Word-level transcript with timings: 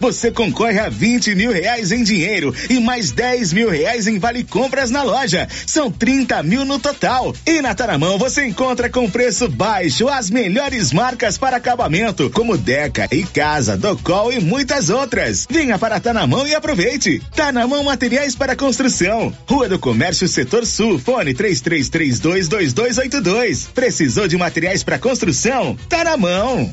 você 0.00 0.30
concorre 0.30 0.78
a 0.78 0.88
20 0.88 1.34
mil 1.34 1.52
reais 1.52 1.92
em 1.92 2.02
dinheiro 2.02 2.54
e 2.70 2.78
mais 2.78 3.10
10 3.10 3.52
mil 3.52 3.68
reais 3.70 4.06
em 4.06 4.18
vale 4.18 4.44
compras 4.44 4.90
na 4.90 5.02
loja. 5.02 5.46
São 5.66 5.90
30 5.90 6.42
mil 6.42 6.64
no 6.64 6.78
total. 6.78 7.34
E 7.46 7.60
na 7.60 7.74
Taramão 7.74 8.16
você 8.18 8.46
encontra 8.46 8.88
com 8.88 9.10
preço 9.10 9.48
baixo 9.48 10.08
as 10.08 10.30
melhores 10.30 10.92
marcas 10.92 11.36
para 11.36 11.56
acabamento, 11.56 12.30
como 12.30 12.56
Deca 12.56 13.08
e 13.10 13.24
Casa, 13.24 13.76
Docol 13.76 14.32
e 14.32 14.40
muitas 14.40 14.90
outras. 14.90 15.46
Venha 15.50 15.76
para 15.78 16.00
Tanamão 16.00 16.46
e 16.46 16.54
aproveite. 16.54 17.20
Tanamão 17.34 17.82
Materiais 17.84 18.34
para 18.34 18.56
Construção. 18.56 19.32
Rua 19.46 19.68
do 19.68 19.78
Comércio 19.78 20.26
Setor 20.28 20.66
Sul. 20.66 20.98
Fone 20.98 21.34
33322282. 21.34 23.68
Precisou 23.74 24.28
de 24.28 24.36
materiais 24.36 24.82
para 24.82 24.98
construção? 24.98 25.76
Tá 25.88 26.04
na 26.04 26.16
mão. 26.16 26.72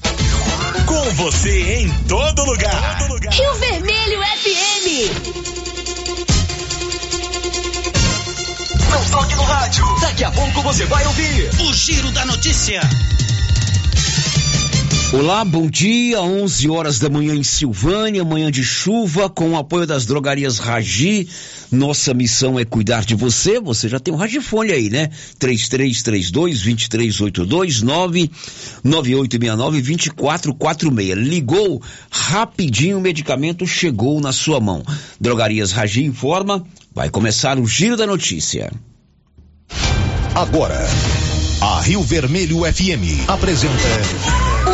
Com 0.85 1.09
você 1.15 1.81
em 1.81 1.89
todo 2.07 2.45
lugar. 2.45 2.97
Todo 2.99 3.13
lugar. 3.13 3.33
Rio 3.33 3.53
Vermelho 3.55 4.21
FM. 4.21 4.87
Não 8.89 9.05
toque 9.11 9.35
no 9.35 9.43
rádio. 9.43 9.85
Daqui 10.01 10.23
a 10.23 10.31
pouco 10.31 10.61
você 10.61 10.85
vai 10.85 11.05
ouvir 11.05 11.49
o 11.61 11.73
Giro 11.73 12.11
da 12.11 12.25
Notícia. 12.25 12.81
Olá, 15.13 15.43
bom 15.43 15.69
dia. 15.69 16.21
11 16.21 16.69
horas 16.69 16.97
da 16.97 17.09
manhã 17.09 17.35
em 17.35 17.43
Silvânia, 17.43 18.23
manhã 18.23 18.49
de 18.49 18.63
chuva, 18.63 19.29
com 19.29 19.49
o 19.49 19.57
apoio 19.57 19.85
das 19.85 20.05
drogarias 20.05 20.57
Ragi. 20.57 21.27
Nossa 21.69 22.13
missão 22.13 22.57
é 22.57 22.63
cuidar 22.63 23.03
de 23.03 23.13
você. 23.13 23.59
Você 23.59 23.89
já 23.89 23.99
tem 23.99 24.13
um 24.13 24.17
Ragifone 24.17 24.71
aí, 24.71 24.89
né? 24.89 25.09
3332-2382, 25.37 27.83
99869-2446. 28.85 31.15
Ligou, 31.15 31.81
rapidinho 32.09 32.97
o 32.97 33.01
medicamento 33.01 33.67
chegou 33.67 34.21
na 34.21 34.31
sua 34.31 34.61
mão. 34.61 34.81
Drogarias 35.19 35.73
Ragi 35.73 36.05
informa, 36.05 36.65
vai 36.95 37.09
começar 37.09 37.59
o 37.59 37.67
Giro 37.67 37.97
da 37.97 38.07
Notícia. 38.07 38.71
Agora, 40.33 40.79
a 41.59 41.81
Rio 41.81 42.01
Vermelho 42.01 42.59
FM 42.59 43.27
apresenta 43.27 44.40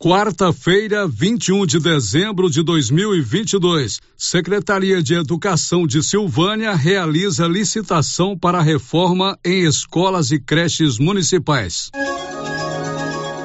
Quarta-feira, 0.00 1.08
21 1.08 1.66
de 1.66 1.80
dezembro 1.80 2.48
de 2.48 2.62
2022, 2.62 4.00
Secretaria 4.16 5.02
de 5.02 5.14
Educação 5.14 5.88
de 5.88 6.04
Silvânia 6.04 6.72
realiza 6.76 7.48
licitação 7.48 8.38
para 8.38 8.62
reforma 8.62 9.36
em 9.44 9.66
escolas 9.66 10.30
e 10.30 10.38
creches 10.38 11.00
municipais. 11.00 11.90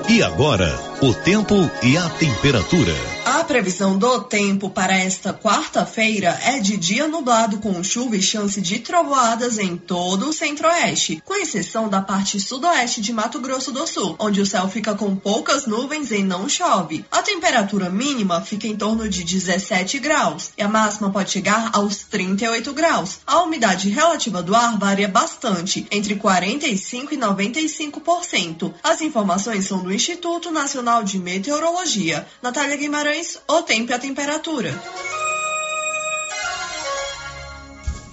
E 0.07 0.21
agora, 0.21 0.79
o 1.01 1.11
tempo 1.11 1.55
e 1.81 1.97
a 1.97 2.07
temperatura. 2.07 3.12
A 3.43 3.45
previsão 3.45 3.97
do 3.97 4.21
tempo 4.21 4.69
para 4.69 4.97
esta 4.97 5.33
quarta-feira 5.33 6.39
é 6.45 6.59
de 6.59 6.77
dia 6.77 7.09
nublado 7.09 7.57
com 7.57 7.83
chuva 7.83 8.15
e 8.15 8.21
chance 8.21 8.61
de 8.61 8.79
trovoadas 8.79 9.57
em 9.57 9.75
todo 9.75 10.29
o 10.29 10.33
centro-oeste, 10.33 11.21
com 11.25 11.35
exceção 11.35 11.89
da 11.89 11.99
parte 11.99 12.39
sudoeste 12.39 13.01
de 13.01 13.11
Mato 13.11 13.41
Grosso 13.41 13.73
do 13.73 13.85
Sul, 13.85 14.15
onde 14.17 14.39
o 14.39 14.45
céu 14.45 14.69
fica 14.69 14.95
com 14.95 15.13
poucas 15.13 15.65
nuvens 15.65 16.09
e 16.11 16.23
não 16.23 16.47
chove. 16.47 17.03
A 17.11 17.21
temperatura 17.21 17.89
mínima 17.89 18.39
fica 18.39 18.65
em 18.65 18.77
torno 18.77 19.09
de 19.09 19.25
17 19.25 19.99
graus 19.99 20.51
e 20.57 20.61
a 20.61 20.69
máxima 20.69 21.11
pode 21.11 21.29
chegar 21.29 21.69
aos 21.73 21.97
38 21.97 22.71
graus. 22.71 23.19
A 23.27 23.41
umidade 23.41 23.89
relativa 23.89 24.41
do 24.41 24.55
ar 24.55 24.79
varia 24.79 25.09
bastante, 25.09 25.85
entre 25.91 26.15
45 26.15 27.13
e 27.13 27.17
95%. 27.17 28.73
As 28.81 29.01
informações 29.01 29.65
são 29.65 29.83
do 29.83 29.93
Instituto 29.93 30.49
Nacional 30.49 31.03
de 31.03 31.19
Meteorologia. 31.19 32.25
Natália 32.41 32.77
Guimarães 32.77 33.32
o 33.47 33.61
tempo 33.61 33.91
e 33.91 33.93
a 33.93 33.99
temperatura. 33.99 34.73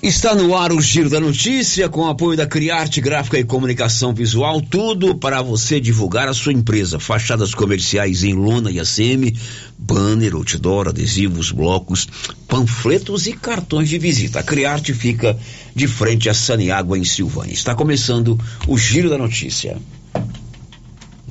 Está 0.02 0.34
no 0.34 0.56
ar 0.56 0.72
o 0.72 0.80
Giro 0.80 1.10
da 1.10 1.20
Notícia 1.20 1.86
com 1.86 2.08
apoio 2.08 2.34
da 2.34 2.46
Criarte 2.46 3.02
Gráfica 3.02 3.38
e 3.38 3.44
Comunicação 3.44 4.14
Visual, 4.14 4.62
tudo 4.62 5.14
para 5.14 5.42
você 5.42 5.78
divulgar 5.78 6.26
a 6.26 6.32
sua 6.32 6.54
empresa. 6.54 6.98
Fachadas 6.98 7.54
comerciais 7.54 8.24
em 8.24 8.32
lona 8.32 8.70
e 8.70 8.80
ACM, 8.80 9.36
banner, 9.78 10.34
outdoor, 10.34 10.88
adesivos, 10.88 11.52
blocos, 11.52 12.08
panfletos 12.48 13.26
e 13.26 13.34
cartões 13.34 13.90
de 13.90 13.98
visita. 13.98 14.40
A 14.40 14.42
Criarte 14.42 14.94
fica 14.94 15.38
de 15.74 15.86
frente 15.86 16.30
a 16.30 16.34
Saniágua 16.34 16.98
em 16.98 17.04
Silvânia. 17.04 17.52
Está 17.52 17.74
começando 17.74 18.40
o 18.66 18.78
Giro 18.78 19.10
da 19.10 19.18
Notícia. 19.18 19.76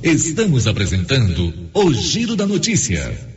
Estamos 0.00 0.68
apresentando 0.68 1.52
o 1.74 1.92
Giro 1.92 2.36
da 2.36 2.46
Notícia. 2.46 3.29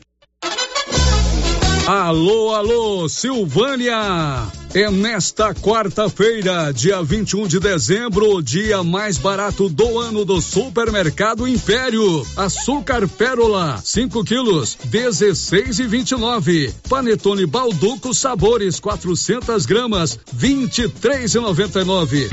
Alô, 1.85 2.55
alô, 2.55 3.09
Silvânia! 3.09 4.47
É 4.73 4.89
nesta 4.89 5.53
quarta-feira, 5.53 6.71
dia 6.71 7.03
21 7.03 7.45
de 7.45 7.59
dezembro, 7.59 8.37
o 8.37 8.41
dia 8.41 8.81
mais 8.81 9.17
barato 9.17 9.67
do 9.67 9.99
ano 9.99 10.23
do 10.23 10.41
Supermercado 10.41 11.45
Império. 11.45 12.25
Açúcar 12.37 13.05
Pérola, 13.05 13.81
5 13.83 14.23
quilos, 14.23 14.77
16 14.85 15.79
e 15.79 15.83
29. 15.85 16.73
Panetone 16.87 17.45
Balduco 17.45 18.13
Sabores, 18.13 18.79
400 18.79 19.65
gramas, 19.65 20.17
23 20.31 21.35
e 21.35 21.39
99. 21.39 22.29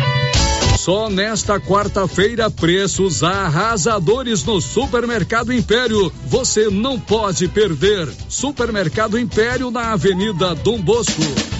Só 0.79 1.11
nesta 1.11 1.61
quarta-feira, 1.61 2.51
preços 2.51 3.23
arrasadores 3.23 4.45
no 4.45 4.61
Supermercado 4.61 5.53
Império. 5.53 6.13
Você 6.27 6.69
não 6.71 6.99
pode 6.99 7.49
perder. 7.49 8.09
Supermercado 8.29 9.19
Império 9.19 9.71
na 9.71 9.93
Avenida 9.93 10.55
Dom 10.55 10.81
Bosco. 10.81 11.60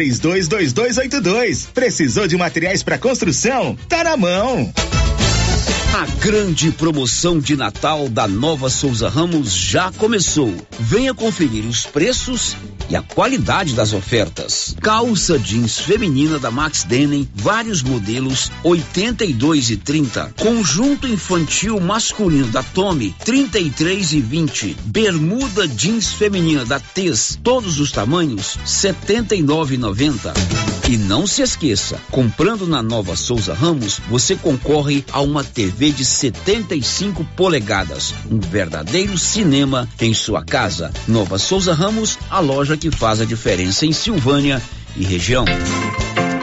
322282. 0.00 1.68
Precisou 1.74 2.26
de 2.26 2.36
materiais 2.36 2.82
para 2.82 2.98
construção? 2.98 3.76
Tá 3.88 4.02
na 4.04 4.16
mão. 4.16 4.72
A 5.92 6.06
grande 6.24 6.70
promoção 6.70 7.38
de 7.38 7.56
Natal 7.56 8.08
da 8.08 8.26
Nova 8.26 8.70
Souza 8.70 9.08
Ramos 9.08 9.52
já 9.52 9.92
começou. 9.92 10.54
Venha 10.78 11.12
conferir 11.12 11.66
os 11.66 11.84
preços 11.84 12.56
e 12.90 12.96
a 12.96 13.02
qualidade 13.02 13.74
das 13.74 13.92
ofertas. 13.92 14.74
Calça 14.80 15.38
jeans 15.38 15.78
feminina 15.78 16.38
da 16.38 16.50
Max 16.50 16.84
Denim, 16.84 17.28
vários 17.34 17.82
modelos 17.82 18.50
82 18.64 19.70
e 19.70 19.76
30. 19.76 20.34
Conjunto 20.38 21.06
infantil 21.06 21.78
masculino 21.80 22.48
da 22.48 22.62
Tommy 22.62 23.14
33 23.24 24.12
e 24.12 24.20
20. 24.20 24.76
Bermuda 24.86 25.68
jeans 25.68 26.12
feminina 26.12 26.64
da 26.64 26.80
Tez, 26.80 27.38
todos 27.42 27.78
os 27.78 27.92
tamanhos 27.92 28.58
79,90. 28.66 30.32
E 30.88 30.96
não 30.96 31.24
se 31.24 31.40
esqueça, 31.40 32.00
comprando 32.10 32.66
na 32.66 32.82
Nova 32.82 33.14
Souza 33.14 33.54
Ramos, 33.54 34.00
você 34.08 34.34
concorre 34.34 35.04
a 35.12 35.20
uma 35.20 35.44
TV 35.44 35.92
de 35.92 36.04
75 36.04 37.24
polegadas, 37.36 38.12
um 38.28 38.40
verdadeiro 38.40 39.16
cinema 39.16 39.88
em 40.00 40.12
sua 40.12 40.42
casa. 40.42 40.90
Nova 41.06 41.38
Souza 41.38 41.72
Ramos, 41.72 42.18
a 42.28 42.40
loja 42.40 42.76
que 42.80 42.90
faz 42.90 43.20
a 43.20 43.24
diferença 43.26 43.84
em 43.84 43.92
Silvânia 43.92 44.60
e 44.96 45.04
região. 45.04 45.44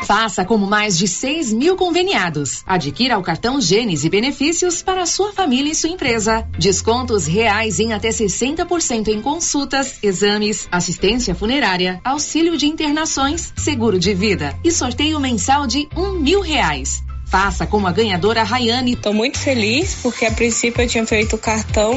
Faça 0.06 0.46
como 0.46 0.66
mais 0.66 0.98
de 0.98 1.06
6 1.06 1.52
mil 1.52 1.76
conveniados. 1.76 2.64
Adquira 2.66 3.18
o 3.18 3.22
cartão 3.22 3.60
Gênesis 3.60 4.06
e 4.06 4.10
benefícios 4.10 4.82
para 4.82 5.06
sua 5.06 5.34
família 5.34 5.72
e 5.72 5.76
sua 5.76 5.90
empresa. 5.90 6.48
Descontos 6.58 7.26
reais 7.26 7.78
em 7.78 7.92
até 7.92 8.08
60% 8.08 9.10
em 9.10 9.22
consultas, 9.22 10.00
exames, 10.02 10.66
assistência 10.72 11.36
funerária, 11.36 12.00
auxílio 12.06 12.56
de 12.56 12.68
internações, 12.68 13.52
seguro 13.58 14.00
de 14.00 14.14
vida 14.14 14.58
e 14.64 14.72
sorteio 14.72 15.20
mensal 15.20 15.68
de 15.68 15.90
um 15.98 16.14
mil 16.14 16.40
reais. 16.40 17.04
Faça 17.30 17.68
como 17.68 17.88
a 17.88 17.92
ganhadora 17.92 18.44
Rayane. 18.44 18.94
Estou 18.94 19.14
muito 19.14 19.38
feliz 19.38 19.96
porque 20.02 20.26
a 20.26 20.32
princípio 20.32 20.82
eu 20.82 20.88
tinha 20.88 21.06
feito 21.06 21.36
o 21.36 21.40
cartão 21.40 21.94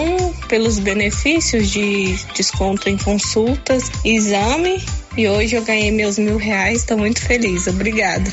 pelos 0.49 0.79
benefícios 0.79 1.71
de 1.71 2.17
desconto 2.35 2.89
em 2.89 2.97
consultas, 2.97 3.91
exame 4.05 4.83
e 5.17 5.29
hoje 5.29 5.57
eu 5.57 5.63
ganhei 5.63 5.91
meus 5.91 6.19
mil 6.19 6.37
reais. 6.37 6.81
Estou 6.81 6.99
muito 6.99 7.21
feliz. 7.21 7.67
Obrigada. 7.67 8.31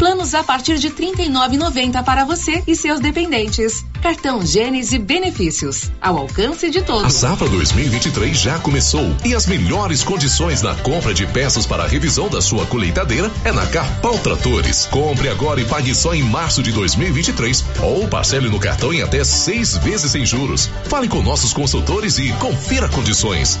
Planos 0.00 0.34
a 0.34 0.42
partir 0.42 0.78
de 0.78 0.88
R$ 0.88 0.94
39,90 0.94 2.02
para 2.02 2.24
você 2.24 2.62
e 2.66 2.74
seus 2.74 3.00
dependentes. 3.00 3.84
Cartão 4.02 4.40
Gênesis 4.46 4.98
Benefícios. 4.98 5.90
Ao 6.00 6.16
alcance 6.16 6.70
de 6.70 6.80
todos. 6.80 7.04
A 7.04 7.10
safra 7.10 7.46
2023 7.50 8.34
já 8.34 8.58
começou 8.58 9.14
e 9.22 9.34
as 9.34 9.46
melhores 9.46 10.02
condições 10.02 10.62
na 10.62 10.74
compra 10.76 11.12
de 11.12 11.26
peças 11.26 11.66
para 11.66 11.82
a 11.82 11.86
revisão 11.86 12.30
da 12.30 12.40
sua 12.40 12.64
colheitadeira 12.64 13.30
é 13.44 13.52
na 13.52 13.66
Carpal 13.66 14.18
Tratores. 14.20 14.86
Compre 14.86 15.28
agora 15.28 15.60
e 15.60 15.66
pague 15.66 15.94
só 15.94 16.14
em 16.14 16.22
março 16.22 16.62
de 16.62 16.72
2023 16.72 17.62
ou 17.82 18.08
parcele 18.08 18.48
no 18.48 18.58
cartão 18.58 18.94
em 18.94 19.02
até 19.02 19.22
seis 19.22 19.76
vezes 19.76 20.12
sem 20.12 20.24
juros. 20.24 20.70
Fale 20.84 21.08
com 21.08 21.20
nossos 21.20 21.52
consultores 21.52 22.16
e 22.16 22.32
confira 22.38 22.88
condições. 22.88 23.60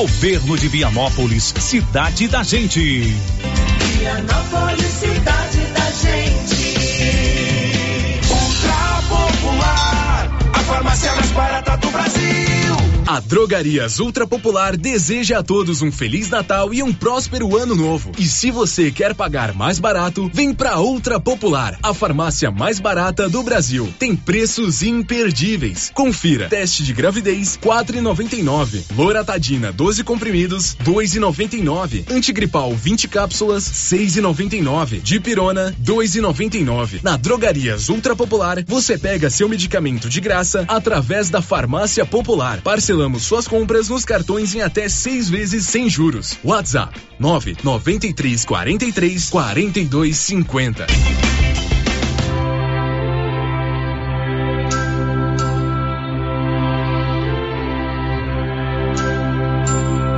Governo 0.00 0.56
de 0.56 0.66
Vianópolis, 0.66 1.52
cidade 1.58 2.26
da 2.26 2.42
gente. 2.42 2.80
Vianópolis, 3.98 4.86
cidade 4.86 5.60
da 5.74 5.90
gente. 5.90 6.74
Ultra 8.30 9.02
popular, 9.10 10.38
a 10.54 10.58
farmácia 10.60 11.14
mais 11.16 11.30
barata 11.32 11.76
do 11.76 11.90
Brasil. 11.90 12.49
A 13.10 13.18
Drogarias 13.18 13.98
Ultra 13.98 14.24
Popular 14.24 14.76
deseja 14.76 15.40
a 15.40 15.42
todos 15.42 15.82
um 15.82 15.90
feliz 15.90 16.30
Natal 16.30 16.72
e 16.72 16.80
um 16.80 16.92
próspero 16.92 17.56
ano 17.56 17.74
novo. 17.74 18.12
E 18.16 18.24
se 18.24 18.52
você 18.52 18.92
quer 18.92 19.16
pagar 19.16 19.52
mais 19.52 19.80
barato, 19.80 20.30
vem 20.32 20.54
pra 20.54 20.78
Ultra 20.78 21.18
Popular, 21.18 21.76
a 21.82 21.92
farmácia 21.92 22.52
mais 22.52 22.78
barata 22.78 23.28
do 23.28 23.42
Brasil. 23.42 23.92
Tem 23.98 24.14
preços 24.14 24.84
imperdíveis. 24.84 25.90
Confira: 25.92 26.48
teste 26.48 26.84
de 26.84 26.92
gravidez 26.92 27.58
4,99, 27.60 28.84
Loratadina 28.96 29.72
12 29.72 30.04
comprimidos 30.04 30.76
2,99, 30.76 32.08
antigripal 32.12 32.72
20 32.72 33.08
cápsulas 33.08 33.64
6,99, 33.64 35.00
Dipirona 35.02 35.74
2,99. 35.82 37.00
Na 37.02 37.16
Drogarias 37.16 37.88
Ultra 37.88 38.14
Popular, 38.14 38.62
você 38.68 38.96
pega 38.96 39.28
seu 39.28 39.48
medicamento 39.48 40.08
de 40.08 40.20
graça 40.20 40.64
através 40.68 41.28
da 41.28 41.42
farmácia 41.42 42.06
popular. 42.06 42.60
Parcelando 42.60 42.99
Parcelamos 43.00 43.22
suas 43.22 43.48
compras 43.48 43.88
nos 43.88 44.04
cartões 44.04 44.54
em 44.54 44.60
até 44.60 44.86
seis 44.86 45.30
vezes 45.30 45.64
sem 45.64 45.88
juros. 45.88 46.36
WhatsApp 46.44 47.00
993 47.18 48.44
43 48.44 49.30
42 49.30 50.18
50. 50.18 50.86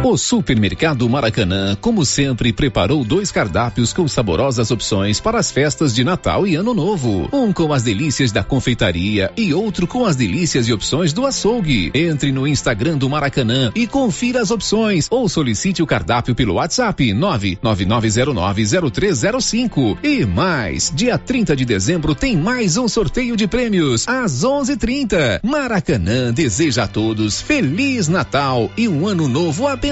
O 0.04 0.18
Supermercado 0.18 1.08
Maracanã, 1.08 1.76
como 1.80 2.04
sempre, 2.04 2.52
preparou 2.52 3.04
dois 3.04 3.30
cardápios 3.30 3.92
com 3.92 4.08
saborosas 4.08 4.72
opções 4.72 5.20
para 5.20 5.38
as 5.38 5.52
festas 5.52 5.94
de 5.94 6.02
Natal 6.02 6.44
e 6.44 6.56
Ano 6.56 6.74
Novo. 6.74 7.28
Um 7.32 7.52
com 7.52 7.72
as 7.72 7.84
delícias 7.84 8.32
da 8.32 8.42
confeitaria 8.42 9.30
e 9.36 9.54
outro 9.54 9.86
com 9.86 10.04
as 10.04 10.16
delícias 10.16 10.66
e 10.66 10.72
opções 10.72 11.12
do 11.12 11.24
açougue. 11.24 11.92
Entre 11.94 12.32
no 12.32 12.48
Instagram 12.48 12.98
do 12.98 13.08
Maracanã 13.08 13.70
e 13.76 13.86
confira 13.86 14.42
as 14.42 14.50
opções 14.50 15.06
ou 15.08 15.28
solicite 15.28 15.84
o 15.84 15.86
cardápio 15.86 16.34
pelo 16.34 16.54
WhatsApp 16.54 17.14
999090305. 17.14 19.98
E 20.02 20.26
mais, 20.26 20.90
dia 20.92 21.16
30 21.16 21.54
de 21.54 21.64
dezembro 21.64 22.12
tem 22.12 22.36
mais 22.36 22.76
um 22.76 22.88
sorteio 22.88 23.36
de 23.36 23.46
prêmios 23.46 24.08
às 24.08 24.42
11:30. 24.42 25.38
Maracanã 25.44 26.32
deseja 26.32 26.82
a 26.82 26.88
todos 26.88 27.40
feliz 27.40 28.08
Natal 28.08 28.68
e 28.76 28.88
um 28.88 29.06
ano 29.06 29.28
novo 29.28 29.68
abençoado 29.68 29.91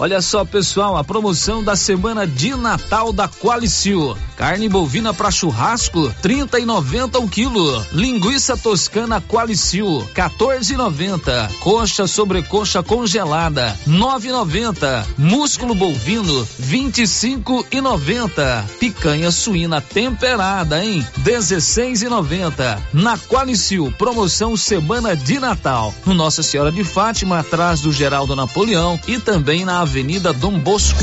Olha 0.00 0.22
só, 0.22 0.44
pessoal, 0.44 0.96
a 0.96 1.02
promoção 1.02 1.60
da 1.62 1.74
semana 1.74 2.24
de 2.24 2.54
Natal 2.54 3.12
da 3.12 3.28
Qualicil. 3.28 4.16
Carne 4.36 4.68
bovina 4.68 5.12
para 5.12 5.32
churrasco, 5.32 6.14
trinta 6.22 6.60
e 6.60 6.64
noventa 6.64 7.18
o 7.18 7.28
quilo. 7.28 7.84
Linguiça 7.90 8.56
toscana 8.56 9.20
Qualicil, 9.20 10.08
14,90. 10.14 11.50
Coxa 11.58 12.06
sobrecoxa 12.06 12.80
congelada, 12.80 13.76
9,90. 13.88 15.04
Músculo 15.18 15.74
bovino, 15.74 16.46
25,90. 16.62 18.64
Picanha 18.78 19.32
suína 19.32 19.80
temperada, 19.80 20.84
hein? 20.84 21.04
16,90. 21.24 22.78
Na 22.92 23.18
Qualicil, 23.18 23.92
promoção 23.98 24.56
semana 24.56 25.16
de 25.16 25.40
Natal. 25.40 25.92
No 26.06 26.14
Nossa 26.14 26.44
Senhora 26.44 26.70
de 26.70 26.84
Fátima, 26.84 27.40
atrás 27.40 27.80
do 27.80 27.92
Geraldo 27.92 28.36
Napoleão 28.36 29.00
e 29.08 29.18
também 29.18 29.64
na 29.64 29.87
Avenida 29.88 30.34
Dom 30.34 30.60
Bosco. 30.60 31.02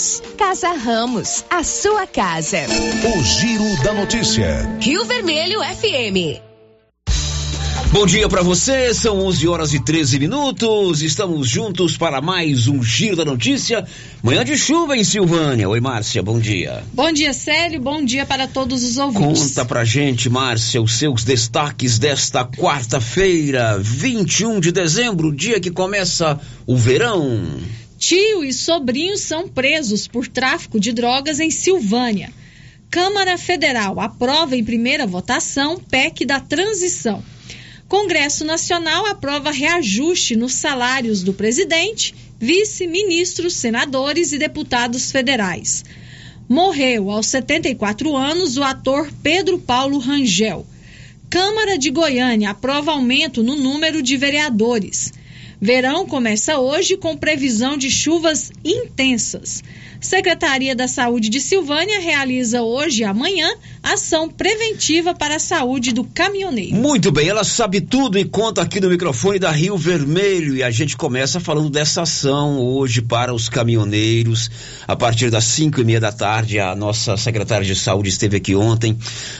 Casa 0.35 0.73
Ramos, 0.73 1.45
a 1.47 1.63
sua 1.63 2.07
casa. 2.07 2.57
O 2.57 3.23
Giro 3.23 3.83
da 3.83 3.93
Notícia. 3.93 4.67
Rio 4.79 5.05
Vermelho 5.05 5.59
FM. 5.59 6.41
Bom 7.91 8.07
dia 8.07 8.27
para 8.27 8.41
você, 8.41 8.95
são 8.95 9.19
11 9.19 9.47
horas 9.47 9.73
e 9.75 9.79
13 9.79 10.17
minutos. 10.17 11.03
Estamos 11.03 11.47
juntos 11.47 11.97
para 11.97 12.19
mais 12.19 12.67
um 12.67 12.81
Giro 12.81 13.15
da 13.15 13.23
Notícia. 13.23 13.85
Manhã 14.23 14.43
de 14.43 14.57
chuva 14.57 14.97
em 14.97 15.03
Silvânia. 15.03 15.69
Oi, 15.69 15.79
Márcia, 15.79 16.23
bom 16.23 16.39
dia. 16.39 16.83
Bom 16.93 17.11
dia, 17.11 17.31
Célio. 17.31 17.79
Bom 17.79 18.03
dia 18.03 18.25
para 18.25 18.47
todos 18.47 18.83
os 18.83 18.97
ouvintes. 18.97 19.49
Conta 19.49 19.65
pra 19.65 19.85
gente, 19.85 20.31
Márcia, 20.31 20.81
os 20.81 20.93
seus 20.93 21.23
destaques 21.23 21.99
desta 21.99 22.43
quarta-feira, 22.43 23.77
21 23.79 24.59
de 24.59 24.71
dezembro, 24.71 25.31
dia 25.31 25.59
que 25.59 25.69
começa 25.69 26.39
o 26.65 26.75
verão. 26.75 27.59
Tio 28.01 28.43
e 28.43 28.51
sobrinho 28.51 29.15
são 29.15 29.47
presos 29.47 30.07
por 30.07 30.27
tráfico 30.27 30.79
de 30.79 30.91
drogas 30.91 31.39
em 31.39 31.51
Silvânia. 31.51 32.33
Câmara 32.89 33.37
Federal 33.37 33.99
aprova 33.99 34.57
em 34.57 34.63
primeira 34.63 35.05
votação 35.05 35.77
PEC 35.77 36.25
da 36.25 36.39
transição. 36.39 37.23
Congresso 37.87 38.43
Nacional 38.43 39.05
aprova 39.05 39.51
reajuste 39.51 40.35
nos 40.35 40.53
salários 40.53 41.21
do 41.21 41.31
presidente, 41.31 42.15
vice-ministros, 42.39 43.53
senadores 43.53 44.31
e 44.31 44.39
deputados 44.39 45.11
federais. 45.11 45.85
Morreu 46.49 47.11
aos 47.11 47.27
74 47.27 48.17
anos 48.17 48.57
o 48.57 48.63
ator 48.63 49.11
Pedro 49.21 49.59
Paulo 49.59 49.99
Rangel. 49.99 50.65
Câmara 51.29 51.77
de 51.77 51.91
Goiânia 51.91 52.49
aprova 52.49 52.93
aumento 52.93 53.43
no 53.43 53.55
número 53.55 54.01
de 54.01 54.17
vereadores. 54.17 55.13
Verão 55.61 56.07
começa 56.07 56.57
hoje 56.57 56.97
com 56.97 57.15
previsão 57.15 57.77
de 57.77 57.91
chuvas 57.91 58.51
intensas. 58.65 59.63
Secretaria 59.99 60.75
da 60.75 60.87
Saúde 60.87 61.29
de 61.29 61.39
Silvânia 61.39 61.99
realiza 61.99 62.63
hoje 62.63 63.01
e 63.01 63.05
amanhã 63.05 63.47
ação 63.83 64.27
preventiva 64.27 65.13
para 65.13 65.35
a 65.35 65.39
saúde 65.39 65.93
do 65.93 66.03
caminhoneiro. 66.03 66.75
Muito 66.75 67.11
bem, 67.11 67.27
ela 67.27 67.43
sabe 67.43 67.79
tudo 67.79 68.17
e 68.17 68.25
conta 68.25 68.63
aqui 68.63 68.79
no 68.79 68.89
microfone 68.89 69.37
da 69.37 69.51
Rio 69.51 69.77
Vermelho 69.77 70.55
e 70.55 70.63
a 70.63 70.71
gente 70.71 70.97
começa 70.97 71.39
falando 71.39 71.69
dessa 71.69 72.01
ação 72.01 72.57
hoje 72.57 72.99
para 72.99 73.31
os 73.31 73.47
caminhoneiros. 73.47 74.49
A 74.87 74.95
partir 74.95 75.29
das 75.29 75.43
cinco 75.43 75.79
e 75.79 75.83
meia 75.83 75.99
da 75.99 76.11
tarde, 76.11 76.59
a 76.59 76.75
nossa 76.75 77.15
secretária 77.15 77.65
de 77.65 77.75
saúde 77.75 78.09
esteve 78.09 78.37
aqui 78.37 78.55
ontem, 78.55 78.97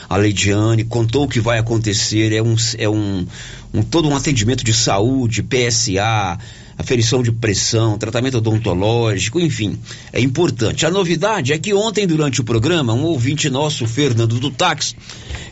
a 0.08 0.16
Leidiane, 0.16 0.84
contou 0.84 1.24
o 1.24 1.28
que 1.28 1.40
vai 1.40 1.58
acontecer. 1.58 2.32
É 2.32 2.40
um, 2.40 2.54
é 2.78 2.88
um, 2.88 3.26
um 3.72 3.82
todo 3.82 4.08
um 4.08 4.16
atendimento 4.16 4.64
de 4.64 4.72
saúde, 4.72 5.42
PSA 5.42 6.38
aferição 6.76 7.22
de 7.22 7.30
pressão, 7.30 7.98
tratamento 7.98 8.38
odontológico, 8.38 9.40
enfim, 9.40 9.78
é 10.12 10.20
importante. 10.20 10.84
A 10.84 10.90
novidade 10.90 11.52
é 11.52 11.58
que 11.58 11.72
ontem, 11.72 12.06
durante 12.06 12.40
o 12.40 12.44
programa, 12.44 12.92
um 12.92 13.04
ouvinte 13.04 13.48
nosso, 13.48 13.86
Fernando 13.86 14.38
do 14.38 14.50
Táxi, 14.50 14.96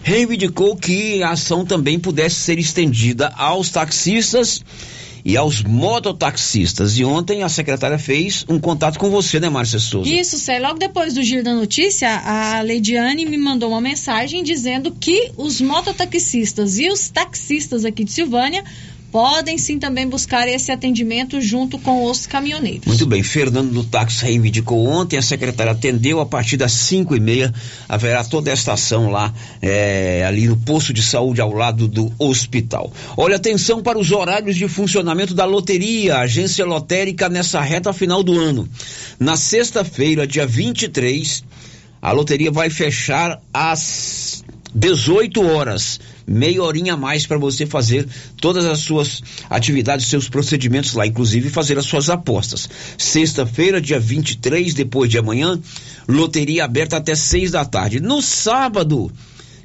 reivindicou 0.03 0.77
que 0.77 1.23
a 1.23 1.31
ação 1.31 1.65
também 1.65 1.99
pudesse 1.99 2.37
ser 2.37 2.59
estendida 2.59 3.29
aos 3.37 3.71
taxistas 3.71 4.63
e 5.25 5.37
aos 5.37 5.63
mototaxistas. 5.63 6.99
E 6.99 7.05
ontem 7.05 7.43
a 7.43 7.49
secretária 7.49 7.99
fez 7.99 8.45
um 8.49 8.59
contato 8.59 8.99
com 8.99 9.11
você, 9.11 9.41
né, 9.41 9.49
Márcia 9.49 9.79
Souza? 9.79 10.09
Isso, 10.09 10.39
Cé. 10.39 10.59
Logo 10.59 10.79
depois 10.79 11.15
do 11.15 11.23
giro 11.23 11.43
da 11.43 11.55
notícia, 11.55 12.09
a 12.09 12.61
Leidiane 12.61 13.25
me 13.25 13.39
mandou 13.39 13.71
uma 13.71 13.81
mensagem 13.81 14.43
dizendo 14.43 14.91
que 14.93 15.33
os 15.37 15.61
mototaxistas 15.61 16.79
e 16.79 16.89
os 16.89 17.09
taxistas 17.09 17.85
aqui 17.85 18.05
de 18.05 18.13
Silvânia 18.13 18.65
podem 19.11 19.59
sim 19.59 19.79
também 19.79 20.09
buscar 20.09 20.49
esse 20.49 20.71
atendimento 20.71 21.41
junto 21.41 21.79
com 21.79 22.05
os 22.05 22.27
caminhoneiros. 22.27 22.87
Muito 22.87 23.07
bem, 23.07 23.23
Fernando 23.23 23.71
do 23.73 23.85
Táxi 23.85 24.25
reivindicou 24.25 24.87
ontem, 24.87 25.17
a 25.17 25.23
secretária 25.23 25.73
atendeu, 25.73 26.21
a 26.21 26.27
partir 26.27 26.57
das 26.57 26.73
cinco 26.73 27.17
e 27.17 27.21
meia 27.21 27.53
haverá 27.89 28.25
toda 28.25 28.51
esta 28.51 28.73
ação 28.73 29.11
lá, 29.11 29.33
é, 29.61 30.25
ali 30.27 30.47
no 30.47 30.57
posto 30.57 30.93
de 30.93 31.03
saúde 31.03 31.41
ao 31.41 31.53
lado 31.53 31.89
do 31.89 32.13
hospital. 32.19 32.93
Olha, 33.17 33.37
atenção 33.37 33.83
para 33.83 33.99
os 33.99 34.11
horários 34.11 34.57
de 34.57 34.69
funcionamento 34.69 35.35
da 35.35 35.45
loteria, 35.45 36.19
agência 36.19 36.65
lotérica 36.65 37.29
nessa 37.29 37.61
reta 37.61 37.93
final 37.93 38.23
do 38.23 38.39
ano. 38.39 38.69
Na 39.19 39.37
sexta-feira, 39.37 40.27
dia 40.27 40.47
23, 40.47 41.45
a 42.01 42.13
loteria 42.13 42.51
vai 42.51 42.71
fechar 42.71 43.41
às 43.53 44.43
18 44.75 45.43
horas 45.43 45.99
meia 46.31 46.63
horinha 46.63 46.95
a 46.95 46.97
mais 46.97 47.27
para 47.27 47.39
você 47.39 47.67
fazer 47.67 48.07
todas 48.41 48.65
as 48.65 48.79
suas 48.79 49.21
atividades, 49.49 50.07
seus 50.07 50.29
procedimentos 50.29 50.95
lá, 50.95 51.05
inclusive 51.05 51.51
fazer 51.51 51.77
as 51.77 51.85
suas 51.85 52.09
apostas. 52.09 52.69
Sexta-feira, 52.97 53.81
dia 53.81 53.99
23, 53.99 54.73
depois 54.73 55.11
de 55.11 55.19
amanhã, 55.19 55.61
loteria 56.07 56.65
aberta 56.65 56.99
até 56.99 57.17
seis 57.17 57.51
da 57.51 57.65
tarde. 57.65 57.99
No 57.99 58.23
sábado, 58.23 59.11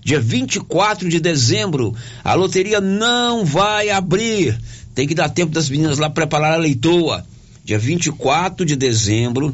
dia 0.03 0.19
24 0.19 1.07
de 1.07 1.19
dezembro, 1.19 1.95
a 2.23 2.33
loteria 2.33 2.81
não 2.81 3.45
vai 3.45 3.91
abrir. 3.91 4.59
Tem 4.95 5.07
que 5.07 5.13
dar 5.13 5.29
tempo 5.29 5.51
das 5.51 5.69
meninas 5.69 5.99
lá 5.99 6.09
preparar 6.09 6.53
a 6.53 6.57
leitoa. 6.57 7.23
Dia 7.63 7.77
24 7.77 8.65
de 8.65 8.75
dezembro, 8.75 9.53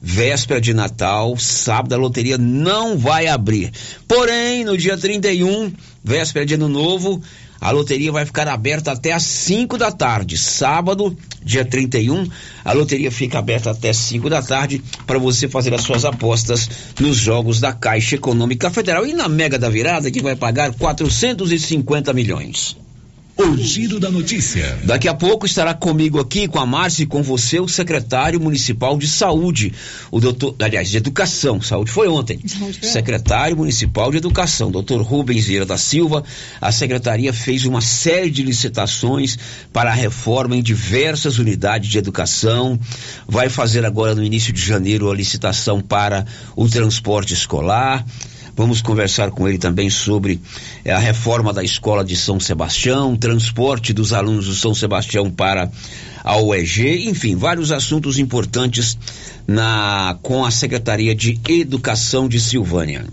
véspera 0.00 0.60
de 0.60 0.74
Natal, 0.74 1.36
sábado 1.36 1.94
a 1.94 1.98
loteria 1.98 2.38
não 2.38 2.98
vai 2.98 3.26
abrir. 3.26 3.72
Porém, 4.06 4.64
no 4.64 4.76
dia 4.76 4.96
31, 4.96 5.72
véspera 6.02 6.46
de 6.46 6.54
Ano 6.54 6.68
Novo, 6.68 7.20
a 7.60 7.70
loteria 7.70 8.12
vai 8.12 8.24
ficar 8.24 8.46
aberta 8.48 8.92
até 8.92 9.12
às 9.12 9.22
5 9.22 9.78
da 9.78 9.90
tarde. 9.90 10.36
Sábado, 10.36 11.16
dia 11.42 11.64
31, 11.64 12.28
a 12.64 12.72
loteria 12.72 13.10
fica 13.10 13.38
aberta 13.38 13.70
até 13.70 13.92
5 13.92 14.28
da 14.28 14.42
tarde 14.42 14.82
para 15.06 15.18
você 15.18 15.48
fazer 15.48 15.74
as 15.74 15.82
suas 15.82 16.04
apostas 16.04 16.68
nos 17.00 17.16
jogos 17.16 17.60
da 17.60 17.72
Caixa 17.72 18.16
Econômica 18.16 18.70
Federal 18.70 19.06
e 19.06 19.14
na 19.14 19.28
Mega 19.28 19.58
da 19.58 19.68
Virada 19.68 20.10
que 20.10 20.22
vai 20.22 20.36
pagar 20.36 20.72
450 20.74 22.12
milhões. 22.12 22.76
O 23.38 23.54
giro 23.58 24.00
da 24.00 24.10
notícia. 24.10 24.78
Daqui 24.84 25.06
a 25.06 25.12
pouco 25.12 25.44
estará 25.44 25.74
comigo 25.74 26.18
aqui, 26.18 26.48
com 26.48 26.58
a 26.58 26.64
Márcia 26.64 27.02
e 27.02 27.06
com 27.06 27.22
você, 27.22 27.60
o 27.60 27.68
secretário 27.68 28.40
municipal 28.40 28.96
de 28.96 29.06
saúde, 29.06 29.74
o 30.10 30.18
doutor, 30.18 30.54
aliás, 30.58 30.88
de 30.88 30.96
educação, 30.96 31.60
saúde 31.60 31.90
foi 31.90 32.08
ontem. 32.08 32.40
Secretário 32.80 33.54
municipal 33.54 34.10
de 34.10 34.16
educação, 34.16 34.70
doutor 34.70 35.02
Rubens 35.02 35.44
Vieira 35.44 35.66
da 35.66 35.76
Silva. 35.76 36.24
A 36.58 36.72
secretaria 36.72 37.30
fez 37.30 37.66
uma 37.66 37.82
série 37.82 38.30
de 38.30 38.42
licitações 38.42 39.38
para 39.70 39.90
a 39.90 39.94
reforma 39.94 40.56
em 40.56 40.62
diversas 40.62 41.38
unidades 41.38 41.90
de 41.90 41.98
educação. 41.98 42.80
Vai 43.28 43.50
fazer 43.50 43.84
agora 43.84 44.14
no 44.14 44.24
início 44.24 44.50
de 44.50 44.62
janeiro 44.62 45.10
a 45.10 45.14
licitação 45.14 45.82
para 45.82 46.24
o 46.56 46.66
transporte 46.66 47.34
escolar. 47.34 48.02
Vamos 48.56 48.80
conversar 48.80 49.30
com 49.30 49.46
ele 49.46 49.58
também 49.58 49.90
sobre 49.90 50.40
eh, 50.82 50.90
a 50.90 50.98
reforma 50.98 51.52
da 51.52 51.62
escola 51.62 52.02
de 52.02 52.16
São 52.16 52.40
Sebastião, 52.40 53.14
transporte 53.14 53.92
dos 53.92 54.14
alunos 54.14 54.46
do 54.46 54.54
São 54.54 54.74
Sebastião 54.74 55.30
para 55.30 55.70
a 56.24 56.38
UEG, 56.38 57.06
enfim, 57.06 57.36
vários 57.36 57.70
assuntos 57.70 58.18
importantes 58.18 58.96
na 59.46 60.18
com 60.22 60.44
a 60.44 60.50
Secretaria 60.50 61.14
de 61.14 61.38
Educação 61.46 62.26
de 62.26 62.40
Silvânia. 62.40 63.04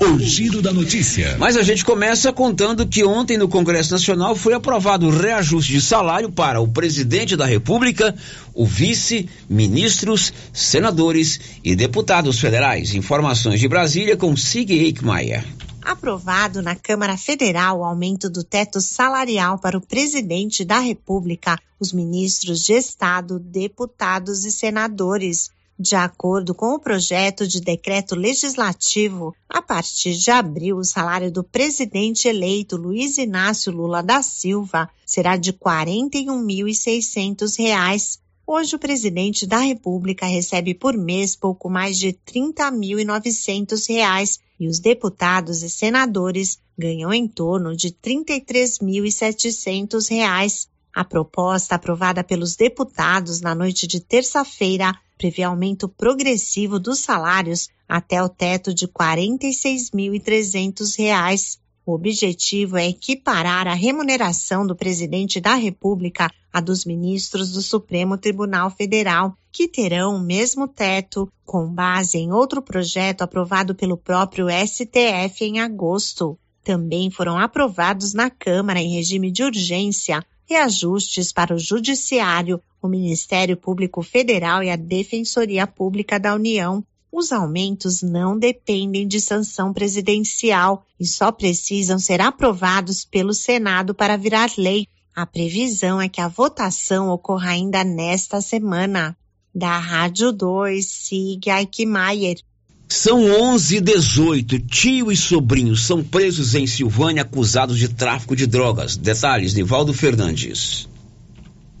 O 0.00 0.18
giro 0.18 0.62
da 0.62 0.72
notícia. 0.72 1.36
Mas 1.38 1.58
a 1.58 1.62
gente 1.62 1.84
começa 1.84 2.32
contando 2.32 2.86
que 2.86 3.04
ontem 3.04 3.36
no 3.36 3.46
Congresso 3.46 3.92
Nacional 3.92 4.34
foi 4.34 4.54
aprovado 4.54 5.06
o 5.06 5.10
reajuste 5.10 5.72
de 5.72 5.82
salário 5.82 6.32
para 6.32 6.58
o 6.58 6.66
presidente 6.66 7.36
da 7.36 7.44
República, 7.44 8.14
o 8.54 8.66
vice, 8.66 9.28
ministros, 9.46 10.32
senadores 10.54 11.38
e 11.62 11.76
deputados 11.76 12.40
federais. 12.40 12.94
Informações 12.94 13.60
de 13.60 13.68
Brasília 13.68 14.16
com 14.16 14.34
Sig 14.34 14.72
Eichmeier. 14.72 15.44
Aprovado 15.82 16.62
na 16.62 16.74
Câmara 16.74 17.18
Federal 17.18 17.80
o 17.80 17.84
aumento 17.84 18.30
do 18.30 18.42
teto 18.42 18.80
salarial 18.80 19.58
para 19.58 19.76
o 19.76 19.82
presidente 19.82 20.64
da 20.64 20.78
República, 20.78 21.58
os 21.78 21.92
ministros 21.92 22.64
de 22.64 22.72
Estado, 22.72 23.38
deputados 23.38 24.46
e 24.46 24.50
senadores. 24.50 25.50
De 25.82 25.96
acordo 25.96 26.54
com 26.54 26.74
o 26.74 26.78
projeto 26.78 27.48
de 27.48 27.58
decreto 27.58 28.14
legislativo, 28.14 29.34
a 29.48 29.62
partir 29.62 30.14
de 30.14 30.30
abril, 30.30 30.76
o 30.76 30.84
salário 30.84 31.32
do 31.32 31.42
presidente 31.42 32.28
eleito 32.28 32.76
Luiz 32.76 33.16
Inácio 33.16 33.72
Lula 33.72 34.02
da 34.02 34.22
Silva 34.22 34.90
será 35.06 35.38
de 35.38 35.52
R$ 35.52 35.58
41.600. 35.58 38.18
Hoje, 38.46 38.76
o 38.76 38.78
presidente 38.78 39.46
da 39.46 39.60
República 39.60 40.26
recebe 40.26 40.74
por 40.74 40.94
mês 40.98 41.34
pouco 41.34 41.70
mais 41.70 41.96
de 41.96 42.08
R$ 42.08 42.18
30.900 42.30 44.38
e 44.60 44.68
os 44.68 44.80
deputados 44.80 45.62
e 45.62 45.70
senadores 45.70 46.58
ganham 46.76 47.10
em 47.10 47.26
torno 47.26 47.74
de 47.74 47.86
R$ 47.86 47.94
33.700. 48.26 50.68
A 50.94 51.04
proposta 51.04 51.76
aprovada 51.76 52.24
pelos 52.24 52.56
deputados 52.56 53.40
na 53.40 53.54
noite 53.54 53.86
de 53.86 54.00
terça-feira 54.00 54.92
prevê 55.16 55.42
aumento 55.42 55.88
progressivo 55.88 56.80
dos 56.80 56.98
salários 57.00 57.68
até 57.88 58.22
o 58.22 58.28
teto 58.28 58.74
de 58.74 58.84
R$ 58.86 58.92
46.300. 58.92 61.58
O 61.86 61.94
objetivo 61.94 62.76
é 62.76 62.88
equiparar 62.88 63.66
a 63.66 63.72
remuneração 63.74 64.66
do 64.66 64.76
presidente 64.76 65.40
da 65.40 65.54
República 65.54 66.30
à 66.52 66.60
dos 66.60 66.84
ministros 66.84 67.52
do 67.52 67.62
Supremo 67.62 68.18
Tribunal 68.18 68.70
Federal, 68.70 69.34
que 69.52 69.68
terão 69.68 70.16
o 70.16 70.20
mesmo 70.20 70.68
teto, 70.68 71.28
com 71.44 71.66
base 71.66 72.18
em 72.18 72.32
outro 72.32 72.62
projeto 72.62 73.22
aprovado 73.22 73.74
pelo 73.74 73.96
próprio 73.96 74.46
STF 74.48 75.44
em 75.44 75.58
agosto. 75.60 76.38
Também 76.62 77.10
foram 77.10 77.38
aprovados 77.38 78.14
na 78.14 78.30
Câmara, 78.30 78.80
em 78.80 78.94
regime 78.94 79.30
de 79.30 79.42
urgência, 79.42 80.24
reajustes 80.50 81.32
para 81.32 81.54
o 81.54 81.58
Judiciário, 81.58 82.60
o 82.82 82.88
Ministério 82.88 83.56
Público 83.56 84.02
Federal 84.02 84.64
e 84.64 84.68
a 84.68 84.74
Defensoria 84.74 85.64
Pública 85.64 86.18
da 86.18 86.34
União. 86.34 86.84
Os 87.12 87.30
aumentos 87.30 88.02
não 88.02 88.36
dependem 88.36 89.06
de 89.06 89.20
sanção 89.20 89.72
presidencial 89.72 90.84
e 90.98 91.06
só 91.06 91.30
precisam 91.30 92.00
ser 92.00 92.20
aprovados 92.20 93.04
pelo 93.04 93.32
Senado 93.32 93.94
para 93.94 94.16
virar 94.16 94.50
lei. 94.58 94.88
A 95.14 95.24
previsão 95.24 96.00
é 96.00 96.08
que 96.08 96.20
a 96.20 96.26
votação 96.26 97.10
ocorra 97.10 97.50
ainda 97.50 97.84
nesta 97.84 98.40
semana. 98.40 99.16
Da 99.54 99.78
Rádio 99.78 100.32
2, 100.32 100.84
Sig 100.84 101.48
Aikmaier. 101.48 102.38
São 102.92 103.22
11 103.22 103.76
e 103.76 103.80
18. 103.80 104.58
Tio 104.66 105.12
e 105.12 105.16
sobrinho 105.16 105.76
são 105.76 106.02
presos 106.02 106.56
em 106.56 106.66
Silvânia 106.66 107.22
acusados 107.22 107.78
de 107.78 107.88
tráfico 107.88 108.34
de 108.34 108.48
drogas. 108.48 108.96
Detalhes, 108.96 109.54
Nivaldo 109.54 109.94
Fernandes. 109.94 110.88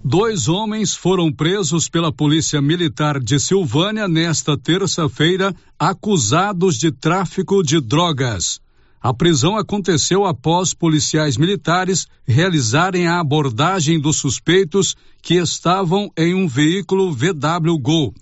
Dois 0.04 0.46
homens 0.46 0.94
foram 0.94 1.32
presos 1.32 1.88
pela 1.88 2.12
Polícia 2.12 2.62
Militar 2.62 3.18
de 3.18 3.40
Silvânia 3.40 4.06
nesta 4.06 4.56
terça-feira, 4.56 5.52
acusados 5.76 6.78
de 6.78 6.92
tráfico 6.92 7.60
de 7.60 7.80
drogas. 7.80 8.60
A 9.02 9.12
prisão 9.12 9.56
aconteceu 9.56 10.24
após 10.24 10.72
policiais 10.72 11.36
militares 11.36 12.06
realizarem 12.24 13.08
a 13.08 13.18
abordagem 13.18 13.98
dos 13.98 14.16
suspeitos 14.16 14.96
que 15.20 15.34
estavam 15.34 16.08
em 16.16 16.34
um 16.34 16.46
veículo 16.46 17.12
VW 17.12 17.76
Gol. 17.80 18.14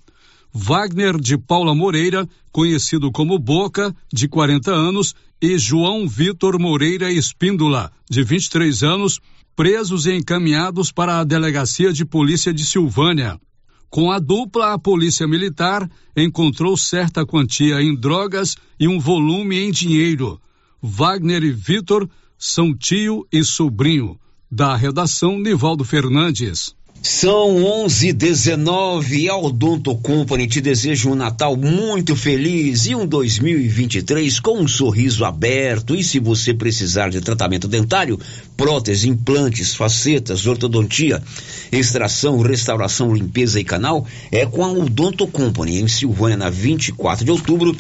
Wagner 0.61 1.17
de 1.21 1.39
Paula 1.39 1.73
Moreira, 1.73 2.29
conhecido 2.51 3.13
como 3.13 3.39
Boca, 3.39 3.95
de 4.13 4.27
40 4.27 4.73
anos, 4.73 5.15
e 5.41 5.57
João 5.57 6.09
Vitor 6.09 6.59
Moreira 6.59 7.13
Espíndola, 7.13 7.93
de 8.11 8.25
23 8.25 8.83
anos, 8.83 9.21
presos 9.55 10.05
e 10.07 10.17
encaminhados 10.17 10.91
para 10.91 11.21
a 11.21 11.25
Delegacia 11.25 11.93
de 11.93 12.05
Polícia 12.05 12.53
de 12.53 12.67
Silvânia. 12.67 13.41
Com 13.89 14.11
a 14.11 14.19
dupla, 14.19 14.73
a 14.73 14.79
Polícia 14.79 15.29
Militar 15.29 15.89
encontrou 16.17 16.77
certa 16.77 17.25
quantia 17.25 17.81
em 17.81 17.95
drogas 17.95 18.57
e 18.81 18.89
um 18.89 18.99
volume 18.99 19.61
em 19.61 19.71
dinheiro. 19.71 20.41
Wagner 20.83 21.45
e 21.45 21.53
Vitor 21.53 22.11
são 22.37 22.75
tio 22.77 23.25
e 23.33 23.45
sobrinho. 23.45 24.19
Da 24.51 24.75
redação, 24.75 25.39
Nivaldo 25.39 25.85
Fernandes. 25.85 26.75
São 27.01 27.65
11 27.65 28.13
19 28.13 29.21
e 29.21 29.29
a 29.29 29.37
Odonto 29.37 29.95
Company 29.97 30.49
te 30.49 30.61
deseja 30.61 31.09
um 31.09 31.15
Natal 31.15 31.57
muito 31.57 32.17
feliz 32.17 32.87
e 32.87 32.95
um 32.95 33.07
2023 33.07 34.41
com 34.41 34.59
um 34.59 34.67
sorriso 34.67 35.25
aberto. 35.25 35.95
E 35.95 36.03
se 36.03 36.19
você 36.19 36.53
precisar 36.53 37.09
de 37.09 37.21
tratamento 37.21 37.69
dentário, 37.69 38.19
prótese, 38.57 39.09
implantes, 39.09 39.77
facetas, 39.77 40.45
ortodontia, 40.47 41.23
extração, 41.71 42.41
restauração, 42.41 43.15
limpeza 43.15 43.61
e 43.61 43.65
canal, 43.65 44.05
é 44.33 44.45
com 44.45 44.65
a 44.65 44.73
Odonto 44.73 45.27
Company 45.29 45.81
em 45.81 45.87
Silvânia 45.87 46.37
na 46.37 46.51
24 46.51 47.25
de 47.25 47.31
outubro 47.31 47.77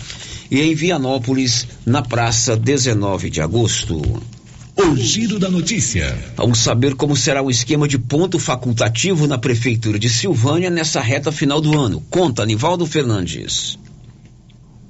e 0.48 0.60
em 0.60 0.74
Vianópolis 0.76 1.66
na 1.84 2.02
praça 2.02 2.56
19 2.56 3.30
de 3.30 3.40
agosto. 3.40 4.00
O 4.80 4.94
giro 4.94 5.40
da 5.40 5.50
notícia. 5.50 6.16
Vamos 6.36 6.60
saber 6.60 6.94
como 6.94 7.16
será 7.16 7.42
o 7.42 7.50
esquema 7.50 7.88
de 7.88 7.98
ponto 7.98 8.38
facultativo 8.38 9.26
na 9.26 9.36
Prefeitura 9.36 9.98
de 9.98 10.08
Silvânia 10.08 10.70
nessa 10.70 11.00
reta 11.00 11.32
final 11.32 11.60
do 11.60 11.76
ano. 11.76 12.00
Conta, 12.08 12.46
Nivaldo 12.46 12.86
Fernandes. 12.86 13.76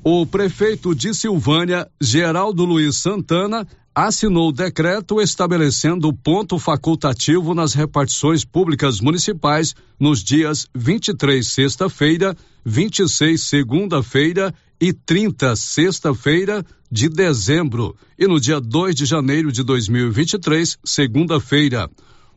O 0.04 0.26
prefeito 0.26 0.94
de 0.94 1.14
Silvânia, 1.14 1.88
Geraldo 1.98 2.66
Luiz 2.66 2.96
Santana, 2.96 3.66
assinou 3.94 4.50
o 4.50 4.52
decreto 4.52 5.22
estabelecendo 5.22 6.12
ponto 6.12 6.58
facultativo 6.58 7.54
nas 7.54 7.72
repartições 7.72 8.44
públicas 8.44 9.00
municipais 9.00 9.74
nos 9.98 10.22
dias 10.22 10.68
23, 10.74 11.44
sexta-feira, 11.46 12.36
26, 12.62 13.40
segunda-feira 13.40 14.54
e 14.80 14.92
30, 14.92 15.56
sexta-feira 15.56 16.64
de 16.90 17.08
dezembro, 17.08 17.96
e 18.18 18.26
no 18.26 18.40
dia 18.40 18.60
2 18.60 18.94
de 18.94 19.04
janeiro 19.04 19.52
de 19.52 19.62
2023, 19.62 20.78
segunda-feira. 20.84 21.90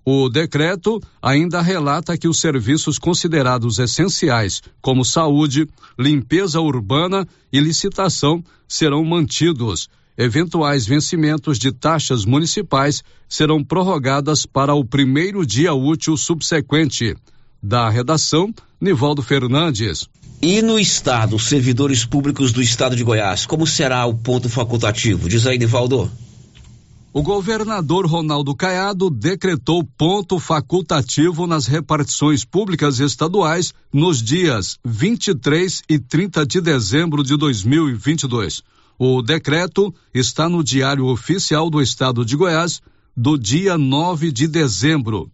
O 0.04 0.30
decreto 0.30 1.00
ainda 1.22 1.62
relata 1.62 2.18
que 2.18 2.28
os 2.28 2.40
serviços 2.40 2.98
considerados 2.98 3.78
essenciais, 3.78 4.62
como 4.82 5.06
saúde, 5.06 5.68
limpeza 5.98 6.60
urbana 6.60 7.28
e 7.54 7.60
licitação, 7.60 8.44
serão 8.68 9.06
mantidos. 9.06 9.88
Eventuais 10.18 10.86
vencimentos 10.86 11.60
de 11.60 11.72
taxas 11.72 12.26
municipais 12.26 13.04
serão 13.30 13.64
prorrogadas 13.64 14.46
para 14.46 14.74
o 14.74 14.84
primeiro 14.84 15.46
dia 15.46 15.74
útil 15.74 16.18
subsequente. 16.18 17.16
Da 17.62 17.88
redação, 17.90 18.52
Nivaldo 18.80 19.22
Fernandes. 19.22 20.10
E 20.44 20.60
no 20.64 20.80
Estado, 20.80 21.38
servidores 21.38 22.04
públicos 22.04 22.52
do 22.52 22.64
Estado 22.64 22.96
de 22.96 23.04
Goiás, 23.04 23.46
como 23.46 23.68
será 23.68 24.04
o 24.08 24.16
ponto 24.16 24.50
facultativo? 24.50 25.30
Diz 25.30 25.46
aí, 25.46 25.60
Nivaldo. 25.60 26.12
O 27.14 27.22
governador 27.22 28.08
Ronaldo 28.08 28.56
Caiado 28.56 29.12
decretou 29.12 29.84
ponto 29.84 30.40
facultativo 30.40 31.46
nas 31.46 31.68
repartições 31.68 32.44
públicas 32.44 33.00
estaduais 33.00 33.72
nos 33.94 34.20
dias 34.20 34.80
23 34.84 35.84
e 35.88 36.00
30 36.00 36.44
de 36.48 36.60
dezembro 36.60 37.24
de 37.24 37.38
2022. 37.38 38.64
O 38.98 39.22
decreto 39.22 39.94
está 40.12 40.50
no 40.50 40.64
Diário 40.64 41.06
Oficial 41.06 41.70
do 41.70 41.80
Estado 41.80 42.26
de 42.26 42.36
Goiás 42.36 42.82
do 43.16 43.38
dia 43.38 43.78
9 43.78 44.32
de 44.32 44.48
dezembro. 44.48 45.30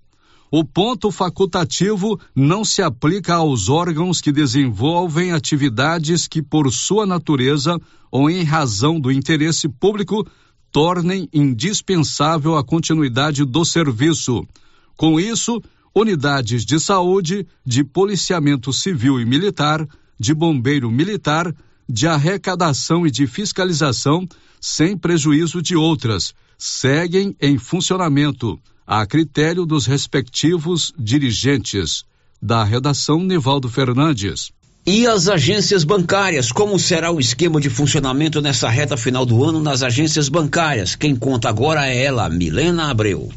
O 0.49 0.63
ponto 0.63 1.11
facultativo 1.11 2.17
não 2.33 2.63
se 2.63 2.81
aplica 2.81 3.35
aos 3.35 3.67
órgãos 3.67 4.21
que 4.21 4.31
desenvolvem 4.31 5.33
atividades 5.33 6.25
que, 6.25 6.41
por 6.41 6.71
sua 6.71 7.05
natureza 7.05 7.77
ou 8.09 8.29
em 8.29 8.43
razão 8.43 8.97
do 8.97 9.11
interesse 9.11 9.67
público, 9.67 10.25
tornem 10.71 11.27
indispensável 11.33 12.55
a 12.55 12.63
continuidade 12.63 13.43
do 13.43 13.65
serviço. 13.65 14.47
Com 14.95 15.19
isso, 15.19 15.61
unidades 15.93 16.65
de 16.65 16.79
saúde, 16.79 17.45
de 17.65 17.83
policiamento 17.83 18.71
civil 18.71 19.19
e 19.19 19.25
militar, 19.25 19.85
de 20.17 20.33
bombeiro 20.33 20.89
militar, 20.89 21.53
de 21.89 22.07
arrecadação 22.07 23.05
e 23.05 23.11
de 23.11 23.27
fiscalização, 23.27 24.25
sem 24.61 24.97
prejuízo 24.97 25.61
de 25.61 25.75
outras, 25.75 26.33
seguem 26.57 27.35
em 27.41 27.57
funcionamento 27.57 28.57
a 28.87 29.05
critério 29.05 29.65
dos 29.65 29.85
respectivos 29.85 30.93
dirigentes. 30.97 32.05
Da 32.41 32.63
redação 32.63 33.19
Nivaldo 33.19 33.67
Fernandes. 33.67 34.51
E 34.85 35.05
as 35.05 35.27
agências 35.27 35.83
bancárias, 35.83 36.49
como 36.49 36.79
será 36.79 37.11
o 37.11 37.19
esquema 37.19 37.59
de 37.59 37.69
funcionamento 37.69 38.41
nessa 38.41 38.69
reta 38.69 38.95
final 38.95 39.25
do 39.25 39.43
ano 39.43 39.59
nas 39.59 39.83
agências 39.83 40.29
bancárias? 40.29 40.95
Quem 40.95 41.13
conta 41.13 41.49
agora 41.49 41.85
é 41.85 42.05
ela, 42.05 42.29
Milena 42.29 42.89
Abreu. 42.89 43.29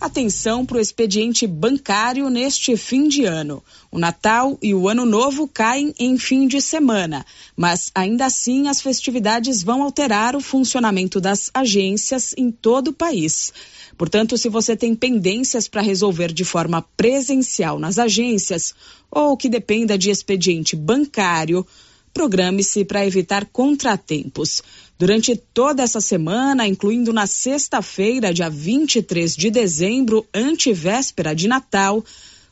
Atenção 0.00 0.64
para 0.64 0.78
o 0.78 0.80
expediente 0.80 1.46
bancário 1.46 2.30
neste 2.30 2.76
fim 2.76 3.08
de 3.08 3.24
ano. 3.24 3.62
O 3.90 3.98
Natal 3.98 4.56
e 4.62 4.72
o 4.72 4.88
Ano 4.88 5.04
Novo 5.04 5.48
caem 5.48 5.92
em 5.98 6.16
fim 6.16 6.46
de 6.46 6.62
semana, 6.62 7.26
mas 7.56 7.90
ainda 7.92 8.24
assim 8.24 8.68
as 8.68 8.80
festividades 8.80 9.62
vão 9.62 9.82
alterar 9.82 10.36
o 10.36 10.40
funcionamento 10.40 11.20
das 11.20 11.50
agências 11.52 12.32
em 12.38 12.50
todo 12.50 12.88
o 12.88 12.92
país. 12.94 13.52
Portanto, 13.98 14.38
se 14.38 14.48
você 14.48 14.76
tem 14.76 14.94
pendências 14.94 15.66
para 15.66 15.82
resolver 15.82 16.32
de 16.32 16.44
forma 16.44 16.80
presencial 16.96 17.80
nas 17.80 17.98
agências 17.98 18.72
ou 19.10 19.36
que 19.36 19.48
dependa 19.48 19.98
de 19.98 20.08
expediente 20.08 20.76
bancário, 20.76 21.66
programe-se 22.14 22.84
para 22.84 23.04
evitar 23.04 23.44
contratempos. 23.46 24.62
Durante 24.96 25.34
toda 25.36 25.82
essa 25.82 26.00
semana, 26.00 26.66
incluindo 26.66 27.12
na 27.12 27.26
sexta-feira, 27.26 28.32
dia 28.32 28.48
23 28.48 29.34
de 29.34 29.50
dezembro, 29.50 30.24
antevéspera 30.32 31.34
de 31.34 31.48
Natal, 31.48 32.04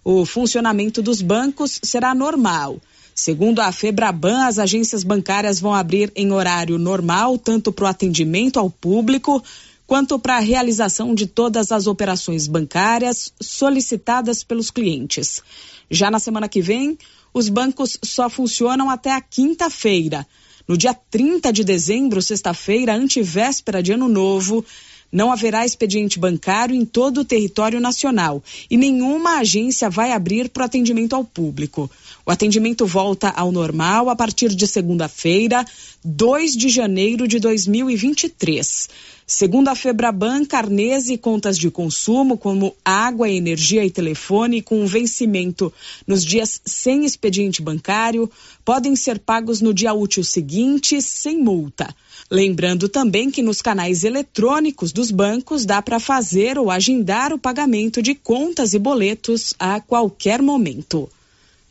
o 0.04 0.26
funcionamento 0.26 1.00
dos 1.00 1.22
bancos 1.22 1.78
será 1.82 2.12
normal. 2.12 2.80
Segundo 3.14 3.61
a 3.61 3.72
Febraban, 3.72 4.44
as 4.44 4.59
agências 4.59 5.02
bancárias 5.02 5.59
vão 5.59 5.72
abrir 5.72 6.12
em 6.14 6.32
horário 6.32 6.76
normal, 6.76 7.38
tanto 7.38 7.72
para 7.72 7.85
o 7.85 7.88
atendimento 7.88 8.59
ao 8.59 8.68
público 8.68 9.42
quanto 9.87 10.18
para 10.18 10.37
a 10.37 10.40
realização 10.40 11.14
de 11.14 11.27
todas 11.27 11.70
as 11.70 11.87
operações 11.87 12.46
bancárias 12.46 13.33
solicitadas 13.40 14.42
pelos 14.42 14.70
clientes. 14.70 15.42
Já 15.90 16.11
na 16.11 16.18
semana 16.18 16.49
que 16.49 16.61
vem, 16.61 16.99
os 17.33 17.49
bancos 17.49 17.99
só 18.03 18.29
funcionam 18.29 18.90
até 18.90 19.12
a 19.12 19.20
quinta-feira. 19.20 20.27
No 20.66 20.77
dia 20.77 20.92
30 20.94 21.53
de 21.53 21.62
dezembro, 21.62 22.20
sexta-feira, 22.20 22.96
antevéspera 22.96 23.83
de 23.83 23.92
Ano 23.92 24.09
Novo, 24.09 24.64
não 25.12 25.31
haverá 25.31 25.64
expediente 25.64 26.18
bancário 26.18 26.75
em 26.75 26.85
todo 26.85 27.20
o 27.20 27.25
território 27.25 27.81
nacional 27.81 28.42
e 28.68 28.77
nenhuma 28.77 29.38
agência 29.38 29.88
vai 29.88 30.12
abrir 30.12 30.49
para 30.49 30.62
o 30.62 30.66
atendimento 30.66 31.14
ao 31.14 31.25
público. 31.25 31.88
O 32.25 32.31
atendimento 32.31 32.85
volta 32.85 33.29
ao 33.31 33.53
normal 33.53 34.11
a 34.11 34.16
partir 34.16 34.49
de 34.49 34.66
segunda-feira, 34.66 35.64
2 36.05 36.57
de 36.57 36.68
janeiro 36.68 37.29
de 37.29 37.38
2023. 37.38 38.88
Segundo 39.28 39.66
a 39.66 39.74
Febraban, 39.74 40.44
carnês 40.44 41.08
e 41.08 41.18
contas 41.18 41.58
de 41.58 41.68
consumo, 41.68 42.38
como 42.38 42.76
água, 42.84 43.28
energia 43.28 43.84
e 43.84 43.90
telefone, 43.90 44.62
com 44.62 44.86
vencimento 44.86 45.72
nos 46.06 46.24
dias 46.24 46.60
sem 46.64 47.04
expediente 47.04 47.60
bancário, 47.60 48.30
podem 48.64 48.94
ser 48.94 49.18
pagos 49.18 49.60
no 49.60 49.74
dia 49.74 49.92
útil 49.92 50.22
seguinte, 50.22 51.02
sem 51.02 51.42
multa. 51.42 51.92
Lembrando 52.30 52.88
também 52.88 53.28
que 53.28 53.42
nos 53.42 53.60
canais 53.60 54.04
eletrônicos 54.04 54.92
dos 54.92 55.10
bancos 55.10 55.66
dá 55.66 55.82
para 55.82 55.98
fazer 55.98 56.56
ou 56.56 56.70
agendar 56.70 57.32
o 57.32 57.38
pagamento 57.38 58.00
de 58.00 58.14
contas 58.14 58.74
e 58.74 58.78
boletos 58.78 59.54
a 59.58 59.80
qualquer 59.80 60.40
momento. 60.40 61.10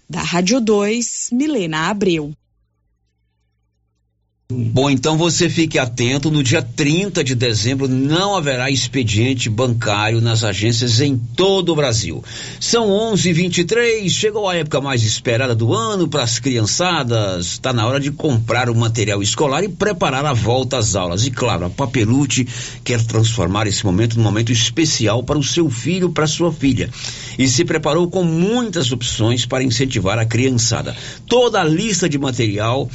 Da 0.09 0.21
Rádio 0.21 0.59
2, 0.59 1.29
Milena 1.31 1.89
Abreu. 1.89 2.33
Bom, 4.47 4.91
então 4.91 5.17
você 5.17 5.49
fique 5.49 5.79
atento. 5.79 6.29
No 6.29 6.43
dia 6.43 6.61
30 6.61 7.23
de 7.23 7.33
dezembro 7.33 7.87
não 7.87 8.35
haverá 8.35 8.69
expediente 8.69 9.49
bancário 9.49 10.21
nas 10.21 10.43
agências 10.43 11.01
em 11.01 11.17
todo 11.17 11.71
o 11.71 11.75
Brasil. 11.75 12.23
São 12.59 12.87
11:23. 12.87 14.07
Chegou 14.07 14.47
a 14.47 14.55
época 14.55 14.79
mais 14.79 15.01
esperada 15.01 15.55
do 15.55 15.73
ano 15.73 16.07
para 16.07 16.21
as 16.21 16.37
criançadas. 16.37 17.53
Está 17.53 17.73
na 17.73 17.87
hora 17.87 17.99
de 17.99 18.11
comprar 18.11 18.69
o 18.69 18.75
material 18.75 19.19
escolar 19.23 19.63
e 19.63 19.67
preparar 19.67 20.23
a 20.27 20.33
volta 20.33 20.77
às 20.77 20.95
aulas. 20.95 21.25
E 21.25 21.31
claro, 21.31 21.65
a 21.65 21.69
Papelute 21.71 22.47
quer 22.83 23.03
transformar 23.03 23.65
esse 23.65 23.83
momento 23.83 24.15
num 24.15 24.23
momento 24.23 24.51
especial 24.51 25.23
para 25.23 25.39
o 25.39 25.43
seu 25.43 25.71
filho, 25.71 26.11
para 26.11 26.27
sua 26.27 26.53
filha. 26.53 26.87
E 27.35 27.47
se 27.47 27.65
preparou 27.65 28.07
com 28.11 28.23
muitas 28.23 28.91
opções 28.91 29.43
para 29.43 29.63
incentivar 29.63 30.19
a 30.19 30.25
criançada. 30.25 30.95
Toda 31.25 31.61
a 31.61 31.63
lista 31.63 32.07
de 32.07 32.19
material 32.19 32.87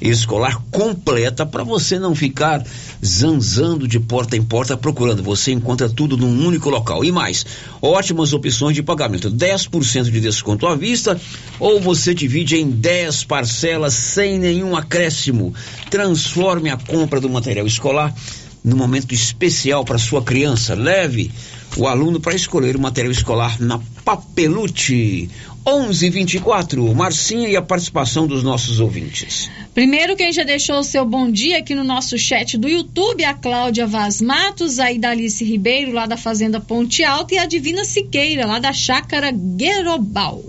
escolar 0.00 0.62
completa 0.70 1.46
para 1.46 1.64
você 1.64 1.98
não 1.98 2.14
ficar 2.14 2.64
zanzando 3.04 3.86
de 3.86 3.98
porta 3.98 4.36
em 4.36 4.42
porta 4.42 4.76
procurando. 4.76 5.22
Você 5.22 5.52
encontra 5.52 5.88
tudo 5.88 6.16
num 6.16 6.46
único 6.46 6.70
local. 6.70 7.04
E 7.04 7.12
mais, 7.12 7.44
ótimas 7.80 8.32
opções 8.32 8.74
de 8.74 8.82
pagamento: 8.82 9.30
10% 9.30 10.10
de 10.10 10.20
desconto 10.20 10.66
à 10.66 10.74
vista 10.74 11.20
ou 11.58 11.80
você 11.80 12.14
divide 12.14 12.56
em 12.56 12.70
10 12.70 13.24
parcelas 13.24 13.94
sem 13.94 14.38
nenhum 14.38 14.76
acréscimo. 14.76 15.54
Transforme 15.90 16.70
a 16.70 16.76
compra 16.76 17.20
do 17.20 17.28
material 17.28 17.66
escolar 17.66 18.14
num 18.62 18.76
momento 18.76 19.14
especial 19.14 19.84
para 19.84 19.96
sua 19.96 20.22
criança. 20.22 20.74
Leve 20.74 21.30
o 21.76 21.86
aluno 21.86 22.18
para 22.18 22.34
escolher 22.34 22.74
o 22.74 22.80
material 22.80 23.12
escolar 23.12 23.60
na 23.60 23.80
Papelute. 24.04 25.30
11:24. 25.66 26.94
Marcinha 26.94 27.48
e 27.48 27.56
a 27.56 27.62
participação 27.62 28.26
dos 28.26 28.44
nossos 28.44 28.78
ouvintes. 28.78 29.50
Primeiro, 29.74 30.14
quem 30.14 30.32
já 30.32 30.44
deixou 30.44 30.78
o 30.78 30.84
seu 30.84 31.04
bom 31.04 31.28
dia 31.30 31.58
aqui 31.58 31.74
no 31.74 31.82
nosso 31.82 32.16
chat 32.16 32.56
do 32.56 32.68
YouTube, 32.68 33.24
a 33.24 33.34
Cláudia 33.34 33.86
Vaz 33.86 34.22
Matos, 34.22 34.78
a 34.78 34.92
Idalice 34.92 35.44
Ribeiro, 35.44 35.92
lá 35.92 36.06
da 36.06 36.16
Fazenda 36.16 36.60
Ponte 36.60 37.02
Alta, 37.02 37.34
e 37.34 37.38
a 37.38 37.46
Divina 37.46 37.84
Siqueira, 37.84 38.46
lá 38.46 38.60
da 38.60 38.72
Chácara 38.72 39.32
Guerobal. 39.32 40.44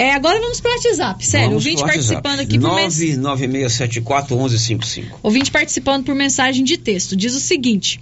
É, 0.00 0.14
agora 0.14 0.40
vamos 0.40 0.62
para 0.62 0.70
o 0.70 0.74
WhatsApp, 0.76 1.26
sério. 1.26 1.48
Vamos 1.48 1.66
ouvinte 1.66 1.82
participando 1.82 2.40
aqui 2.40 2.58
por 2.58 2.74
mensagem. 2.74 3.18
996741155. 3.18 5.04
Ouvinte 5.22 5.50
participando 5.50 6.06
por 6.06 6.14
mensagem 6.14 6.64
de 6.64 6.78
texto. 6.78 7.14
Diz 7.14 7.34
o 7.34 7.40
seguinte: 7.40 8.00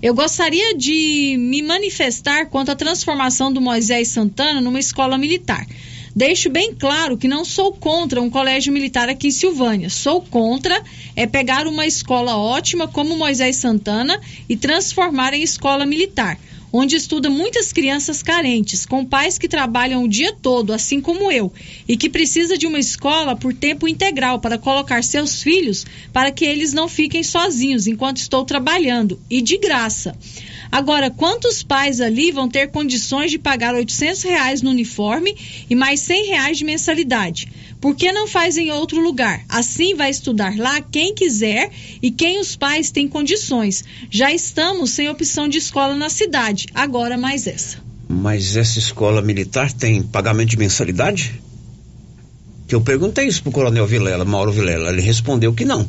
Eu 0.00 0.14
gostaria 0.14 0.76
de 0.76 1.34
me 1.36 1.60
manifestar 1.60 2.46
quanto 2.46 2.70
à 2.70 2.76
transformação 2.76 3.52
do 3.52 3.60
Moisés 3.60 4.06
Santana 4.06 4.60
numa 4.60 4.78
escola 4.78 5.18
militar. 5.18 5.66
Deixo 6.14 6.48
bem 6.50 6.72
claro 6.72 7.18
que 7.18 7.26
não 7.26 7.44
sou 7.44 7.72
contra 7.72 8.22
um 8.22 8.30
colégio 8.30 8.72
militar 8.72 9.08
aqui 9.08 9.26
em 9.26 9.32
Silvânia. 9.32 9.90
Sou 9.90 10.22
contra 10.22 10.80
é 11.16 11.26
pegar 11.26 11.66
uma 11.66 11.84
escola 11.84 12.36
ótima 12.36 12.86
como 12.86 13.16
Moisés 13.16 13.56
Santana 13.56 14.20
e 14.48 14.56
transformar 14.56 15.34
em 15.34 15.42
escola 15.42 15.84
militar, 15.84 16.38
onde 16.72 16.96
estuda 16.96 17.28
muitas 17.28 17.72
crianças 17.72 18.22
carentes, 18.22 18.86
com 18.86 19.04
pais 19.04 19.38
que 19.38 19.48
trabalham 19.48 20.04
o 20.04 20.08
dia 20.08 20.32
todo, 20.32 20.72
assim 20.72 21.00
como 21.00 21.30
eu, 21.30 21.52
e 21.88 21.96
que 21.96 22.08
precisa 22.08 22.56
de 22.56 22.66
uma 22.66 22.78
escola 22.78 23.34
por 23.36 23.52
tempo 23.52 23.88
integral 23.88 24.40
para 24.40 24.58
colocar 24.58 25.02
seus 25.02 25.42
filhos 25.42 25.84
para 26.12 26.30
que 26.30 26.44
eles 26.44 26.72
não 26.72 26.88
fiquem 26.88 27.22
sozinhos 27.22 27.86
enquanto 27.86 28.18
estou 28.18 28.44
trabalhando 28.44 29.20
e 29.28 29.40
de 29.40 29.58
graça. 29.58 30.16
Agora, 30.70 31.10
quantos 31.10 31.62
pais 31.62 32.00
ali 32.00 32.30
vão 32.30 32.48
ter 32.48 32.68
condições 32.68 33.30
de 33.30 33.38
pagar 33.38 33.74
800 33.74 34.22
reais 34.22 34.62
no 34.62 34.70
uniforme 34.70 35.36
e 35.68 35.74
mais 35.74 36.00
100 36.00 36.26
reais 36.28 36.58
de 36.58 36.64
mensalidade? 36.64 37.48
Por 37.80 37.96
que 37.96 38.12
não 38.12 38.28
faz 38.28 38.56
em 38.56 38.70
outro 38.70 39.00
lugar? 39.00 39.42
Assim 39.48 39.94
vai 39.94 40.10
estudar 40.10 40.56
lá 40.56 40.80
quem 40.80 41.14
quiser 41.14 41.70
e 42.00 42.10
quem 42.10 42.38
os 42.38 42.54
pais 42.54 42.90
têm 42.90 43.08
condições. 43.08 43.84
Já 44.10 44.32
estamos 44.32 44.90
sem 44.90 45.08
opção 45.08 45.48
de 45.48 45.58
escola 45.58 45.96
na 45.96 46.08
cidade, 46.10 46.66
agora 46.74 47.16
mais 47.16 47.46
essa. 47.46 47.78
Mas 48.08 48.56
essa 48.56 48.78
escola 48.78 49.22
militar 49.22 49.72
tem 49.72 50.02
pagamento 50.02 50.50
de 50.50 50.58
mensalidade? 50.58 51.40
Que 52.68 52.74
eu 52.74 52.80
perguntei 52.80 53.26
isso 53.26 53.42
pro 53.42 53.50
Coronel 53.50 53.86
Vilela, 53.86 54.24
Mauro 54.24 54.52
Vilela. 54.52 54.90
Ele 54.90 55.00
respondeu 55.00 55.52
que 55.52 55.64
não. 55.64 55.88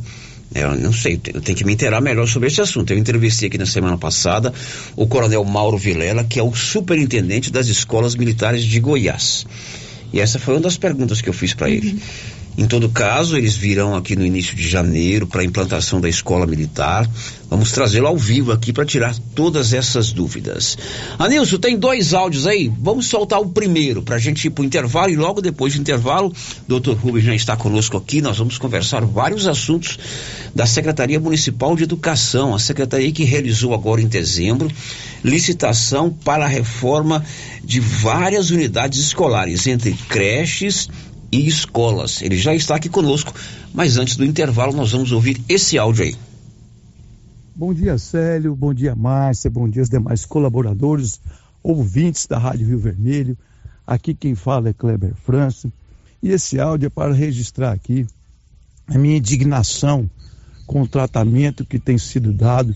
Eu 0.54 0.76
não 0.76 0.92
sei, 0.92 1.20
eu 1.34 1.40
tenho 1.40 1.58
que 1.58 1.64
me 1.64 1.74
inteirar 1.74 2.02
melhor 2.02 2.28
sobre 2.28 2.48
esse 2.50 2.60
assunto. 2.60 2.92
Eu 2.92 2.98
entrevistei 2.98 3.48
aqui 3.48 3.58
na 3.58 3.66
semana 3.66 3.98
passada 3.98 4.54
o 4.96 5.08
Coronel 5.08 5.44
Mauro 5.46 5.78
Vilela, 5.78 6.26
que 6.26 6.40
é 6.40 6.44
o 6.44 6.54
superintendente 6.54 7.50
das 7.50 7.68
escolas 7.68 8.16
militares 8.16 8.64
de 8.64 8.80
Goiás. 8.80 9.46
E 10.12 10.20
essa 10.20 10.38
foi 10.38 10.56
uma 10.56 10.62
das 10.62 10.78
perguntas 10.78 11.22
que 11.22 11.30
eu 11.30 11.34
fiz 11.34 11.54
para 11.54 11.70
ele. 11.70 11.98
Em 12.58 12.68
todo 12.68 12.90
caso, 12.90 13.38
eles 13.38 13.56
virão 13.56 13.96
aqui 13.96 14.16
no 14.16 14.26
início 14.26 14.56
de 14.56 14.68
janeiro 14.68 15.26
para 15.26 15.42
a 15.42 15.46
implantação 15.46 16.02
da 16.02 16.10
escola 16.10 16.46
militar. 16.46 17.10
Vamos 17.50 17.72
trazê-lo 17.72 18.08
ao 18.08 18.18
vivo 18.18 18.52
aqui 18.52 18.74
para 18.74 18.86
tirar 18.86 19.16
todas 19.34 19.72
essas 19.72 20.12
dúvidas. 20.12 20.78
Anilson, 21.18 21.58
tem 21.58 21.78
dois 21.78 22.14
áudios 22.14 22.46
aí. 22.46 22.72
Vamos 22.80 23.08
soltar 23.08 23.40
o 23.40 23.50
primeiro 23.50 24.02
para 24.02 24.18
a 24.18 24.20
gente 24.20 24.46
ir 24.46 24.50
para 24.50 24.64
o 24.64 24.66
intervalo 24.66 25.12
e 25.12 25.16
logo 25.16 25.42
depois 25.42 25.74
do 25.74 25.82
intervalo, 25.82 26.34
doutor 26.68 26.98
Rubens 26.98 27.24
já 27.24 27.36
está 27.36 27.56
conosco 27.56 27.96
aqui. 27.96 28.22
Nós 28.22 28.38
vamos 28.38 28.58
conversar 28.58 29.06
vários 29.06 29.48
assuntos 29.48 29.98
da 30.54 30.66
Secretaria 30.66 31.20
Municipal 31.20 31.76
de 31.76 31.84
Educação, 31.84 32.54
a 32.54 32.60
secretaria 32.60 33.12
que 33.12 33.24
realizou 33.24 33.74
agora 33.74 34.02
em 34.02 34.08
dezembro 34.08 34.70
licitação 35.24 36.10
para 36.10 36.46
a 36.46 36.48
reforma 36.48 37.24
de 37.64 37.80
várias 37.80 38.50
unidades 38.50 39.00
escolares, 39.00 39.68
entre 39.68 39.94
creches 40.10 40.90
e 41.32 41.48
escolas. 41.48 42.22
Ele 42.22 42.38
já 42.38 42.54
está 42.54 42.76
aqui 42.76 42.90
conosco, 42.90 43.34
mas 43.74 43.98
antes 43.98 44.16
do 44.16 44.26
intervalo 44.26 44.74
nós 44.74 44.92
vamos 44.92 45.12
ouvir 45.12 45.42
esse 45.48 45.78
áudio 45.78 46.06
aí. 46.06 46.16
Bom 47.56 47.74
dia, 47.74 47.98
Célio. 47.98 48.56
Bom 48.56 48.74
dia, 48.74 48.96
Márcia. 48.96 49.50
Bom 49.50 49.70
dia 49.70 49.82
aos 49.82 49.90
demais 49.90 50.26
colaboradores, 50.26 51.20
ouvintes 51.62 52.26
da 52.26 52.38
Rádio 52.38 52.68
Rio 52.68 52.80
Vermelho. 52.80 53.38
Aqui 53.86 54.14
quem 54.14 54.36
fala 54.36 54.70
é 54.70 54.74
Kleber 54.74 55.14
França. 55.16 55.72
E 56.24 56.30
esse 56.30 56.60
áudio 56.60 56.88
é 56.88 56.90
para 56.90 57.14
registrar 57.14 57.72
aqui 57.72 58.08
a 58.88 58.98
minha 58.98 59.18
indignação 59.18 60.10
com 60.66 60.82
o 60.82 60.88
tratamento 60.88 61.66
que 61.66 61.78
tem 61.78 61.98
sido 61.98 62.32
dado 62.34 62.76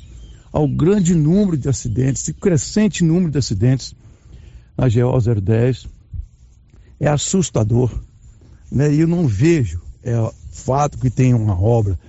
ao 0.51 0.67
grande 0.67 1.13
número 1.15 1.57
de 1.57 1.67
acidentes, 1.67 2.27
e 2.27 2.33
crescente 2.33 3.03
número 3.03 3.31
de 3.31 3.37
acidentes 3.37 3.95
na 4.77 4.87
GO 4.87 5.41
010. 5.41 5.87
É 6.99 7.07
assustador 7.07 7.91
né? 8.71 8.93
E 8.93 9.01
eu 9.01 9.07
não 9.07 9.27
vejo 9.27 9.81
é, 10.03 10.13
fato 10.51 10.97
que 10.97 11.09
tem 11.09 11.33
uma 11.33 11.59
obra 11.59 11.99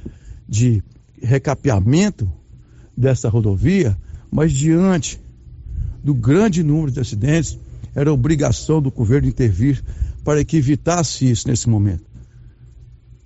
de 0.49 0.83
recapeamento 1.21 2.31
dessa 2.97 3.29
rodovia, 3.29 3.97
mas 4.31 4.53
diante 4.53 5.21
do 6.03 6.14
grande 6.14 6.62
número 6.62 6.90
de 6.90 7.01
acidentes, 7.01 7.59
era 7.95 8.12
obrigação 8.12 8.81
do 8.81 8.90
governo 8.90 9.29
intervir 9.29 9.83
para 10.23 10.45
que 10.45 10.59
evitasse 10.59 11.29
isso 11.29 11.49
nesse 11.49 11.69
momento. 11.69 12.05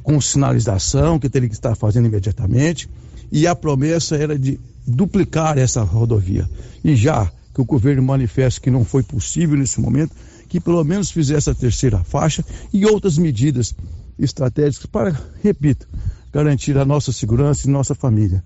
Com 0.03 0.21
sinalização 0.21 1.19
que 1.19 1.29
teria 1.29 1.49
que 1.49 1.55
estar 1.55 1.75
fazendo 1.75 2.07
imediatamente, 2.07 2.89
e 3.31 3.47
a 3.47 3.55
promessa 3.55 4.17
era 4.17 4.39
de 4.39 4.59
duplicar 4.87 5.59
essa 5.59 5.83
rodovia. 5.83 6.49
E 6.83 6.97
já 6.97 7.31
que 7.55 7.61
o 7.61 7.65
governo 7.65 8.03
manifesta 8.03 8.61
que 8.61 8.71
não 8.71 8.85
foi 8.85 9.03
possível 9.03 9.57
nesse 9.59 9.81
momento, 9.81 10.15
que 10.51 10.61
pelo 10.61 10.83
menos 10.83 11.13
fizesse 11.13 11.49
a 11.49 11.55
terceira 11.55 12.03
faixa 12.03 12.45
e 12.73 12.85
outras 12.85 13.17
medidas 13.17 13.73
estratégicas 14.19 14.85
para, 14.85 15.19
repito, 15.43 15.89
garantir 16.33 16.77
a 16.77 16.85
nossa 16.85 17.13
segurança 17.13 17.67
e 17.67 17.71
nossa 17.71 17.95
família. 17.95 18.43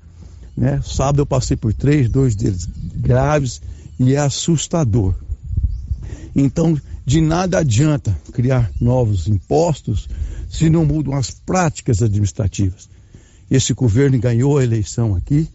Né? 0.55 0.81
Sábado 0.85 1.23
eu 1.23 1.27
passei 1.27 1.57
por 1.57 1.73
três, 1.73 2.09
dois 2.11 2.37
deles 2.37 2.69
graves 2.95 3.63
e 3.99 4.13
é 4.13 4.19
assustador. 4.19 5.15
Então, 6.37 6.79
de 7.07 7.23
nada 7.23 7.59
adianta 7.59 8.17
criar 8.33 8.71
novos 8.79 9.27
impostos 9.27 10.07
se 10.51 10.69
não 10.69 10.85
mudam 10.85 11.15
as 11.15 11.31
práticas 11.31 12.03
administrativas. 12.03 12.87
Esse 13.51 13.73
governo 13.73 14.19
ganhou 14.19 14.59
a 14.59 14.65
eleição 14.65 15.15
aqui, 15.17 15.49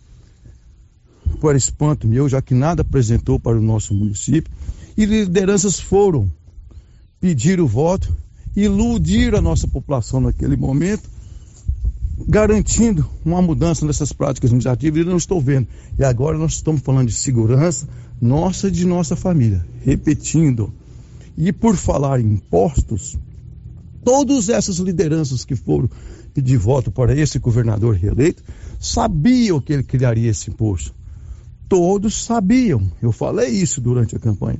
por 1.39 1.55
espanto 1.55 2.07
meu, 2.07 2.27
já 2.27 2.41
que 2.41 2.55
nada 2.55 2.81
apresentou 2.81 3.39
para 3.39 3.57
o 3.57 3.61
nosso 3.61 3.93
município, 3.93 4.51
e 4.97 5.05
lideranças 5.05 5.79
foram 5.79 6.29
pedir 7.19 7.59
o 7.59 7.67
voto, 7.67 8.15
iludir 8.55 9.35
a 9.35 9.41
nossa 9.41 9.67
população 9.67 10.19
naquele 10.21 10.55
momento, 10.55 11.09
garantindo 12.27 13.07
uma 13.23 13.41
mudança 13.41 13.85
nessas 13.85 14.11
práticas 14.11 14.49
administrativas, 14.49 15.01
e 15.01 15.05
não 15.05 15.17
estou 15.17 15.39
vendo. 15.39 15.67
E 15.97 16.03
agora 16.03 16.37
nós 16.37 16.53
estamos 16.53 16.81
falando 16.81 17.07
de 17.07 17.13
segurança 17.13 17.87
nossa 18.21 18.67
e 18.67 18.71
de 18.71 18.85
nossa 18.85 19.15
família. 19.15 19.65
Repetindo. 19.83 20.73
E 21.37 21.53
por 21.53 21.75
falar 21.75 22.19
em 22.19 22.33
impostos, 22.33 23.17
todas 24.03 24.49
essas 24.49 24.77
lideranças 24.77 25.45
que 25.45 25.55
foram 25.55 25.89
pedir 26.33 26.57
voto 26.57 26.91
para 26.91 27.17
esse 27.17 27.39
governador 27.39 27.95
reeleito 27.95 28.43
sabiam 28.79 29.59
que 29.59 29.73
ele 29.73 29.83
criaria 29.83 30.29
esse 30.29 30.49
imposto. 30.49 30.93
Todos 31.67 32.25
sabiam. 32.25 32.81
Eu 33.01 33.11
falei 33.11 33.49
isso 33.49 33.79
durante 33.79 34.15
a 34.15 34.19
campanha. 34.19 34.59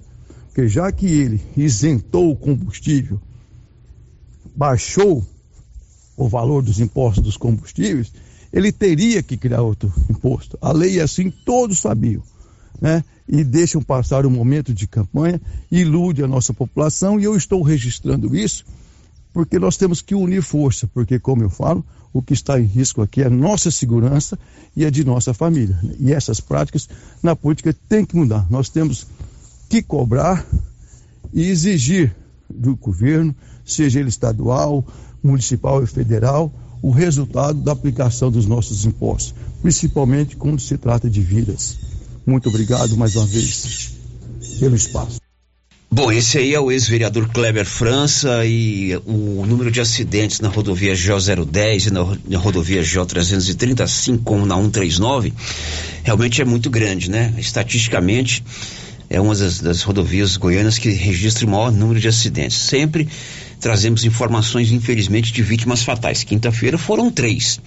Porque 0.59 0.67
já 0.67 0.91
que 0.91 1.05
ele 1.05 1.41
isentou 1.55 2.31
o 2.31 2.35
combustível, 2.35 3.17
baixou 4.53 5.25
o 6.17 6.27
valor 6.27 6.61
dos 6.61 6.81
impostos 6.81 7.23
dos 7.23 7.37
combustíveis, 7.37 8.11
ele 8.51 8.69
teria 8.69 9.23
que 9.23 9.37
criar 9.37 9.61
outro 9.61 9.89
imposto. 10.09 10.57
A 10.59 10.73
lei 10.73 10.99
é 10.99 11.03
assim, 11.03 11.31
todos 11.31 11.79
sabiam. 11.79 12.21
Né? 12.81 13.05
E 13.25 13.41
deixam 13.41 13.81
passar 13.81 14.25
o 14.25 14.29
momento 14.29 14.73
de 14.73 14.85
campanha, 14.85 15.39
ilude 15.71 16.25
a 16.25 16.27
nossa 16.27 16.53
população, 16.53 17.17
e 17.17 17.23
eu 17.23 17.37
estou 17.37 17.61
registrando 17.61 18.35
isso 18.35 18.65
porque 19.33 19.59
nós 19.59 19.77
temos 19.77 20.01
que 20.01 20.15
unir 20.15 20.41
força, 20.41 20.87
porque, 20.87 21.19
como 21.19 21.43
eu 21.43 21.49
falo, 21.49 21.85
o 22.11 22.21
que 22.21 22.33
está 22.33 22.59
em 22.59 22.65
risco 22.65 23.01
aqui 23.01 23.21
é 23.21 23.27
a 23.27 23.29
nossa 23.29 23.71
segurança 23.71 24.37
e 24.75 24.83
a 24.83 24.89
de 24.89 25.05
nossa 25.05 25.33
família. 25.33 25.79
E 25.99 26.11
essas 26.11 26.41
práticas 26.41 26.89
na 27.23 27.35
política 27.35 27.73
têm 27.87 28.03
que 28.03 28.15
mudar. 28.15 28.45
Nós 28.49 28.67
temos 28.67 29.07
que 29.69 29.81
cobrar 29.83 30.45
e 31.31 31.43
exigir 31.43 32.15
do 32.49 32.75
governo, 32.75 33.35
seja 33.63 33.99
ele 33.99 34.09
estadual, 34.09 34.83
municipal 35.21 35.83
e 35.83 35.87
federal, 35.87 36.51
o 36.81 36.89
resultado 36.89 37.61
da 37.61 37.71
aplicação 37.71 38.31
dos 38.31 38.45
nossos 38.45 38.85
impostos, 38.85 39.35
principalmente 39.61 40.35
quando 40.35 40.59
se 40.59 40.77
trata 40.77 41.09
de 41.09 41.21
vidas. 41.21 41.77
Muito 42.25 42.49
obrigado 42.49 42.97
mais 42.97 43.15
uma 43.15 43.25
vez 43.25 43.93
pelo 44.59 44.75
espaço. 44.75 45.19
Bom, 45.91 46.11
esse 46.11 46.37
aí 46.37 46.53
é 46.53 46.59
o 46.59 46.71
ex-vereador 46.71 47.27
Kleber 47.29 47.65
França 47.65 48.45
e 48.45 48.95
o 49.07 49.43
número 49.43 49.71
de 49.71 49.81
acidentes 49.81 50.39
na 50.39 50.47
rodovia 50.47 50.93
G010 50.93 51.87
e 51.87 52.29
na, 52.29 52.37
rodovia 52.37 52.83
G330, 52.83 53.81
assim 53.81 54.15
como 54.15 54.45
na 54.45 54.55
139, 54.55 55.33
realmente 56.03 56.43
é 56.43 56.45
muito 56.45 56.69
grande, 56.69 57.09
né? 57.09 57.33
Estatisticamente, 57.39 58.43
é 59.09 59.19
uma 59.19 59.35
das, 59.35 59.59
das 59.59 59.81
rodovias 59.81 60.37
goianas 60.37 60.77
que 60.77 60.89
registra 60.89 61.45
o 61.45 61.49
maior 61.49 61.71
número 61.71 61.99
de 61.99 62.07
acidentes. 62.07 62.57
Sempre 62.57 63.07
trazemos 63.59 64.05
informações, 64.05 64.71
infelizmente, 64.71 65.33
de 65.33 65.41
vítimas 65.41 65.83
fatais. 65.83 66.23
Quinta-feira 66.23 66.77
foram 66.77 67.09
três. 67.11 67.59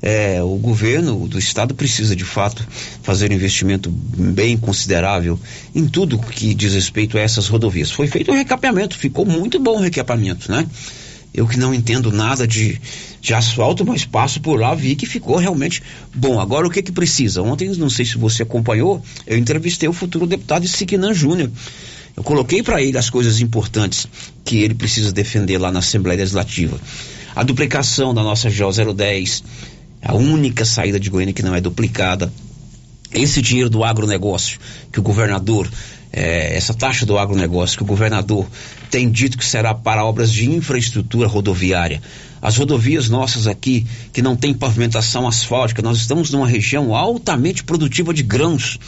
é, 0.00 0.42
o 0.42 0.56
governo 0.56 1.26
do 1.26 1.38
estado 1.38 1.74
precisa 1.74 2.14
de 2.14 2.24
fato 2.24 2.66
fazer 3.02 3.30
um 3.30 3.34
investimento 3.34 3.90
bem 3.90 4.56
considerável 4.56 5.38
em 5.74 5.86
tudo 5.86 6.18
que 6.18 6.54
diz 6.54 6.74
respeito 6.74 7.18
a 7.18 7.20
essas 7.20 7.48
rodovias. 7.48 7.90
Foi 7.90 8.06
feito 8.06 8.30
um 8.30 8.34
recapeamento, 8.34 8.96
ficou 8.96 9.24
muito 9.24 9.58
bom 9.58 9.78
o 9.78 9.80
recapeamento, 9.80 10.50
né? 10.50 10.66
Eu 11.38 11.46
que 11.46 11.56
não 11.56 11.72
entendo 11.72 12.10
nada 12.10 12.48
de, 12.48 12.80
de 13.20 13.32
asfalto, 13.32 13.86
mas 13.86 14.04
passo 14.04 14.40
por 14.40 14.58
lá, 14.58 14.74
vi 14.74 14.96
que 14.96 15.06
ficou 15.06 15.36
realmente 15.36 15.80
bom. 16.12 16.40
Agora 16.40 16.66
o 16.66 16.70
que 16.70 16.82
que 16.82 16.90
precisa? 16.90 17.40
Ontem, 17.42 17.68
não 17.76 17.88
sei 17.88 18.04
se 18.04 18.18
você 18.18 18.42
acompanhou, 18.42 19.00
eu 19.24 19.38
entrevistei 19.38 19.88
o 19.88 19.92
futuro 19.92 20.26
deputado 20.26 20.66
Siquinan 20.66 21.14
Júnior. 21.14 21.48
Eu 22.16 22.24
coloquei 22.24 22.60
para 22.60 22.82
ele 22.82 22.98
as 22.98 23.08
coisas 23.08 23.40
importantes 23.40 24.08
que 24.44 24.56
ele 24.56 24.74
precisa 24.74 25.12
defender 25.12 25.58
lá 25.58 25.70
na 25.70 25.78
Assembleia 25.78 26.18
Legislativa. 26.18 26.76
A 27.36 27.44
duplicação 27.44 28.12
da 28.12 28.24
nossa 28.24 28.50
GO 28.50 28.94
010, 28.94 29.44
a 30.02 30.16
única 30.16 30.64
saída 30.64 30.98
de 30.98 31.08
Goiânia 31.08 31.32
que 31.32 31.44
não 31.44 31.54
é 31.54 31.60
duplicada. 31.60 32.32
Esse 33.12 33.40
dinheiro 33.40 33.70
do 33.70 33.84
agronegócio 33.84 34.58
que 34.90 34.98
o 34.98 35.02
governador, 35.04 35.70
é, 36.12 36.56
essa 36.56 36.74
taxa 36.74 37.04
do 37.04 37.18
agronegócio 37.18 37.76
que 37.76 37.82
o 37.82 37.86
governador 37.86 38.46
tem 38.90 39.10
dito 39.10 39.36
que 39.36 39.44
será 39.44 39.74
para 39.74 40.04
obras 40.04 40.32
de 40.32 40.50
infraestrutura 40.50 41.26
rodoviária. 41.26 42.00
As 42.40 42.56
rodovias 42.56 43.08
nossas 43.08 43.46
aqui, 43.46 43.86
que 44.12 44.22
não 44.22 44.36
tem 44.36 44.54
pavimentação 44.54 45.26
asfáltica, 45.26 45.82
nós 45.82 45.98
estamos 45.98 46.30
numa 46.30 46.46
região 46.46 46.94
altamente 46.94 47.64
produtiva 47.64 48.14
de 48.14 48.22
grãos. 48.22 48.78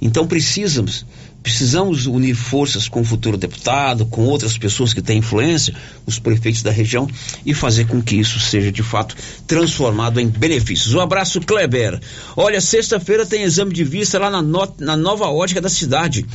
Então 0.00 0.26
precisamos 0.26 1.04
Precisamos 1.42 2.06
unir 2.06 2.34
forças 2.34 2.86
com 2.86 3.00
o 3.00 3.04
futuro 3.04 3.36
deputado, 3.36 4.04
com 4.04 4.22
outras 4.26 4.58
pessoas 4.58 4.92
que 4.92 5.00
têm 5.00 5.18
influência, 5.18 5.74
os 6.04 6.18
prefeitos 6.18 6.62
da 6.62 6.70
região, 6.70 7.08
e 7.46 7.54
fazer 7.54 7.86
com 7.86 8.02
que 8.02 8.16
isso 8.16 8.38
seja 8.38 8.70
de 8.70 8.82
fato 8.82 9.16
transformado 9.46 10.20
em 10.20 10.28
benefícios. 10.28 10.92
Um 10.94 11.00
abraço, 11.00 11.40
Kleber. 11.40 11.98
Olha, 12.36 12.60
sexta-feira 12.60 13.24
tem 13.24 13.42
exame 13.42 13.72
de 13.72 13.84
vista 13.84 14.18
lá 14.18 14.30
na, 14.30 14.42
no, 14.42 14.74
na 14.78 14.96
nova 14.96 15.26
ótica 15.28 15.62
da 15.62 15.70
cidade. 15.70 16.26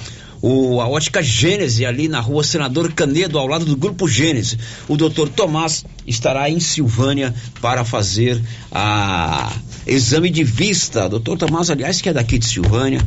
O, 0.41 0.81
a 0.81 0.87
ótica 0.87 1.21
Gênese, 1.23 1.85
ali 1.85 2.07
na 2.07 2.19
rua 2.19 2.43
Senador 2.43 2.91
Canedo, 2.91 3.37
ao 3.37 3.47
lado 3.47 3.65
do 3.65 3.75
Grupo 3.75 4.07
Gênese. 4.07 4.57
O 4.87 4.97
doutor 4.97 5.29
Tomás 5.29 5.85
estará 6.05 6.49
em 6.49 6.59
Silvânia 6.59 7.33
para 7.61 7.85
fazer 7.85 8.41
a 8.71 9.51
exame 9.85 10.29
de 10.29 10.43
vista. 10.43 11.07
Doutor 11.07 11.37
Tomás, 11.37 11.69
aliás, 11.69 12.01
que 12.01 12.09
é 12.09 12.13
daqui 12.13 12.37
de 12.37 12.45
Silvânia 12.45 13.05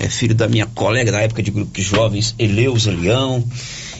é 0.00 0.08
filho 0.08 0.34
da 0.34 0.48
minha 0.48 0.66
colega 0.66 1.12
da 1.12 1.20
época 1.20 1.42
de 1.42 1.50
grupo 1.50 1.72
de 1.72 1.82
jovens, 1.82 2.34
Eleusa 2.38 2.90
Leão, 2.90 3.44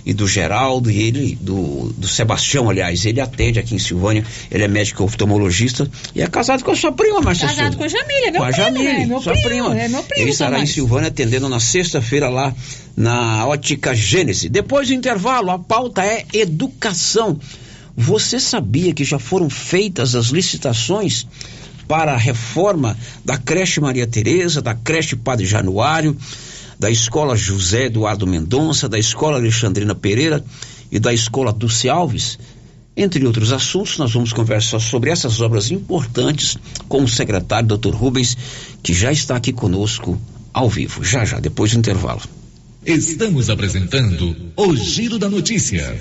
e 0.07 0.13
do 0.13 0.29
Geraldo, 0.29 0.91
e 0.91 1.03
ele, 1.03 1.39
do, 1.41 1.93
do 1.97 2.07
Sebastião, 2.07 2.69
aliás, 2.69 3.07
ele 3.07 3.21
atende 3.21 3.59
aqui 3.59 3.75
em 3.75 3.79
Silvânia, 3.79 4.25
ele 4.51 4.63
é 4.63 4.69
médico 4.69 5.03
oftalmologista 5.03 5.91
e 6.15 6.21
é 6.21 6.27
casado 6.27 6.63
com 6.63 6.71
a 6.71 6.77
sua 6.77 6.93
prima, 6.93 7.23
Marcia 7.23 7.49
Casado 7.49 7.77
com 7.77 7.85
a 7.85 7.89
Jamília, 7.89 8.31
meu 8.31 8.41
com 8.41 8.47
a 8.47 8.53
primo, 8.53 8.65
Jamília, 8.65 8.93
né? 8.93 9.07
Meu 9.07 9.23
sua 9.23 9.33
primo, 9.33 9.49
prima. 9.49 9.81
é 9.81 9.89
meu 9.89 10.03
primo, 10.03 10.23
Ele 10.23 10.31
estará 10.31 10.59
em. 10.61 10.67
Silvânia 10.67 11.09
atendendo 11.09 11.49
na 11.49 11.59
sexta-feira 11.59 12.29
lá 12.29 12.55
na 12.97 13.47
Ótica 13.47 13.95
Gênese. 13.95 14.49
Depois 14.49 14.89
do 14.89 14.95
intervalo, 14.95 15.51
a 15.51 15.59
pauta 15.59 16.05
é 16.05 16.25
educação. 16.35 17.39
Você 17.97 18.41
sabia 18.41 18.93
que 18.93 19.05
já 19.05 19.19
foram 19.19 19.49
feitas 19.49 20.15
as 20.15 20.27
licitações 20.27 21.27
para 21.87 22.14
a 22.14 22.16
reforma 22.16 22.97
da 23.25 23.37
creche 23.37 23.81
Maria 23.81 24.07
Tereza, 24.07 24.62
da 24.62 24.75
creche 24.75 25.16
Padre 25.16 25.47
Januário, 25.47 26.16
da 26.79 26.90
escola 26.90 27.37
José 27.37 27.87
Eduardo 27.87 28.27
Mendonça, 28.27 28.88
da 28.88 28.99
escola 28.99 29.37
Alexandrina 29.37 29.94
Pereira 29.94 30.44
e 30.90 30.99
da 30.99 31.12
escola 31.12 31.53
Dulce 31.53 31.88
Alves? 31.88 32.38
Entre 32.97 33.27
outros 33.27 33.53
assuntos, 33.53 33.99
nós 33.99 34.12
vamos 34.12 34.33
conversar 34.33 34.79
sobre 34.79 35.11
essas 35.11 35.40
obras 35.40 35.70
importantes 35.70 36.57
com 36.88 37.03
o 37.03 37.09
secretário 37.09 37.77
Dr. 37.77 37.90
Rubens, 37.94 38.37
que 38.83 38.94
já 38.94 39.11
está 39.11 39.37
aqui 39.37 39.53
conosco 39.53 40.18
ao 40.53 40.68
vivo, 40.68 41.03
já 41.03 41.25
já, 41.25 41.40
depois 41.40 41.73
do 41.73 41.79
intervalo. 41.79 42.23
Estamos 42.87 43.51
apresentando 43.51 44.37
o 44.57 44.77
Giro 44.77 45.18
da 45.18 45.29
Notícia. 45.29 46.01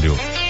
trabalho. 0.00 0.49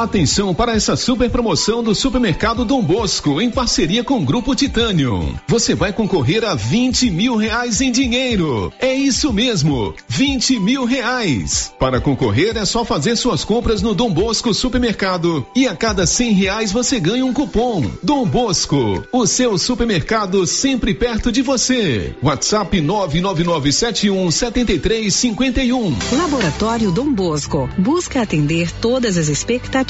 Atenção 0.00 0.54
para 0.54 0.72
essa 0.72 0.96
super 0.96 1.28
promoção 1.28 1.82
do 1.82 1.94
Supermercado 1.94 2.64
Dom 2.64 2.82
Bosco 2.82 3.38
em 3.38 3.50
parceria 3.50 4.02
com 4.02 4.14
o 4.14 4.24
Grupo 4.24 4.54
Titânio. 4.54 5.38
Você 5.46 5.74
vai 5.74 5.92
concorrer 5.92 6.42
a 6.42 6.54
20 6.54 7.10
mil 7.10 7.36
reais 7.36 7.82
em 7.82 7.92
dinheiro. 7.92 8.72
É 8.78 8.94
isso 8.94 9.30
mesmo, 9.30 9.94
20 10.08 10.58
mil 10.58 10.86
reais. 10.86 11.70
Para 11.78 12.00
concorrer 12.00 12.56
é 12.56 12.64
só 12.64 12.82
fazer 12.82 13.14
suas 13.14 13.44
compras 13.44 13.82
no 13.82 13.94
Dom 13.94 14.10
Bosco 14.10 14.54
Supermercado 14.54 15.46
e 15.54 15.68
a 15.68 15.76
cada 15.76 16.06
100 16.06 16.32
reais 16.32 16.72
você 16.72 16.98
ganha 16.98 17.26
um 17.26 17.34
cupom. 17.34 17.84
Dom 18.02 18.24
Bosco, 18.24 19.04
o 19.12 19.26
seu 19.26 19.58
supermercado 19.58 20.46
sempre 20.46 20.94
perto 20.94 21.30
de 21.30 21.42
você. 21.42 22.16
WhatsApp 22.22 22.80
99971 22.80 24.30
7351. 24.30 25.94
Laboratório 26.16 26.90
Dom 26.90 27.12
Bosco 27.12 27.68
busca 27.76 28.22
atender 28.22 28.72
todas 28.80 29.18
as 29.18 29.28
expectativas 29.28 29.89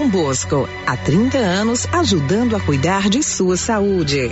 Bosco, 0.09 0.67
há 0.85 0.97
30 0.97 1.37
anos 1.37 1.87
ajudando 1.91 2.55
a 2.55 2.59
cuidar 2.59 3.09
de 3.09 3.21
sua 3.23 3.57
saúde. 3.57 4.31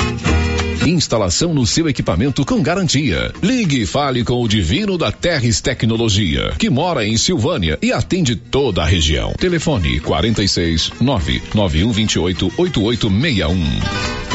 Instalação 0.85 1.53
no 1.53 1.65
seu 1.65 1.87
equipamento 1.87 2.43
com 2.43 2.61
garantia. 2.61 3.31
Ligue 3.41 3.83
e 3.83 3.85
fale 3.85 4.23
com 4.23 4.41
o 4.41 4.47
Divino 4.47 4.97
da 4.97 5.11
Terres 5.11 5.61
Tecnologia, 5.61 6.53
que 6.57 6.71
mora 6.71 7.05
em 7.05 7.17
Silvânia 7.17 7.77
e 7.81 7.91
atende 7.91 8.35
toda 8.35 8.81
a 8.81 8.85
região. 8.85 9.33
Telefone 9.33 9.99
46 9.99 10.93
991 10.99 11.91
28 11.91 12.53
8861. 12.57 14.31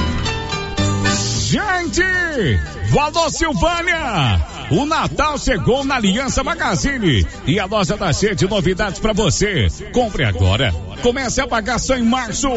Gente! 1.47 2.03
Valor 2.91 3.31
Silvânia! 3.31 4.41
O 4.71 4.87
Natal 4.87 5.39
chegou 5.39 5.85
na 5.85 5.97
Aliança 5.97 6.45
Magazine 6.45 7.27
e 7.47 7.59
a 7.59 7.67
loja 7.67 7.97
da 7.97 8.13
cheia 8.13 8.35
de 8.35 8.49
novidades 8.49 9.01
para 9.01 9.13
você. 9.13 9.67
Compre 9.93 10.25
agora. 10.25 10.73
Comece 11.03 11.41
a 11.41 11.47
pagar 11.47 11.79
só 11.79 11.97
em 11.97 12.03
março. 12.03 12.49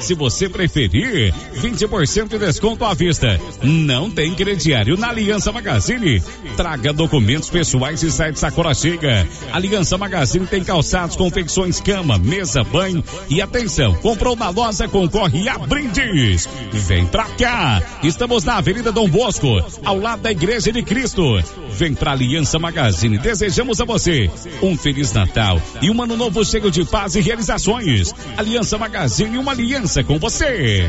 Se 0.00 0.14
você 0.14 0.48
preferir, 0.48 1.32
20% 1.54 2.28
de 2.28 2.38
desconto 2.38 2.84
à 2.84 2.94
vista. 2.94 3.40
Não 3.62 4.10
tem 4.10 4.34
crediário 4.34 4.96
na 4.96 5.08
Aliança 5.08 5.52
Magazine. 5.52 6.22
Traga 6.56 6.92
documentos 6.92 7.50
pessoais 7.50 8.02
e 8.02 8.10
sai 8.10 8.32
de 8.32 8.38
sacola 8.38 8.74
chega. 8.74 9.26
Aliança 9.52 9.96
Magazine 9.96 10.46
tem 10.46 10.64
calçados, 10.64 11.16
confecções, 11.16 11.80
cama, 11.80 12.18
mesa, 12.18 12.64
banho 12.64 13.04
e 13.28 13.40
atenção. 13.40 13.94
Comprou 13.94 14.34
na 14.34 14.48
loja, 14.48 14.88
concorre 14.88 15.48
a 15.48 15.58
brindes. 15.58 16.48
Vem 16.72 17.06
pra 17.06 17.24
cá. 17.24 17.82
Estamos 18.02 18.44
na 18.44 18.56
Avenida 18.56 18.90
Dom 18.90 19.08
Bosco, 19.08 19.48
ao 19.84 19.98
lado 19.98 20.22
da 20.22 20.32
Igreja 20.32 20.72
de 20.72 20.82
Cristo. 20.82 21.22
Vem 21.70 21.94
pra 21.94 22.12
Aliança 22.12 22.58
Magazine. 22.58 23.18
Desejamos 23.18 23.80
a 23.80 23.84
você 23.84 24.30
um 24.62 24.76
Feliz 24.76 25.12
Natal 25.12 25.60
e 25.80 25.90
um 25.90 26.02
ano 26.02 26.16
novo 26.16 26.44
cheio 26.44 26.70
de 26.70 26.84
paz 26.84 27.14
e 27.14 27.20
realizações. 27.20 27.81
Aliança 28.36 28.78
Magazine, 28.78 29.38
uma 29.38 29.52
aliança 29.52 30.04
com 30.04 30.18
você. 30.18 30.88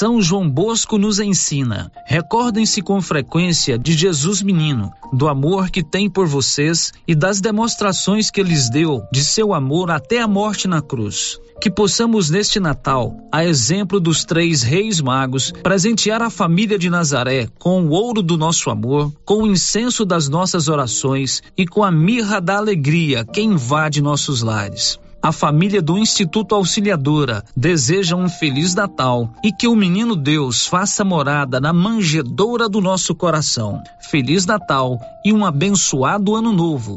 São 0.00 0.22
João 0.22 0.48
Bosco 0.48 0.96
nos 0.96 1.20
ensina. 1.20 1.92
Recordem-se 2.06 2.80
com 2.80 3.02
frequência 3.02 3.78
de 3.78 3.92
Jesus 3.92 4.40
menino, 4.40 4.90
do 5.12 5.28
amor 5.28 5.68
que 5.68 5.82
tem 5.82 6.08
por 6.08 6.26
vocês 6.26 6.92
e 7.06 7.14
das 7.14 7.40
demonstrações 7.40 8.30
que 8.30 8.42
lhes 8.42 8.70
deu 8.70 9.02
de 9.12 9.22
seu 9.24 9.52
amor 9.52 9.90
até 9.90 10.20
a 10.20 10.26
morte 10.26 10.66
na 10.66 10.80
cruz. 10.80 11.38
Que 11.60 11.70
possamos 11.70 12.30
neste 12.30 12.58
Natal, 12.58 13.14
a 13.30 13.44
exemplo 13.44 14.00
dos 14.00 14.24
três 14.24 14.62
reis 14.62 15.00
magos, 15.00 15.52
presentear 15.62 16.22
a 16.22 16.30
família 16.30 16.78
de 16.78 16.88
Nazaré 16.88 17.48
com 17.58 17.82
o 17.82 17.90
ouro 17.90 18.22
do 18.22 18.38
nosso 18.38 18.70
amor, 18.70 19.12
com 19.24 19.42
o 19.42 19.46
incenso 19.46 20.06
das 20.06 20.28
nossas 20.28 20.68
orações 20.68 21.42
e 21.58 21.66
com 21.66 21.84
a 21.84 21.90
mirra 21.90 22.40
da 22.40 22.56
alegria 22.56 23.24
que 23.24 23.42
invade 23.42 24.00
nossos 24.00 24.40
lares. 24.40 24.98
A 25.22 25.32
família 25.32 25.82
do 25.82 25.98
Instituto 25.98 26.54
Auxiliadora 26.54 27.44
deseja 27.54 28.16
um 28.16 28.26
feliz 28.26 28.74
Natal 28.74 29.28
e 29.44 29.52
que 29.52 29.68
o 29.68 29.76
menino 29.76 30.16
Deus 30.16 30.66
faça 30.66 31.04
morada 31.04 31.60
na 31.60 31.74
manjedoura 31.74 32.70
do 32.70 32.80
nosso 32.80 33.14
coração. 33.14 33.82
Feliz 34.00 34.46
Natal 34.46 34.98
e 35.22 35.30
um 35.30 35.44
abençoado 35.44 36.34
ano 36.34 36.52
novo. 36.52 36.96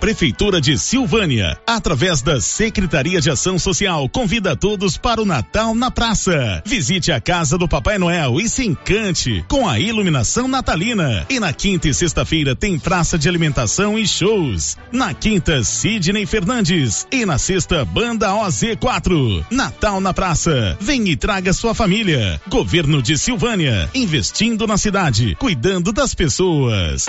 Prefeitura 0.00 0.60
de 0.60 0.78
Silvânia, 0.78 1.58
através 1.66 2.22
da 2.22 2.40
Secretaria 2.40 3.20
de 3.20 3.30
Ação 3.30 3.58
Social, 3.58 4.08
convida 4.08 4.54
todos 4.54 4.96
para 4.96 5.20
o 5.20 5.24
Natal 5.24 5.74
na 5.74 5.90
Praça. 5.90 6.62
Visite 6.64 7.10
a 7.10 7.20
casa 7.20 7.58
do 7.58 7.68
Papai 7.68 7.98
Noel 7.98 8.40
e 8.40 8.48
se 8.48 8.64
encante 8.64 9.44
com 9.48 9.68
a 9.68 9.80
iluminação 9.80 10.46
natalina. 10.46 11.26
E 11.28 11.40
na 11.40 11.52
quinta 11.52 11.88
e 11.88 11.94
sexta-feira 11.94 12.54
tem 12.54 12.78
praça 12.78 13.18
de 13.18 13.28
alimentação 13.28 13.98
e 13.98 14.06
shows. 14.06 14.76
Na 14.92 15.12
quinta, 15.12 15.64
Sidney 15.64 16.26
Fernandes. 16.26 17.06
E 17.10 17.26
na 17.26 17.36
sexta, 17.36 17.84
Banda 17.84 18.28
OZ4. 18.30 19.44
Natal 19.50 20.00
na 20.00 20.14
Praça. 20.14 20.76
Vem 20.80 21.08
e 21.08 21.16
traga 21.16 21.52
sua 21.52 21.74
família. 21.74 22.40
Governo 22.48 23.02
de 23.02 23.18
Silvânia, 23.18 23.90
investindo 23.94 24.66
na 24.66 24.78
cidade, 24.78 25.36
cuidando 25.40 25.92
das 25.92 26.14
pessoas. 26.14 27.06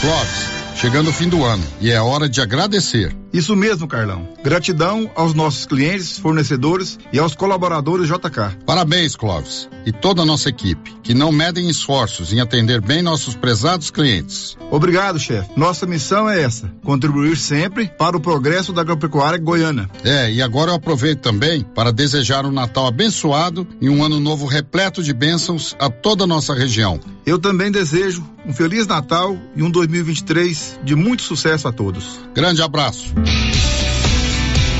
Clóvis, 0.00 0.55
chegando 0.76 1.08
o 1.08 1.12
fim 1.12 1.28
do 1.28 1.42
ano 1.42 1.64
e 1.80 1.90
é 1.90 2.00
hora 2.00 2.28
de 2.28 2.40
agradecer. 2.40 3.16
Isso 3.32 3.54
mesmo, 3.54 3.86
Carlão. 3.86 4.28
Gratidão 4.42 5.10
aos 5.14 5.34
nossos 5.34 5.66
clientes, 5.66 6.18
fornecedores 6.18 6.98
e 7.12 7.18
aos 7.18 7.34
colaboradores 7.34 8.08
JK. 8.08 8.64
Parabéns, 8.64 9.14
Clóvis, 9.14 9.68
e 9.84 9.92
toda 9.92 10.22
a 10.22 10.24
nossa 10.24 10.48
equipe, 10.48 10.94
que 11.02 11.12
não 11.12 11.30
medem 11.30 11.68
esforços 11.68 12.32
em 12.32 12.40
atender 12.40 12.80
bem 12.80 13.02
nossos 13.02 13.34
prezados 13.34 13.90
clientes. 13.90 14.56
Obrigado, 14.70 15.18
chefe. 15.18 15.50
Nossa 15.54 15.86
missão 15.86 16.28
é 16.28 16.42
essa: 16.42 16.72
contribuir 16.82 17.36
sempre 17.36 17.90
para 17.98 18.16
o 18.16 18.20
progresso 18.20 18.72
da 18.72 18.80
agropecuária 18.80 19.38
goiana. 19.38 19.90
É, 20.02 20.32
e 20.32 20.40
agora 20.40 20.70
eu 20.70 20.76
aproveito 20.76 21.20
também 21.20 21.62
para 21.62 21.92
desejar 21.92 22.46
um 22.46 22.52
Natal 22.52 22.86
abençoado 22.86 23.66
e 23.80 23.90
um 23.90 24.02
ano 24.02 24.18
novo 24.18 24.46
repleto 24.46 25.02
de 25.02 25.12
bênçãos 25.12 25.76
a 25.78 25.90
toda 25.90 26.24
a 26.24 26.26
nossa 26.26 26.54
região. 26.54 26.98
Eu 27.26 27.38
também 27.38 27.70
desejo 27.70 28.24
um 28.46 28.52
feliz 28.52 28.86
Natal 28.86 29.36
e 29.54 29.62
um 29.62 29.70
2023 29.70 30.65
de 30.82 30.94
muito 30.94 31.22
sucesso 31.22 31.68
a 31.68 31.72
todos. 31.72 32.20
Grande 32.34 32.62
abraço. 32.62 33.14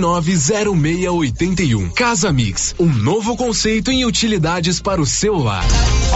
99990681. 0.00 1.92
Casa 1.92 2.32
Mix, 2.32 2.74
um 2.78 2.86
novo 2.86 3.36
conceito 3.36 3.90
em 3.90 4.04
utilidades 4.04 4.80
para 4.80 5.00
o 5.00 5.06
celular. 5.06 5.64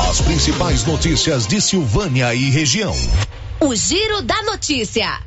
As 0.08 0.20
principais 0.20 0.84
notícias 0.84 1.46
de 1.46 1.60
Silvânia 1.60 2.34
e 2.34 2.50
região. 2.50 2.94
O 3.60 3.74
Giro 3.74 4.22
da 4.22 4.42
Notícia. 4.42 5.20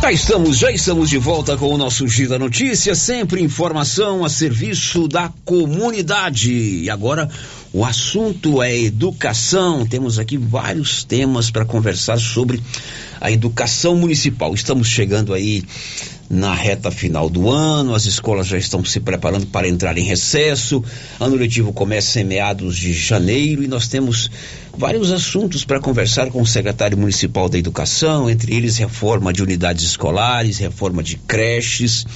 Já 0.00 0.10
estamos, 0.10 0.58
já 0.58 0.70
estamos 0.72 1.08
de 1.10 1.18
volta 1.18 1.56
com 1.56 1.72
o 1.72 1.78
nosso 1.78 2.08
Giro 2.08 2.30
da 2.30 2.38
Notícia, 2.38 2.94
sempre 2.94 3.40
informação 3.40 4.24
a 4.24 4.28
serviço 4.28 5.06
da 5.06 5.32
comunidade. 5.44 6.52
E 6.52 6.90
agora 6.90 7.30
o 7.72 7.84
assunto 7.84 8.60
é 8.60 8.76
educação. 8.76 9.86
Temos 9.86 10.18
aqui 10.18 10.36
vários 10.36 11.04
temas 11.04 11.50
para 11.52 11.64
conversar 11.64 12.18
sobre 12.18 12.60
a 13.20 13.30
educação 13.30 13.94
municipal. 13.94 14.52
Estamos 14.52 14.88
chegando 14.88 15.32
aí 15.32 15.62
na 16.32 16.54
reta 16.54 16.90
final 16.90 17.28
do 17.28 17.50
ano, 17.50 17.94
as 17.94 18.06
escolas 18.06 18.46
já 18.46 18.56
estão 18.56 18.82
se 18.82 18.98
preparando 18.98 19.46
para 19.48 19.68
entrar 19.68 19.98
em 19.98 20.02
recesso, 20.02 20.82
ano 21.20 21.36
letivo 21.36 21.74
começa 21.74 22.20
em 22.20 22.24
meados 22.24 22.78
de 22.78 22.94
janeiro 22.94 23.62
e 23.62 23.68
nós 23.68 23.86
temos 23.86 24.30
vários 24.74 25.12
assuntos 25.12 25.62
para 25.62 25.78
conversar 25.78 26.30
com 26.30 26.40
o 26.40 26.46
secretário 26.46 26.96
municipal 26.96 27.50
da 27.50 27.58
educação, 27.58 28.30
entre 28.30 28.54
eles 28.54 28.78
reforma 28.78 29.30
de 29.30 29.42
unidades 29.42 29.84
escolares, 29.84 30.56
reforma 30.56 31.02
de 31.02 31.18
creches, 31.18 32.06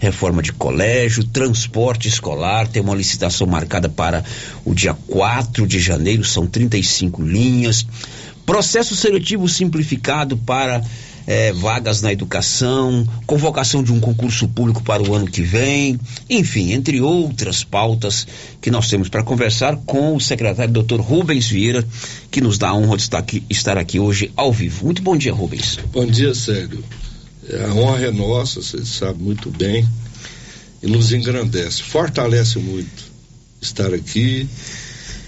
reforma 0.00 0.42
de 0.42 0.52
colégio, 0.52 1.22
transporte 1.22 2.08
escolar, 2.08 2.66
tem 2.66 2.82
uma 2.82 2.96
licitação 2.96 3.46
marcada 3.46 3.88
para 3.88 4.24
o 4.64 4.74
dia 4.74 4.94
4 4.94 5.64
de 5.64 5.78
janeiro, 5.78 6.24
são 6.24 6.44
35 6.44 7.22
linhas. 7.22 7.86
Processo 8.44 8.96
seletivo 8.96 9.48
simplificado 9.48 10.36
para 10.36 10.82
é, 11.26 11.52
vagas 11.52 12.02
na 12.02 12.12
educação, 12.12 13.06
convocação 13.26 13.82
de 13.82 13.92
um 13.92 14.00
concurso 14.00 14.48
público 14.48 14.82
para 14.82 15.02
o 15.02 15.14
ano 15.14 15.26
que 15.26 15.42
vem, 15.42 15.98
enfim, 16.28 16.72
entre 16.72 17.00
outras 17.00 17.62
pautas 17.62 18.26
que 18.60 18.70
nós 18.70 18.88
temos 18.88 19.08
para 19.08 19.22
conversar 19.22 19.76
com 19.86 20.14
o 20.16 20.20
secretário 20.20 20.72
Dr. 20.72 21.00
Rubens 21.00 21.48
Vieira, 21.48 21.86
que 22.30 22.40
nos 22.40 22.58
dá 22.58 22.70
a 22.70 22.74
honra 22.74 22.96
de 22.96 23.02
estar 23.02 23.18
aqui, 23.18 23.44
estar 23.48 23.78
aqui 23.78 23.98
hoje 23.98 24.32
ao 24.36 24.52
vivo. 24.52 24.84
Muito 24.84 25.02
bom 25.02 25.16
dia, 25.16 25.32
Rubens. 25.32 25.78
Bom 25.92 26.06
dia, 26.06 26.34
Sérgio. 26.34 26.82
A 27.66 27.72
honra 27.74 28.06
é 28.06 28.10
nossa, 28.10 28.62
você 28.62 28.84
sabe 28.84 29.22
muito 29.22 29.50
bem, 29.50 29.86
e 30.82 30.86
nos 30.86 31.12
engrandece, 31.12 31.82
fortalece 31.82 32.58
muito 32.58 33.10
estar 33.60 33.92
aqui. 33.92 34.48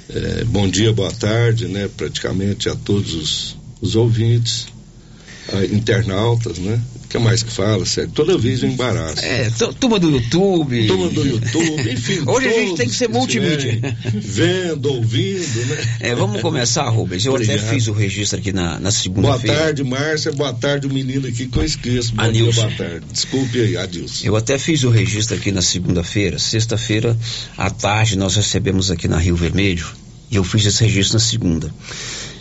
É, 0.08 0.44
bom 0.44 0.68
dia, 0.68 0.92
boa 0.92 1.12
tarde, 1.12 1.68
né? 1.68 1.88
Praticamente 1.96 2.68
a 2.68 2.74
todos 2.74 3.14
os, 3.14 3.56
os 3.80 3.96
ouvintes 3.96 4.71
internautas, 5.70 6.58
né? 6.58 6.80
O 7.04 7.08
que 7.08 7.18
mais 7.18 7.42
que 7.42 7.50
fala, 7.50 7.84
sério? 7.84 8.10
Toda 8.14 8.38
vez 8.38 8.62
eu 8.62 8.70
embaraço. 8.70 9.22
É, 9.22 9.50
turma 9.78 9.98
do 9.98 10.10
YouTube. 10.10 10.86
Turma 10.86 11.08
do 11.08 11.26
YouTube, 11.26 11.92
enfim. 11.92 12.22
Hoje 12.26 12.48
a 12.48 12.52
gente 12.52 12.76
tem 12.76 12.88
que 12.88 12.94
ser 12.94 13.08
multimídia. 13.08 13.78
Vendo, 14.14 14.94
ouvindo, 14.94 15.66
né? 15.66 15.96
É, 16.00 16.14
vamos 16.14 16.40
começar, 16.40 16.88
Rubens. 16.88 17.26
Eu 17.26 17.34
Obrigado. 17.34 17.58
até 17.58 17.68
fiz 17.68 17.86
o 17.88 17.92
registro 17.92 18.38
aqui 18.38 18.52
na, 18.52 18.78
na 18.80 18.90
segunda-feira. 18.90 19.56
Boa 19.56 19.66
tarde, 19.66 19.84
Márcia. 19.84 20.32
Boa 20.32 20.54
tarde, 20.54 20.86
o 20.86 20.92
menino 20.92 21.28
aqui 21.28 21.46
que 21.46 21.58
eu 21.58 21.64
esqueço. 21.64 22.14
Bom 22.14 22.32
dia, 22.32 22.50
boa 22.50 22.70
tarde. 22.70 23.04
Desculpe 23.12 23.60
aí, 23.60 23.76
Adilson. 23.76 24.26
Eu 24.26 24.36
até 24.36 24.56
fiz 24.58 24.82
o 24.84 24.88
registro 24.88 25.36
aqui 25.36 25.52
na 25.52 25.60
segunda-feira. 25.60 26.38
Sexta-feira, 26.38 27.16
à 27.58 27.68
tarde, 27.68 28.16
nós 28.16 28.36
recebemos 28.36 28.90
aqui 28.90 29.06
na 29.06 29.18
Rio 29.18 29.36
Vermelho. 29.36 29.86
E 30.30 30.36
eu 30.36 30.44
fiz 30.44 30.64
esse 30.64 30.82
registro 30.82 31.14
na 31.14 31.20
segunda. 31.20 31.74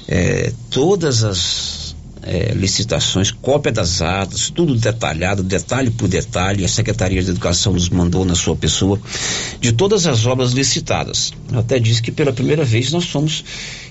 É, 0.08 0.54
todas 0.70 1.26
as 1.26 1.81
é, 2.24 2.54
licitações, 2.54 3.32
cópia 3.32 3.72
das 3.72 4.02
atas, 4.02 4.50
tudo 4.50 4.76
detalhado, 4.76 5.44
detalhe 5.44 5.90
por 5.90 6.08
detalhe. 6.08 6.64
A 6.64 6.68
Secretaria 6.68 7.24
de 7.24 7.30
Educação 7.30 7.74
nos 7.74 7.90
mandou 7.90 8.24
na 8.26 8.36
sua 8.36 8.56
pessoa 8.56 9.00
de 9.60 9.72
todas 9.72 10.06
as 10.06 10.26
obras 10.26 10.52
licitadas. 10.52 11.34
Até 11.54 11.80
disse 11.80 12.02
que 12.02 12.12
pela 12.12 12.32
primeira 12.32 12.64
vez 12.64 12.92
nós 12.92 13.06
somos 13.06 13.44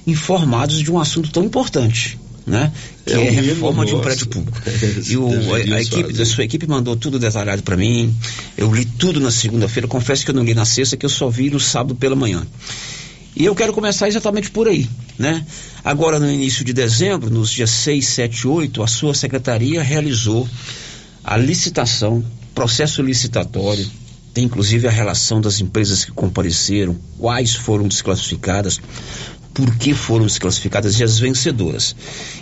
informados 0.07 0.83
de 0.83 0.91
um 0.91 0.99
assunto 0.99 1.31
tão 1.31 1.45
importante. 1.45 2.18
Né? 2.47 2.72
Que 3.05 3.12
é, 3.12 3.26
é 3.26 3.39
a 3.39 3.43
reforma 3.43 3.85
de 3.85 3.95
um 3.95 4.01
prédio 4.01 4.26
público. 4.26 4.59
e 5.09 5.16
o, 5.16 5.55
a, 5.55 5.76
a, 5.76 5.83
equipe, 5.83 6.20
a 6.20 6.26
sua 6.26 6.45
equipe 6.45 6.66
mandou 6.66 6.97
tudo 6.97 7.18
detalhado 7.18 7.62
para 7.62 7.76
mim. 7.76 8.14
Eu 8.57 8.72
li 8.72 8.85
tudo 8.85 9.20
na 9.20 9.31
segunda-feira. 9.31 9.87
Confesso 9.87 10.24
que 10.24 10.31
eu 10.31 10.35
não 10.35 10.43
li 10.43 10.55
na 10.55 10.64
sexta, 10.64 10.97
que 10.97 11.05
eu 11.05 11.11
só 11.11 11.28
vi 11.28 11.51
no 11.51 11.61
sábado 11.61 11.95
pela 11.95 12.16
manhã. 12.16 12.45
E 13.37 13.45
eu 13.45 13.55
quero 13.55 13.72
começar 13.72 14.09
exatamente 14.09 14.51
por 14.51 14.68
aí, 14.68 14.89
né? 15.18 15.45
Agora, 15.85 16.18
no 16.18 16.31
início 16.31 16.64
de 16.64 16.72
dezembro, 16.72 17.31
nos 17.31 17.51
dias 17.51 17.70
6, 17.70 18.07
7 18.07 18.41
e 18.41 18.47
8, 18.47 18.83
a 18.83 18.87
sua 18.87 19.14
secretaria 19.14 19.83
realizou 19.83 20.49
a 21.22 21.37
licitação, 21.37 22.24
processo 22.55 23.03
licitatório, 23.03 23.89
tem 24.35 24.45
inclusive 24.45 24.87
a 24.87 24.91
relação 24.91 25.41
das 25.41 25.61
empresas 25.61 26.05
que 26.05 26.12
compareceram, 26.12 26.97
quais 27.18 27.55
foram 27.55 27.89
desclassificadas, 27.89 28.81
por 29.55 29.76
que 29.76 29.95
foram 29.95 30.26
desclassificadas 30.26 30.99
e 30.99 31.05
as 31.05 31.18
vencedoras. 31.18 31.95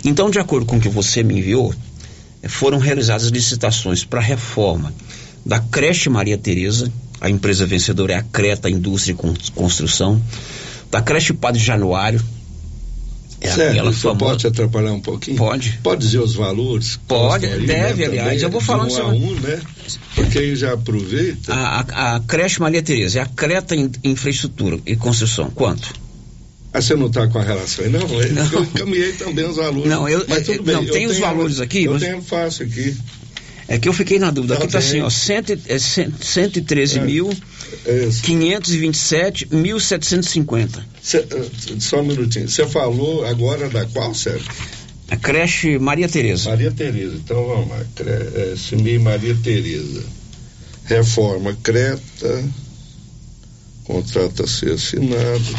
Então, 0.03 0.29
de 0.29 0.39
acordo 0.39 0.65
com 0.65 0.77
o 0.77 0.81
que 0.81 0.89
você 0.89 1.23
me 1.23 1.39
enviou, 1.39 1.73
foram 2.47 2.77
realizadas 2.77 3.27
licitações 3.27 4.03
para 4.03 4.21
reforma 4.21 4.93
da 5.45 5.59
creche 5.59 6.09
Maria 6.09 6.37
Tereza, 6.37 6.91
a 7.19 7.29
empresa 7.29 7.65
vencedora 7.65 8.13
é 8.13 8.15
a 8.17 8.23
Creta 8.23 8.69
Indústria 8.69 9.13
e 9.13 9.51
Construção, 9.51 10.21
da 10.89 11.01
creche 11.01 11.33
Padre 11.33 11.61
Januário, 11.61 12.21
é 13.41 13.47
certo, 13.51 13.71
aquela 13.71 13.93
famosa... 13.93 14.19
pode 14.19 14.47
atrapalhar 14.47 14.91
um 14.91 14.99
pouquinho? 14.99 15.37
Pode. 15.37 15.79
Pode 15.81 16.01
dizer 16.01 16.19
os 16.19 16.35
valores? 16.35 16.99
Pode, 17.07 17.47
deve, 17.47 18.07
né, 18.07 18.19
aliás. 18.19 18.41
Eu 18.41 18.49
vou 18.49 18.59
falar 18.59 18.85
um 18.85 18.97
a 18.97 19.07
um, 19.07 19.33
né? 19.35 19.61
Porque 20.13 20.39
aí 20.39 20.55
já 20.55 20.73
aproveita. 20.73 21.53
A, 21.53 21.79
a, 21.79 22.15
a 22.15 22.19
creche 22.19 22.59
Maria 22.59 22.83
Tereza 22.83 23.19
é 23.19 23.21
a 23.21 23.25
Creta 23.25 23.75
Infraestrutura 24.03 24.79
e 24.85 24.95
Construção. 24.95 25.49
Quanto? 25.51 25.93
Ah, 26.73 26.81
você 26.81 26.95
não 26.95 27.07
está 27.07 27.27
com 27.27 27.39
a 27.39 27.41
relação 27.41 27.85
aí? 27.85 27.91
Não, 27.91 28.21
é 28.21 28.29
não. 28.29 28.51
eu 28.51 28.63
encaminhei 28.63 29.13
também 29.13 29.45
os 29.45 29.55
valores. 29.55 29.89
Não, 29.89 30.07
eu, 30.07 30.25
mas 30.27 30.45
tudo 30.45 30.63
bem. 30.63 30.75
Não, 30.75 30.85
tem 30.85 31.07
os 31.07 31.17
valores 31.17 31.59
aqui? 31.59 31.85
Eu 31.85 31.93
mas... 31.93 32.03
tenho 32.03 32.21
fácil 32.21 32.65
aqui. 32.65 32.95
É 33.67 33.77
que 33.77 33.87
eu 33.87 33.93
fiquei 33.93 34.19
na 34.19 34.31
dúvida. 34.31 34.55
Aqui 34.55 34.65
está 34.65 34.79
assim, 34.79 34.99
ó, 35.01 35.09
cento, 35.09 35.57
é, 35.67 35.79
113 35.79 36.99
é, 36.99 37.01
mil, 37.03 37.29
é 37.85 38.09
527, 38.23 39.47
1.750. 39.47 40.83
só 41.79 42.01
um 42.01 42.05
minutinho. 42.05 42.49
Você 42.49 42.65
falou 42.67 43.25
agora 43.25 43.69
da 43.69 43.85
qual, 43.85 44.13
Sérgio? 44.13 44.49
A 45.09 45.17
creche 45.17 45.79
Maria 45.79 46.07
Tereza. 46.07 46.49
Maria 46.49 46.71
Tereza. 46.71 47.15
Então 47.15 47.45
vamos 47.45 47.69
lá. 47.69 47.83
Cre... 47.95 48.09
É, 48.09 48.55
CMI 48.69 48.99
Maria 48.99 49.35
Tereza. 49.43 50.03
Reforma 50.85 51.57
Creta. 51.63 52.43
Contrato 53.85 54.43
a 54.43 54.47
ser 54.47 54.73
assinado. 54.73 55.55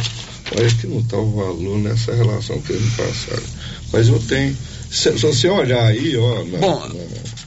Olha 0.57 0.71
que 0.71 0.87
não 0.87 1.01
está 1.01 1.17
o 1.17 1.31
valor 1.33 1.79
nessa 1.79 2.15
relação 2.15 2.61
que 2.61 2.73
eles 2.73 2.85
me 2.85 2.91
passaram. 2.93 3.43
Mas 3.93 4.09
eu 4.09 4.21
tenho. 4.21 4.57
Se, 4.91 5.17
se 5.17 5.27
você 5.27 5.49
olhar 5.49 5.87
aí, 5.87 6.17
ó. 6.17 6.45
Na, 6.45 6.59
Bom, 6.59 6.89
na, 6.89 6.95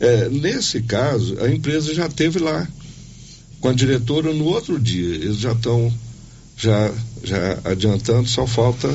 É, 0.00 0.28
nesse 0.28 0.82
caso, 0.82 1.38
a 1.40 1.48
empresa 1.48 1.94
já 1.94 2.08
teve 2.08 2.38
lá 2.38 2.68
com 3.60 3.68
a 3.68 3.72
diretora 3.72 4.34
no 4.34 4.44
outro 4.44 4.78
dia. 4.78 5.14
Eles 5.14 5.38
já 5.38 5.52
estão 5.52 5.90
já, 6.56 6.92
já 7.22 7.58
adiantando, 7.64 8.28
só 8.28 8.46
falta 8.46 8.92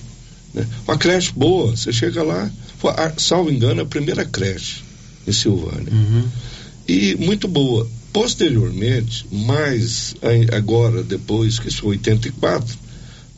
Né? 0.54 0.68
Uma 0.88 0.98
creche 0.98 1.32
boa, 1.36 1.76
você 1.76 1.92
chega 1.92 2.22
lá, 2.22 2.50
salvo 3.18 3.52
engano, 3.52 3.82
a 3.82 3.86
primeira 3.86 4.24
creche 4.24 4.82
em 5.28 5.32
Silvânia. 5.32 5.92
Uhum. 5.92 6.28
E 6.88 7.16
muito 7.16 7.48
boa. 7.48 7.90
Posteriormente, 8.12 9.26
mais 9.32 10.14
agora, 10.52 11.02
depois, 11.02 11.58
que 11.58 11.70
isso 11.70 11.82
foi 11.82 11.92
84, 11.92 12.78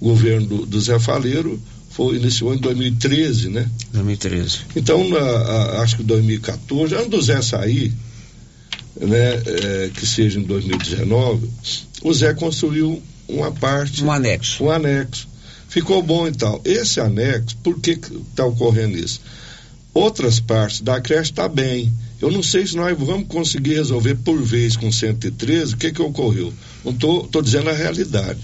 o 0.01 0.09
governo 0.09 0.45
do, 0.45 0.65
do 0.65 0.81
Zé 0.81 0.99
Faleiro 0.99 1.61
foi, 1.89 2.17
iniciou 2.17 2.53
em 2.53 2.57
2013, 2.57 3.49
né? 3.49 3.69
2013. 3.93 4.59
Então, 4.75 5.07
na, 5.07 5.17
a, 5.17 5.81
acho 5.81 5.95
que 5.95 6.03
2014, 6.03 6.93
antes 6.93 7.07
do 7.07 7.21
Zé 7.21 7.41
sair, 7.41 7.93
né, 8.99 9.41
é, 9.45 9.91
que 9.93 10.05
seja 10.05 10.39
em 10.39 10.43
2019, 10.43 11.49
o 12.03 12.13
Zé 12.13 12.33
construiu 12.33 13.01
uma 13.29 13.51
parte. 13.51 14.03
Um 14.03 14.11
anexo. 14.11 14.65
Um 14.65 14.71
anexo 14.71 15.34
ficou 15.75 16.01
bom 16.01 16.25
e 16.25 16.31
tal. 16.31 16.61
Esse 16.63 17.01
anexo, 17.01 17.57
por 17.57 17.77
que 17.81 17.99
está 18.31 18.45
ocorrendo 18.45 18.97
isso? 18.97 19.19
Outras 19.93 20.39
partes 20.39 20.79
da 20.79 21.01
creche 21.01 21.31
está 21.31 21.49
bem. 21.49 21.91
Eu 22.21 22.31
não 22.31 22.41
sei 22.41 22.65
se 22.65 22.77
nós 22.77 22.97
vamos 22.97 23.27
conseguir 23.27 23.73
resolver 23.73 24.15
por 24.15 24.41
vez 24.41 24.77
com 24.77 24.89
113 24.89 25.73
o 25.73 25.77
que, 25.77 25.91
que 25.91 26.01
ocorreu. 26.01 26.53
Não 26.83 26.93
estou 26.93 27.41
dizendo 27.41 27.69
a 27.69 27.73
realidade. 27.73 28.39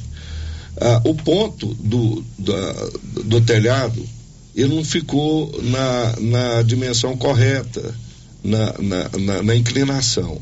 Ah, 0.76 1.02
o 1.06 1.16
ponto 1.16 1.74
do, 1.76 2.22
da, 2.38 2.90
do 3.24 3.40
telhado 3.40 4.06
ele 4.54 4.76
não 4.76 4.84
ficou 4.84 5.58
na, 5.64 6.16
na 6.20 6.62
dimensão 6.64 7.16
correta, 7.16 7.96
na, 8.44 8.74
na, 8.78 9.10
na, 9.18 9.44
na 9.44 9.56
inclinação. 9.56 10.42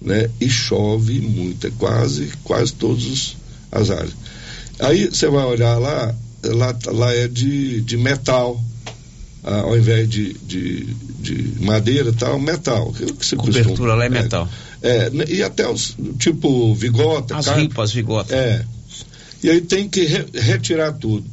Né? 0.00 0.30
E 0.40 0.48
chove 0.48 1.20
muito, 1.20 1.66
é 1.66 1.70
quase, 1.76 2.30
quase 2.44 2.72
todas 2.74 3.36
as 3.72 3.90
áreas. 3.90 4.14
Aí 4.82 5.06
você 5.06 5.28
vai 5.28 5.44
olhar 5.44 5.78
lá, 5.78 6.14
lá, 6.44 6.76
lá 6.86 7.14
é 7.14 7.28
de, 7.28 7.80
de 7.82 7.96
metal. 7.96 8.60
Ah, 9.44 9.62
ao 9.62 9.76
invés 9.76 10.08
de, 10.08 10.34
de, 10.34 10.84
de 10.84 11.64
madeira 11.64 12.10
e 12.10 12.12
tal, 12.12 12.38
metal. 12.38 12.92
Que, 12.92 13.06
que 13.06 13.36
Cobertura 13.36 13.64
costuma, 13.64 13.94
lá 13.94 14.04
é 14.04 14.08
metal. 14.08 14.48
É, 14.80 15.06
é, 15.06 15.10
e 15.28 15.42
até 15.42 15.68
os, 15.68 15.96
tipo, 16.18 16.74
vigota. 16.74 17.36
As 17.36 17.48
ripas, 17.48 17.92
vigota. 17.92 18.34
É. 18.34 18.64
E 19.42 19.50
aí 19.50 19.60
tem 19.60 19.88
que 19.88 20.04
re, 20.04 20.26
retirar 20.34 20.92
tudo. 20.92 21.24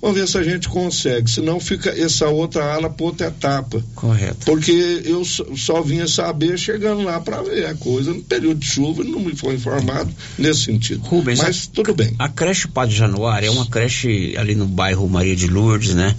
Vamos 0.00 0.16
ver 0.16 0.28
se 0.28 0.38
a 0.38 0.42
gente 0.42 0.68
consegue. 0.68 1.28
Senão 1.28 1.58
fica 1.58 1.90
essa 1.90 2.28
outra 2.28 2.72
ala 2.72 2.88
para 2.88 3.06
outra 3.06 3.26
etapa. 3.26 3.82
Correto. 3.96 4.46
Porque 4.46 5.02
eu 5.04 5.24
só, 5.24 5.82
vinha 5.82 6.06
saber 6.06 6.56
chegando 6.56 7.02
lá 7.02 7.20
para 7.20 7.42
ver 7.42 7.66
a 7.66 7.74
coisa. 7.74 8.14
No 8.14 8.22
período 8.22 8.60
de 8.60 8.66
chuva 8.66 9.02
não 9.02 9.20
me 9.20 9.34
foi 9.34 9.54
informado 9.54 10.12
nesse 10.38 10.64
sentido. 10.64 11.02
Rubens, 11.04 11.40
Mas 11.40 11.68
a, 11.70 11.74
tudo 11.74 11.94
bem. 11.94 12.14
A 12.18 12.28
creche 12.28 12.68
Padre 12.68 12.94
Januário 12.94 13.48
é 13.48 13.50
uma 13.50 13.66
creche 13.66 14.36
ali 14.36 14.54
no 14.54 14.66
bairro 14.66 15.08
Maria 15.08 15.34
de 15.34 15.48
Lourdes, 15.48 15.94
né? 15.94 16.14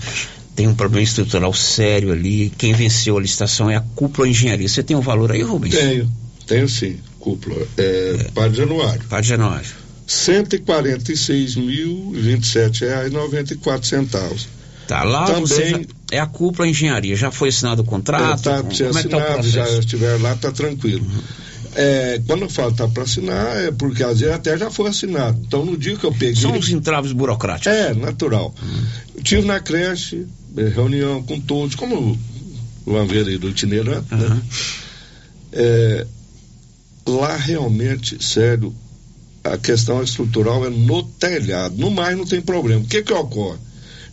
Tem 0.55 0.67
um 0.67 0.75
problema 0.75 1.03
estrutural 1.03 1.53
sério 1.53 2.11
ali. 2.11 2.51
Quem 2.57 2.73
venceu 2.73 3.17
a 3.17 3.21
licitação 3.21 3.69
é 3.69 3.77
a 3.77 3.82
Cúpula 3.95 4.27
Engenharia. 4.27 4.67
Você 4.67 4.84
tem 4.84 4.95
o 4.95 4.99
um 4.99 5.01
valor 5.01 5.32
aí, 5.32 5.41
Rubens? 5.41 5.73
Tenho, 5.73 6.11
tenho 6.45 6.67
sim. 6.67 6.97
Cúpula. 7.17 7.65
É, 7.77 8.17
é. 8.19 8.23
Padre 8.32 8.57
Januário. 8.57 9.01
Padre 9.07 9.30
Januário. 9.30 9.89
146.027 10.10 12.82
reais 12.82 13.12
94 13.12 13.88
centavos. 13.88 14.47
Tá, 14.88 15.03
lá 15.03 15.26
Também, 15.26 15.41
você 15.41 15.86
é 16.12 16.20
a 16.20 16.26
cúpula 16.26 16.68
engenharia, 16.68 17.16
já 17.16 17.30
foi 17.30 17.49
assinado 17.49 17.84
o 17.84 17.86
contrato? 17.86 18.38
Está 18.38 18.64
com, 18.64 18.70
é 18.70 18.88
assinado, 18.88 19.16
é 19.16 19.36
tá 19.36 19.41
já 19.43 19.70
estiver 19.78 20.20
lá, 20.20 20.34
está 20.34 20.51
tranquilo. 20.51 21.05
Uhum. 21.05 21.22
É, 21.76 22.20
quando 22.26 22.41
eu 22.41 22.49
falo 22.49 22.74
tá 22.74 22.88
para 22.88 23.03
assinar, 23.03 23.57
é 23.57 23.72
porque 23.72 24.03
às 24.03 24.20
vezes 24.20 24.34
até 24.34 24.57
já 24.57 24.72
foi 24.72 24.89
assinado. 24.89 25.39
Então 25.45 25.64
no 25.64 25.78
dia 25.78 25.95
que 25.95 26.03
eu 26.03 26.12
peguei. 26.12 26.36
São 26.36 26.57
os 26.57 26.70
entraves 26.70 27.12
burocráticos. 27.12 27.72
É, 27.72 27.93
natural. 27.93 28.55
Uhum. 28.60 28.86
tive 29.22 29.45
na 29.45 29.60
creche, 29.60 30.26
é, 30.57 30.70
reunião 30.70 31.22
com 31.22 31.39
todos, 31.39 31.76
como 31.76 32.18
o 32.88 32.97
aí 32.97 33.38
do 33.38 33.49
itinerante, 33.49 34.12
uhum. 34.12 34.18
né? 34.18 34.41
É, 35.53 36.07
lá 37.05 37.36
realmente, 37.36 38.18
sério, 38.24 38.74
a 39.44 39.58
questão 39.58 40.04
estrutural 40.04 40.66
é 40.66 40.70
no 40.70 41.04
telhado. 41.04 41.76
No 41.78 41.90
mais 41.90 42.18
não 42.18 42.26
tem 42.26 42.42
problema. 42.42 42.82
O 42.82 42.86
que 42.86 43.02
que 43.02 43.14
ocorre? 43.14 43.58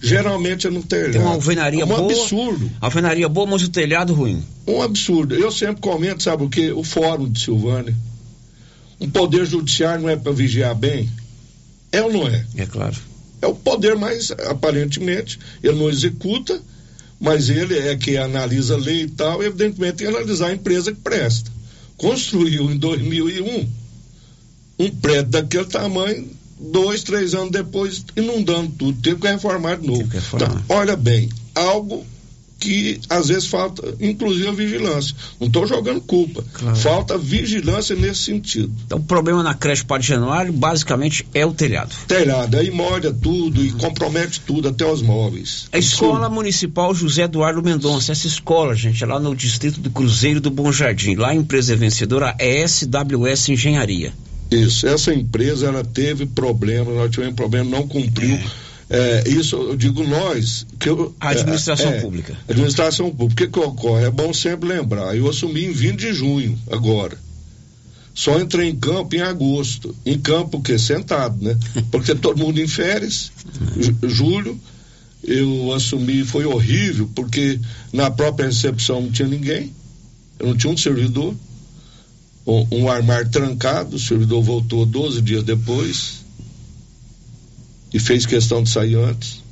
Geralmente 0.00 0.66
é 0.66 0.70
no 0.70 0.82
telhado. 0.82 1.12
Tem 1.12 1.20
uma 1.20 1.32
alvenaria 1.32 1.82
é 1.82 1.84
um 1.84 1.88
boa. 1.88 2.12
absurdo. 2.12 2.70
Alvenaria 2.80 3.28
boa, 3.28 3.46
mas 3.46 3.62
o 3.62 3.68
telhado 3.68 4.14
ruim. 4.14 4.42
Um 4.66 4.82
absurdo. 4.82 5.34
Eu 5.34 5.50
sempre 5.50 5.80
comento, 5.80 6.22
sabe 6.22 6.44
o 6.44 6.48
quê? 6.48 6.70
O 6.70 6.82
Fórum 6.82 7.28
de 7.28 7.40
Silvânia. 7.40 7.94
Um 9.00 9.10
poder 9.10 9.44
judiciário 9.46 10.02
não 10.02 10.08
é 10.08 10.16
para 10.16 10.32
vigiar 10.32 10.74
bem? 10.74 11.08
É 11.90 12.02
ou 12.02 12.12
não 12.12 12.28
é? 12.28 12.44
É 12.56 12.66
claro. 12.66 12.96
É 13.40 13.46
o 13.46 13.54
poder 13.54 13.96
mais, 13.96 14.30
aparentemente, 14.30 15.38
ele 15.62 15.78
não 15.78 15.88
executa, 15.90 16.60
mas 17.20 17.50
ele 17.50 17.78
é 17.78 17.96
que 17.96 18.16
analisa 18.16 18.74
a 18.74 18.78
lei 18.78 19.02
e 19.02 19.08
tal, 19.08 19.42
e 19.42 19.46
evidentemente 19.46 19.98
tem 19.98 20.06
que 20.08 20.14
analisar 20.14 20.48
a 20.48 20.54
empresa 20.54 20.92
que 20.92 21.00
presta. 21.00 21.50
Construiu 21.96 22.70
em 22.70 22.78
2001 22.78 23.68
um 24.78 24.90
prédio 24.90 25.30
daquele 25.30 25.64
tamanho, 25.64 26.28
dois, 26.58 27.02
três 27.02 27.34
anos 27.34 27.50
depois, 27.50 28.04
inundando 28.16 28.72
tudo, 28.78 29.00
teve 29.00 29.20
que 29.20 29.28
reformar 29.28 29.76
de 29.76 29.86
novo. 29.86 30.08
Então, 30.34 30.62
olha 30.68 30.96
bem, 30.96 31.28
algo 31.54 32.04
que 32.58 33.00
às 33.08 33.28
vezes 33.28 33.46
falta, 33.46 33.94
inclusive 34.00 34.48
a 34.48 34.52
vigilância. 34.52 35.14
Não 35.38 35.46
estou 35.46 35.66
jogando 35.66 36.00
culpa. 36.00 36.44
Claro. 36.52 36.76
Falta 36.76 37.18
vigilância 37.18 37.94
nesse 37.94 38.22
sentido. 38.22 38.72
Então, 38.86 38.98
o 38.98 39.02
problema 39.02 39.42
na 39.42 39.54
creche 39.54 39.84
Padre 39.84 40.06
Januário, 40.06 40.52
basicamente, 40.52 41.26
é 41.34 41.44
o 41.44 41.52
telhado. 41.52 41.94
Telhado, 42.08 42.56
aí 42.56 42.70
molha 42.70 43.12
tudo 43.12 43.64
e 43.64 43.70
compromete 43.72 44.40
tudo, 44.40 44.68
até 44.68 44.84
os 44.86 45.02
móveis. 45.02 45.68
A 45.72 45.78
Escola 45.78 46.28
Municipal 46.28 46.94
José 46.94 47.22
Eduardo 47.22 47.62
Mendonça, 47.62 48.12
essa 48.12 48.26
escola, 48.26 48.74
gente, 48.74 49.02
é 49.02 49.06
lá 49.06 49.20
no 49.20 49.34
distrito 49.34 49.80
do 49.80 49.90
Cruzeiro 49.90 50.40
do 50.40 50.50
Bom 50.50 50.72
Jardim. 50.72 51.14
Lá 51.14 51.28
a 51.28 51.34
empresa 51.34 51.76
vencedora 51.76 52.34
é 52.38 52.66
SWS 52.66 53.50
Engenharia. 53.50 54.12
Isso, 54.50 54.86
essa 54.86 55.12
empresa 55.12 55.66
ela 55.66 55.84
teve 55.84 56.26
problema, 56.26 56.92
nós 56.92 57.10
tivemos 57.10 57.34
problema, 57.34 57.68
não 57.70 57.86
cumpriu. 57.86 58.38
É, 58.88 59.24
isso 59.28 59.56
eu 59.56 59.76
digo 59.76 60.04
nós. 60.04 60.64
Que 60.78 60.88
eu, 60.88 61.14
A 61.18 61.30
administração 61.30 61.90
é, 61.90 61.98
é, 61.98 62.00
pública. 62.00 62.38
Administração 62.48 63.10
pública. 63.10 63.32
O 63.32 63.36
que, 63.36 63.52
que 63.52 63.58
ocorre? 63.58 64.04
É 64.04 64.10
bom 64.10 64.32
sempre 64.32 64.68
lembrar. 64.68 65.16
Eu 65.16 65.28
assumi 65.28 65.64
em 65.64 65.72
20 65.72 65.98
de 65.98 66.12
junho, 66.12 66.56
agora. 66.70 67.18
Só 68.14 68.38
entrei 68.40 68.68
em 68.70 68.76
campo 68.76 69.14
em 69.16 69.20
agosto. 69.20 69.94
Em 70.06 70.18
campo 70.18 70.58
o 70.58 70.62
quê? 70.62 70.78
Sentado, 70.78 71.36
né? 71.44 71.58
Porque 71.90 72.14
todo 72.14 72.38
mundo 72.38 72.60
em 72.60 72.68
férias. 72.68 73.32
Ju- 73.76 73.96
Julho, 74.04 74.60
eu 75.24 75.72
assumi, 75.74 76.24
foi 76.24 76.46
horrível, 76.46 77.10
porque 77.12 77.58
na 77.92 78.08
própria 78.10 78.46
recepção 78.46 79.02
não 79.02 79.10
tinha 79.10 79.26
ninguém. 79.26 79.72
Eu 80.38 80.46
não 80.48 80.56
tinha 80.56 80.72
um 80.72 80.76
servidor. 80.76 81.34
Um, 82.46 82.88
armário 82.88 83.28
trancado, 83.28 83.96
o 83.96 83.98
servidor 83.98 84.40
voltou 84.40 84.86
12 84.86 85.20
dias 85.20 85.42
depois 85.42 86.24
e 87.92 87.98
fez 87.98 88.24
questão 88.24 88.62
de 88.62 88.70
sair 88.70 88.94
antes. 88.94 89.42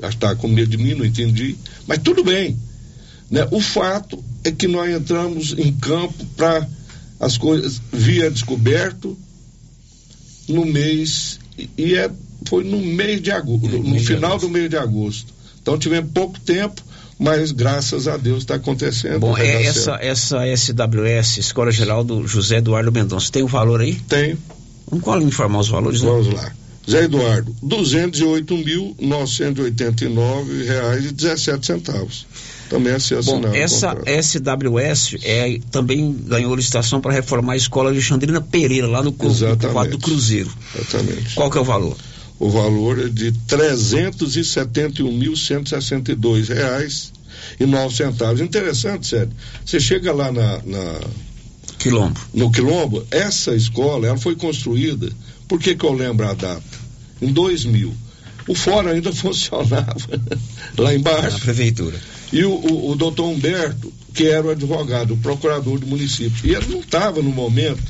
Já 0.00 0.08
estava 0.08 0.36
com 0.36 0.48
medo 0.48 0.70
de 0.70 0.78
mim, 0.78 0.94
não 0.94 1.04
entendi. 1.04 1.56
Mas 1.86 1.98
tudo 1.98 2.24
bem. 2.24 2.56
Né? 3.30 3.46
O 3.50 3.60
fato 3.60 4.22
é 4.42 4.50
que 4.50 4.66
nós 4.66 4.90
entramos 4.94 5.52
em 5.58 5.72
campo 5.72 6.24
para 6.36 6.66
as 7.20 7.36
coisas 7.36 7.80
via 7.92 8.30
descoberto 8.30 9.16
no 10.48 10.64
mês 10.64 11.38
e- 11.76 11.94
é, 11.94 12.10
foi 12.46 12.64
no 12.64 12.78
mês 12.78 13.22
de 13.22 13.30
agosto, 13.30 13.68
no, 13.68 13.98
de 13.98 14.04
final 14.04 14.38
do 14.38 14.48
mês 14.48 14.68
de 14.68 14.76
agosto. 14.76 15.32
Então 15.62 15.78
tivemos 15.78 16.10
pouco 16.12 16.38
tempo, 16.40 16.82
mas 17.18 17.52
graças 17.52 18.08
a 18.08 18.16
Deus 18.16 18.38
está 18.38 18.56
acontecendo. 18.56 19.20
Bom, 19.20 19.32
vai 19.32 19.46
é 19.46 19.66
essa, 19.66 19.98
essa 20.00 20.38
SWS, 20.56 21.38
Escola 21.38 21.70
Geral 21.70 22.04
do 22.04 22.26
José 22.26 22.56
Eduardo 22.56 22.92
Mendonça, 22.92 23.30
tem 23.30 23.42
o 23.42 23.48
valor 23.48 23.80
aí? 23.80 23.94
Tem. 24.08 24.36
Vamos 24.88 25.04
qual 25.04 25.20
informar 25.20 25.60
os 25.60 25.68
valores? 25.68 26.02
né? 26.02 26.08
Vamos 26.08 26.32
lá. 26.32 26.52
Zé 26.88 27.04
Eduardo, 27.04 27.54
R$ 27.62 27.68
reais 30.64 31.06
e 31.06 31.12
17 31.12 31.66
centavos. 31.66 32.26
Também 32.68 32.92
é 32.92 32.98
se 32.98 33.14
Bom, 33.22 33.42
essa. 33.54 33.96
SWS 34.22 35.16
é, 35.22 35.58
também 35.70 36.12
ganhou 36.26 36.54
licitação 36.54 37.00
para 37.00 37.12
reformar 37.12 37.54
a 37.54 37.56
escola 37.56 37.90
Alexandrina 37.90 38.40
Pereira, 38.40 38.86
lá 38.86 39.02
no, 39.02 39.10
no 39.10 39.72
quadro 39.72 39.92
do 39.92 39.98
Cruzeiro. 39.98 40.50
Exatamente. 40.74 41.34
Qual 41.34 41.50
que 41.50 41.58
é 41.58 41.60
o 41.60 41.64
valor? 41.64 41.96
O 42.38 42.50
valor 42.50 42.98
é 42.98 43.08
de 43.08 43.28
R$ 43.30 43.34
reais 46.48 47.12
e 47.58 47.66
nove 47.66 47.94
centavos. 47.96 48.40
Interessante, 48.40 49.06
sério. 49.06 49.30
Você 49.64 49.78
chega 49.80 50.12
lá 50.12 50.30
na, 50.32 50.60
na- 50.64 51.00
Quilombo. 51.78 52.18
no 52.32 52.50
Quilombo, 52.50 53.06
essa 53.10 53.54
escola 53.54 54.06
ela 54.08 54.16
foi 54.16 54.34
construída, 54.36 55.10
por 55.46 55.60
que, 55.60 55.74
que 55.74 55.84
eu 55.84 55.92
lembro 55.92 56.26
a 56.26 56.32
data? 56.34 56.62
Em 57.20 57.32
2000. 57.32 57.94
O 58.48 58.54
fórum 58.54 58.88
ainda 58.90 59.12
funcionava 59.14 59.96
lá 60.76 60.94
embaixo. 60.94 61.38
Na 61.38 61.44
prefeitura. 61.44 61.98
E 62.32 62.44
o, 62.44 62.50
o, 62.52 62.90
o 62.90 62.96
doutor 62.96 63.26
Humberto, 63.28 63.92
que 64.12 64.26
era 64.26 64.46
o 64.46 64.50
advogado, 64.50 65.14
o 65.14 65.16
procurador 65.18 65.78
do 65.78 65.86
município, 65.86 66.46
e 66.46 66.54
ele 66.54 66.66
não 66.68 66.80
estava 66.80 67.22
no 67.22 67.30
momento. 67.30 67.82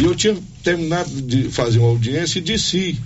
E 0.00 0.04
eu 0.04 0.14
tinha 0.14 0.36
terminado 0.62 1.10
de 1.22 1.44
fazer 1.50 1.78
uma 1.78 1.88
audiência 1.88 2.38
e 2.38 2.42
desci. 2.42 2.98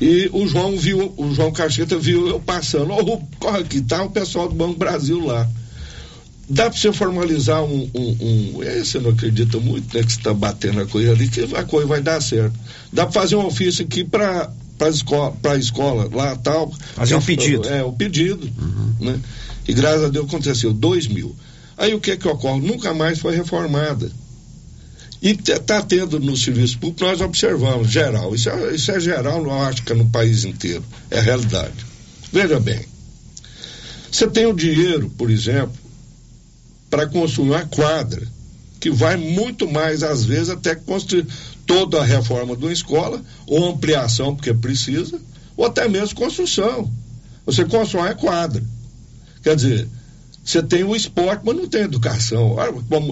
E 0.00 0.28
o 0.32 0.46
João 0.46 0.76
viu, 0.76 1.12
o 1.16 1.32
João 1.34 1.52
Cacheta 1.52 1.96
viu 1.98 2.28
eu 2.28 2.40
passando. 2.40 2.92
Ô, 2.92 3.20
corre 3.38 3.60
aqui, 3.60 3.80
tá 3.80 4.02
o 4.02 4.10
pessoal 4.10 4.48
do 4.48 4.54
Banco 4.54 4.78
Brasil 4.78 5.24
lá. 5.24 5.48
Dá 6.48 6.68
para 6.68 6.78
você 6.78 6.92
formalizar 6.92 7.62
um, 7.64 7.88
um, 7.94 8.16
um- 8.58 8.62
é, 8.62 8.78
Você 8.84 8.98
não 8.98 9.10
acredita 9.10 9.58
muito, 9.58 9.96
né? 9.96 10.02
Que 10.02 10.12
você 10.12 10.18
está 10.18 10.34
batendo 10.34 10.80
a 10.80 10.86
coisa 10.86 11.12
ali, 11.12 11.28
que 11.28 11.40
a 11.56 11.64
coisa 11.64 11.86
vai 11.86 12.02
dar 12.02 12.20
certo. 12.20 12.52
Dá 12.92 13.04
para 13.06 13.12
fazer 13.20 13.36
um 13.36 13.46
ofício 13.46 13.84
aqui 13.84 14.04
para 14.04 14.50
para 14.76 14.88
escola, 14.88 15.30
pra 15.40 15.56
escola 15.56 16.10
lá 16.12 16.34
tal. 16.36 16.70
Fazer 16.96 17.14
um 17.14 17.22
pedido. 17.22 17.68
É, 17.68 17.84
o 17.84 17.92
pedido. 17.92 18.50
Né? 19.00 19.20
E 19.68 19.72
graças 19.72 20.04
a 20.04 20.08
Deus 20.08 20.26
aconteceu, 20.26 20.72
dois 20.74 21.06
mil. 21.06 21.34
Aí 21.78 21.94
o 21.94 22.00
que 22.00 22.16
que 22.16 22.26
ocorre? 22.28 22.60
Nunca 22.60 22.92
mais 22.92 23.20
foi 23.20 23.34
reformada. 23.36 24.10
E 25.24 25.30
está 25.30 25.80
tendo 25.80 26.20
no 26.20 26.36
serviço 26.36 26.78
público, 26.78 27.02
nós 27.06 27.18
observamos, 27.22 27.90
geral. 27.90 28.34
Isso 28.34 28.50
é, 28.50 28.74
isso 28.74 28.92
é 28.92 29.00
geral, 29.00 29.42
não 29.42 29.62
acho 29.62 29.82
que 29.82 29.90
é 29.90 29.94
no 29.94 30.10
país 30.10 30.44
inteiro. 30.44 30.84
É 31.10 31.18
realidade. 31.18 31.74
Veja 32.30 32.60
bem. 32.60 32.84
Você 34.12 34.28
tem 34.28 34.44
o 34.44 34.52
dinheiro, 34.52 35.08
por 35.16 35.30
exemplo, 35.30 35.72
para 36.90 37.06
construir 37.06 37.52
uma 37.52 37.64
quadra, 37.64 38.22
que 38.78 38.90
vai 38.90 39.16
muito 39.16 39.66
mais, 39.66 40.02
às 40.02 40.26
vezes, 40.26 40.50
até 40.50 40.74
construir 40.74 41.26
toda 41.66 42.02
a 42.02 42.04
reforma 42.04 42.54
de 42.54 42.66
uma 42.66 42.72
escola, 42.72 43.24
ou 43.46 43.70
ampliação, 43.70 44.36
porque 44.36 44.52
precisa, 44.52 45.18
ou 45.56 45.64
até 45.64 45.88
mesmo 45.88 46.16
construção. 46.16 46.92
Você 47.46 47.64
constrói 47.64 48.10
a 48.10 48.14
quadra. 48.14 48.62
Quer 49.42 49.56
dizer, 49.56 49.88
você 50.44 50.62
tem 50.62 50.84
o 50.84 50.94
esporte, 50.94 51.40
mas 51.44 51.56
não 51.56 51.66
tem 51.66 51.82
educação. 51.82 52.56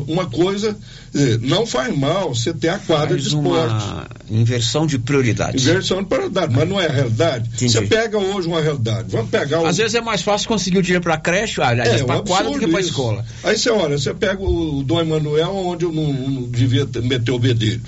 Uma 0.07 0.27
coisa, 0.27 0.77
dizer, 1.13 1.41
não 1.41 1.65
faz 1.67 1.97
mal 1.97 2.35
você 2.35 2.53
ter 2.53 2.69
a 2.69 2.79
quadra 2.79 3.09
Faz 3.11 3.23
de 3.23 3.29
esporte. 3.29 3.85
uma 3.85 4.07
inversão 4.31 4.87
de 4.87 4.99
prioridades. 4.99 5.63
Inversão 5.63 6.03
de 6.03 6.09
prioridade, 6.09 6.55
mas 6.55 6.69
não 6.69 6.79
é 6.81 6.87
a 6.87 6.93
realidade. 6.93 7.49
Entendi. 7.55 7.73
Você 7.73 7.83
pega 7.87 8.19
hoje 8.19 8.47
uma 8.49 8.61
realidade. 8.61 9.07
Vamos 9.09 9.31
pegar 9.31 9.61
o. 9.61 9.67
Às 9.67 9.79
vezes 9.79 9.95
é 9.95 10.01
mais 10.03 10.21
fácil 10.21 10.47
conseguir 10.47 10.79
o 10.79 10.83
dinheiro 10.83 11.03
para 11.03 11.17
creche, 11.17 11.61
aliás, 11.63 12.01
É, 12.01 12.05
para 12.05 12.21
um 12.21 12.25
quadra 12.25 12.51
do 12.53 12.59
que 12.59 12.69
para 12.69 12.81
escola. 12.81 13.25
Aí 13.43 13.57
você 13.57 13.71
olha, 13.71 13.97
você 13.99 14.13
pega 14.13 14.43
o, 14.43 14.83
Dom 14.83 15.01
Emanuel, 15.01 15.55
onde 15.57 15.85
eu 15.87 15.93
não, 15.93 16.13
não 16.13 16.43
devia 16.51 16.85
ter- 16.87 17.03
meter 17.03 17.31
o 17.33 17.39
bedelho. 17.39 17.81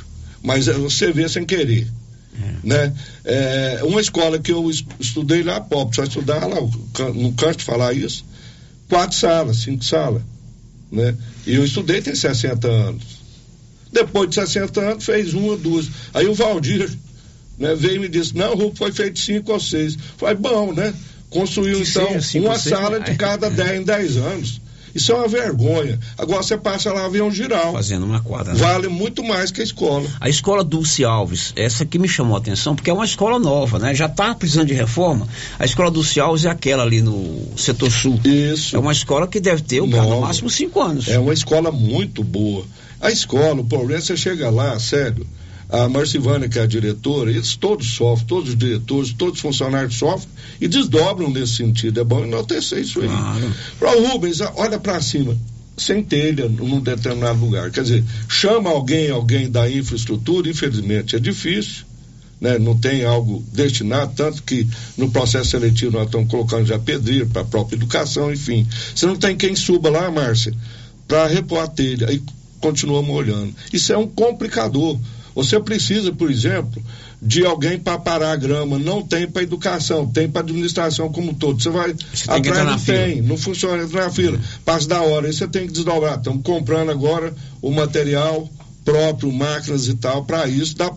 Mas 0.43 0.69
é, 0.69 0.73
você 0.73 1.13
vê 1.13 1.29
sem 1.29 1.45
querer. 1.45 1.87
Né? 2.65 2.93
É, 3.25 3.81
uma 3.85 4.01
escola 4.01 4.39
que 4.39 4.51
eu 4.51 4.69
es- 4.71 4.85
estudei 4.99 5.43
lá, 5.43 5.61
pobre, 5.61 5.95
só 5.95 6.03
estudar 6.03 6.47
lá, 6.47 6.57
não 7.15 7.33
canso 7.33 7.59
de 7.59 7.65
falar 7.65 7.93
isso. 7.93 8.25
Quatro 8.89 9.17
salas, 9.17 9.59
cinco 9.59 9.85
salas. 9.85 10.23
Né? 10.91 11.17
E 11.47 11.55
eu 11.55 11.65
estudei 11.65 12.01
tem 12.01 12.15
60 12.15 12.69
anos. 12.69 13.03
Depois 13.93 14.29
de 14.29 14.35
60 14.37 14.81
anos, 14.81 15.05
fez 15.05 15.35
uma, 15.35 15.57
duas. 15.57 15.89
Aí 16.13 16.27
o 16.27 16.35
Valdir 16.35 16.91
né, 17.59 17.75
veio 17.75 17.97
e 17.97 17.99
me 18.01 18.09
disse: 18.09 18.37
Não, 18.37 18.55
Rubio, 18.55 18.75
foi 18.77 18.93
feito 18.93 19.19
cinco 19.19 19.53
ou 19.53 19.61
seis. 19.61 19.97
Falei, 20.17 20.35
bom, 20.35 20.73
né? 20.73 20.93
Construiu 21.31 21.81
então 21.81 22.09
uma 22.37 22.59
sala 22.59 23.01
de 23.01 23.15
cada 23.17 23.51
10 23.51 23.81
em 23.81 23.85
10 23.85 24.17
anos. 24.19 24.61
Isso 24.95 25.13
é 25.13 25.15
uma 25.15 25.27
vergonha. 25.29 25.99
Agora 26.17 26.43
você 26.43 26.57
passa 26.57 26.93
lá 26.93 27.05
avião 27.07 27.31
giral. 27.31 27.73
Fazendo 27.73 28.05
uma 28.07 28.21
quadra. 28.21 28.53
né? 28.53 28.59
Vale 28.61 28.89
muito 28.89 29.25
mais 29.25 29.51
que 29.51 29.61
a 29.61 29.65
escola. 29.65 30.09
A 30.21 30.29
escola 30.29 30.63
Dulce 30.63 31.05
Alves, 31.05 31.53
essa 31.57 31.83
aqui 31.83 31.99
me 31.99 32.09
chamou 32.09 32.37
a 32.37 32.39
atenção, 32.39 32.75
porque 32.77 32.91
é 32.91 32.93
uma 32.93 33.05
escola 33.05 33.39
nova, 33.39 33.79
né? 33.79 33.95
Já 33.95 34.07
está 34.07 34.35
precisando 34.35 34.69
de 34.69 34.75
reforma. 34.75 35.27
A 35.59 35.65
escola 35.65 35.91
Dulce 35.91 36.21
Alves 36.21 36.45
é 36.45 36.51
aquela 36.51 36.83
ali 36.85 37.03
no 37.03 37.49
setor 37.57 37.91
sul. 37.91 38.21
Isso. 38.25 38.77
É 38.77 38.79
uma 38.79 38.93
escola 38.93 39.27
que 39.27 39.41
deve 39.41 39.63
ter, 39.63 39.81
o 39.81 39.91
cara, 39.91 40.03
no 40.05 40.21
máximo 40.21 40.49
cinco 40.49 40.81
anos. 40.81 41.09
É 41.09 41.19
uma 41.19 41.33
escola 41.33 41.73
muito 41.73 42.23
boa. 42.23 42.65
A 43.01 43.11
escola, 43.11 43.61
o 43.61 43.65
problema 43.65 43.99
é 43.99 44.03
você 44.03 44.17
chega 44.17 44.49
lá, 44.49 44.79
sério. 44.79 45.27
A 45.69 45.89
Marcivânia, 45.89 46.49
que 46.49 46.59
é 46.59 46.63
a 46.63 46.67
diretora, 46.67 47.31
eles 47.31 47.57
todos 47.57 47.87
sofrem, 47.95 48.27
todos 48.27 48.51
os 48.51 48.57
diretores, 48.57 49.13
todos 49.13 49.37
os 49.37 49.41
funcionários 49.41 49.97
sofrem 49.97 50.29
e 50.61 50.69
desdobram 50.69 51.31
nesse 51.31 51.57
sentido. 51.57 52.01
É 52.01 52.05
bom 52.05 52.23
enaltecer 52.25 52.79
isso 52.81 53.01
aí. 53.01 53.09
Para 53.79 53.97
o 53.99 54.07
Rubens, 54.09 54.41
olha 54.57 54.79
para 54.79 55.01
cima, 55.01 55.37
sem 55.77 56.03
telha 56.03 56.49
num 56.49 56.81
determinado 56.81 57.41
lugar. 57.41 57.71
Quer 57.71 57.83
dizer, 57.83 58.05
chama 58.29 58.71
alguém, 58.71 59.11
alguém 59.11 59.51
da 59.51 59.69
infraestrutura, 59.71 60.49
infelizmente 60.49 61.17
é 61.17 61.19
difícil. 61.19 61.85
né, 62.41 62.59
não 62.59 62.77
tem 62.77 63.05
algo 63.05 63.43
destinado, 63.53 64.13
tanto 64.15 64.43
que 64.43 64.69
no 64.99 65.11
processo 65.11 65.51
seletivo 65.51 65.93
nós 65.93 66.07
estamos 66.07 66.31
colocando 66.31 66.67
já 66.67 66.79
pedreiro 66.79 67.27
para 67.27 67.43
a 67.43 67.45
própria 67.45 67.77
educação, 67.77 68.31
enfim. 68.33 68.67
Você 68.95 69.07
não 69.07 69.17
tem 69.17 69.35
quem 69.35 69.57
suba 69.57 69.89
lá, 69.89 70.11
Márcia, 70.11 70.53
para 71.09 71.27
repor 71.27 71.61
a 71.61 71.67
telha, 71.67 72.09
aí 72.09 72.23
continuamos 72.61 73.15
olhando. 73.15 73.55
Isso 73.73 73.93
é 73.93 73.97
um 73.97 74.07
complicador. 74.07 74.99
Você 75.35 75.59
precisa, 75.59 76.13
por 76.13 76.31
exemplo, 76.31 76.83
de 77.21 77.45
alguém 77.45 77.79
para 77.79 77.99
parar 77.99 78.33
a 78.33 78.37
grama. 78.37 78.79
Não 78.79 79.03
tem 79.03 79.27
para 79.27 79.43
educação, 79.43 80.07
tem 80.07 80.29
para 80.29 80.43
administração 80.43 81.11
como 81.11 81.31
um 81.31 81.35
todo. 81.35 81.61
Você 81.63 81.71
vai 81.71 81.93
Você 81.93 82.27
tem 82.27 82.37
atrás 82.37 82.67
não 82.67 82.79
fila. 82.79 82.99
tem, 82.99 83.23
não 83.23 83.37
funciona, 83.37 83.83
entra 83.83 84.05
na 84.05 84.11
fila. 84.11 84.39
Passa 84.65 84.89
da 84.89 85.03
hora, 85.03 85.27
aí 85.27 85.33
você 85.33 85.49
tem 85.49 85.67
que 85.67 85.73
desdobrar. 85.73 86.19
Estamos 86.19 86.43
comprando 86.43 86.91
agora 86.91 87.35
o 87.61 87.71
material 87.71 88.49
próprio, 88.85 89.33
máquinas 89.33 89.89
e 89.89 89.95
tal, 89.95 90.25
para 90.25 90.47
isso 90.47 90.77
da, 90.77 90.93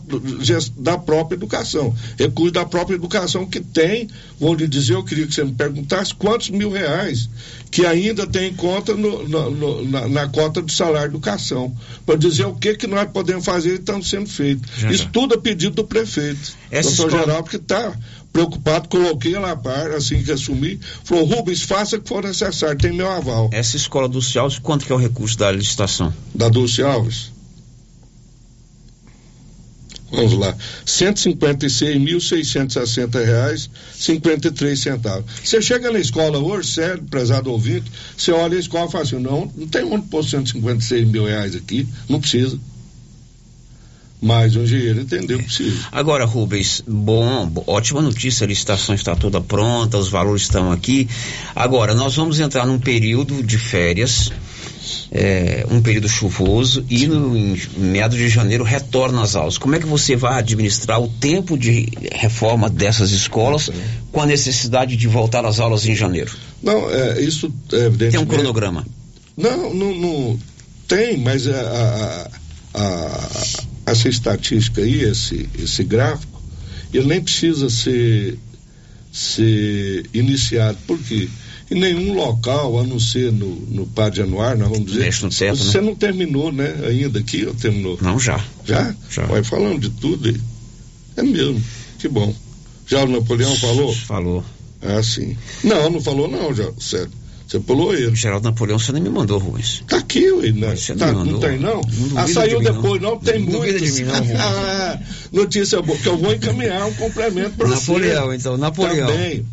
da 0.77 0.97
própria 0.97 1.35
educação. 1.35 1.95
Recurso 2.17 2.51
da 2.51 2.65
própria 2.65 2.95
educação 2.95 3.45
que 3.45 3.59
tem, 3.61 4.09
vou 4.39 4.53
lhe 4.53 4.67
dizer, 4.67 4.93
eu 4.95 5.03
queria 5.03 5.25
que 5.25 5.33
você 5.33 5.43
me 5.43 5.53
perguntasse 5.53 6.13
quantos 6.13 6.49
mil 6.49 6.69
reais 6.71 7.29
que 7.71 7.85
ainda 7.85 8.25
tem 8.27 8.49
em 8.49 8.53
conta 8.53 8.93
no- 8.93 9.27
no- 9.27 9.51
no- 9.51 9.85
na, 9.89 10.07
na 10.07 10.27
cota 10.27 10.61
do 10.61 10.71
salário 10.71 11.09
de 11.09 11.15
educação, 11.15 11.73
para 12.05 12.15
dizer 12.15 12.45
o 12.45 12.53
que 12.55 12.75
que 12.75 12.87
nós 12.87 13.09
podemos 13.11 13.43
fazer 13.45 13.71
e 13.71 13.75
estamos 13.75 14.09
sendo 14.09 14.27
feito. 14.29 14.67
Já, 14.77 14.89
isso 14.91 15.03
já. 15.03 15.09
tudo 15.09 15.35
a 15.35 15.37
pedido 15.37 15.75
do 15.75 15.83
prefeito, 15.83 16.55
Essa 16.71 16.89
doutor 16.89 17.07
escola- 17.07 17.25
Geraldo, 17.25 17.49
que 17.49 17.55
está 17.57 17.93
preocupado, 18.31 18.87
coloquei 18.89 19.33
lá 19.33 19.51
a 19.51 19.55
par, 19.55 19.91
assim 19.91 20.21
que 20.23 20.31
assumi, 20.31 20.79
falou, 21.03 21.25
Rubens, 21.25 21.61
faça 21.63 21.95
o 21.97 22.01
que 22.01 22.07
for 22.07 22.23
necessário, 22.23 22.77
tem 22.77 22.91
meu 22.93 23.09
aval. 23.11 23.49
Essa 23.51 23.75
escola 23.77 24.07
do 24.07 24.19
Alves, 24.37 24.59
quanto 24.59 24.85
que 24.85 24.91
é 24.91 24.95
o 24.95 24.99
recurso 24.99 25.37
da 25.37 25.51
licitação? 25.51 26.13
Da 26.35 26.47
Dulce 26.49 26.81
Alves? 26.83 27.31
Vamos 30.09 30.33
lá, 30.33 30.55
156.660 30.85 33.25
reais, 33.25 33.69
53 33.93 34.79
centavos. 34.79 35.25
Você 35.43 35.61
chega 35.61 35.91
na 35.91 35.99
escola 35.99 36.39
hoje, 36.39 36.71
sério, 36.71 37.03
prezado 37.09 37.51
ouvinte, 37.51 37.91
você 38.17 38.31
olha 38.31 38.55
a 38.55 38.59
escola 38.59 38.87
e 38.87 38.91
fala 38.91 39.03
assim, 39.03 39.19
não, 39.19 39.51
não 39.55 39.67
tem 39.67 39.83
onde 39.83 40.07
pôr 40.07 40.23
156 40.23 41.07
mil 41.07 41.25
reais 41.25 41.55
aqui, 41.55 41.85
não 42.07 42.21
precisa. 42.21 42.57
Mas 44.19 44.55
o 44.55 44.61
engenheiro 44.61 45.01
entendeu 45.01 45.37
que 45.37 45.43
precisa. 45.45 45.77
Agora, 45.91 46.25
Rubens, 46.25 46.81
bom, 46.87 47.45
bo- 47.45 47.63
ótima 47.67 48.01
notícia, 48.01 48.45
a 48.45 48.47
licitação 48.47 48.95
está 48.95 49.15
toda 49.15 49.39
pronta, 49.39 49.95
os 49.97 50.09
valores 50.09 50.41
estão 50.43 50.71
aqui. 50.71 51.07
Agora, 51.55 51.93
nós 51.93 52.15
vamos 52.15 52.39
entrar 52.39 52.65
num 52.65 52.79
período 52.79 53.43
de 53.43 53.59
férias, 53.59 54.31
é, 55.11 55.65
um 55.69 55.81
período 55.81 56.07
chuvoso, 56.09 56.85
e 56.89 57.07
no, 57.07 57.35
em 57.37 57.57
meados 57.77 58.17
de 58.17 58.27
janeiro 58.29 58.63
retorna 58.63 59.21
às 59.21 59.35
aulas. 59.35 59.57
Como 59.57 59.75
é 59.75 59.79
que 59.79 59.85
você 59.85 60.15
vai 60.15 60.39
administrar 60.39 61.01
o 61.01 61.07
tempo 61.07 61.57
de 61.57 61.87
reforma 62.11 62.69
dessas 62.69 63.11
escolas 63.11 63.69
com 64.11 64.21
a 64.21 64.25
necessidade 64.25 64.95
de 64.95 65.07
voltar 65.07 65.45
às 65.45 65.59
aulas 65.59 65.85
em 65.85 65.95
janeiro? 65.95 66.31
Não, 66.61 66.89
é, 66.89 67.21
isso 67.21 67.53
é 67.71 67.85
evidentemente... 67.85 68.11
Tem 68.11 68.19
um 68.19 68.25
cronograma? 68.25 68.85
Não, 69.35 69.73
não, 69.73 69.93
não 69.95 70.39
tem, 70.87 71.17
mas 71.17 71.47
a, 71.47 71.51
a- 72.73 72.79
a- 72.79 73.29
essa 73.91 74.09
estatística 74.09 74.81
aí, 74.81 75.01
esse, 75.01 75.47
esse 75.57 75.83
gráfico, 75.83 76.41
ele 76.93 77.05
nem 77.07 77.21
precisa 77.21 77.69
ser, 77.69 78.37
ser 79.11 80.05
iniciado. 80.13 80.77
Por 80.87 80.97
quê? 80.99 81.29
Em 81.69 81.75
nenhum 81.79 82.13
local, 82.13 82.79
a 82.79 82.83
não 82.85 82.97
ser 82.99 83.31
no, 83.31 83.47
no 83.69 83.85
Padre 83.87 84.21
Anuar, 84.21 84.57
nós 84.57 84.69
vamos 84.69 84.85
dizer. 84.85 84.99
Mexe 85.01 85.23
no 85.23 85.29
teto, 85.29 85.57
você 85.57 85.81
né? 85.81 85.87
não 85.87 85.95
terminou, 85.95 86.51
né? 86.51 86.73
Ainda 86.87 87.19
aqui, 87.19 87.45
ou 87.45 87.53
terminou? 87.53 87.97
Não, 88.01 88.17
já. 88.19 88.39
Já? 88.65 88.95
Já. 89.09 89.25
Vai 89.25 89.43
falando 89.43 89.79
de 89.79 89.89
tudo 89.89 90.29
aí. 90.29 90.39
É 91.17 91.23
mesmo. 91.23 91.61
Que 91.99 92.07
bom. 92.07 92.33
Já 92.85 93.03
o 93.03 93.07
Napoleão 93.07 93.53
falou? 93.57 93.91
Falou. 93.93 94.43
Ah, 94.81 95.03
sim. 95.03 95.35
Não, 95.63 95.89
não 95.89 95.99
falou 96.01 96.27
não, 96.29 96.53
já. 96.53 96.71
Sério. 96.79 97.11
Você 97.47 97.59
pulou 97.59 97.93
ele. 97.93 98.13
Geraldo 98.15 98.43
Napoleão, 98.49 98.77
você 98.77 98.91
nem 98.91 99.01
me 99.01 99.09
mandou, 99.09 99.39
Rubens. 99.39 99.81
Tá 99.87 99.97
aqui, 99.97 100.29
ué, 100.31 100.51
né? 100.51 100.75
Você 100.75 100.93
Tá, 100.95 101.11
não 101.13 101.19
mandou. 101.25 101.39
tem, 101.39 101.57
não? 101.57 101.81
Não 101.81 102.17
ah, 102.17 102.27
saiu 102.27 102.59
de 102.59 102.65
depois, 102.65 103.01
não, 103.01 103.11
não. 103.11 103.19
tem 103.19 103.39
Não 103.39 103.59
muitos. 103.59 103.93
de 103.93 104.03
mim, 104.03 104.09
não. 104.09 104.15
Ah, 104.37 104.99
Notícia 105.31 105.81
boa, 105.81 105.97
que 105.97 106.07
eu 106.07 106.17
vou 106.17 106.33
encaminhar 106.33 106.85
um 106.85 106.93
complemento 106.93 107.51
para 107.51 107.67
você. 107.67 107.91
Napoleão, 107.91 108.33
então, 108.33 108.57
Napoleão. 108.57 109.07
Também. 109.07 109.45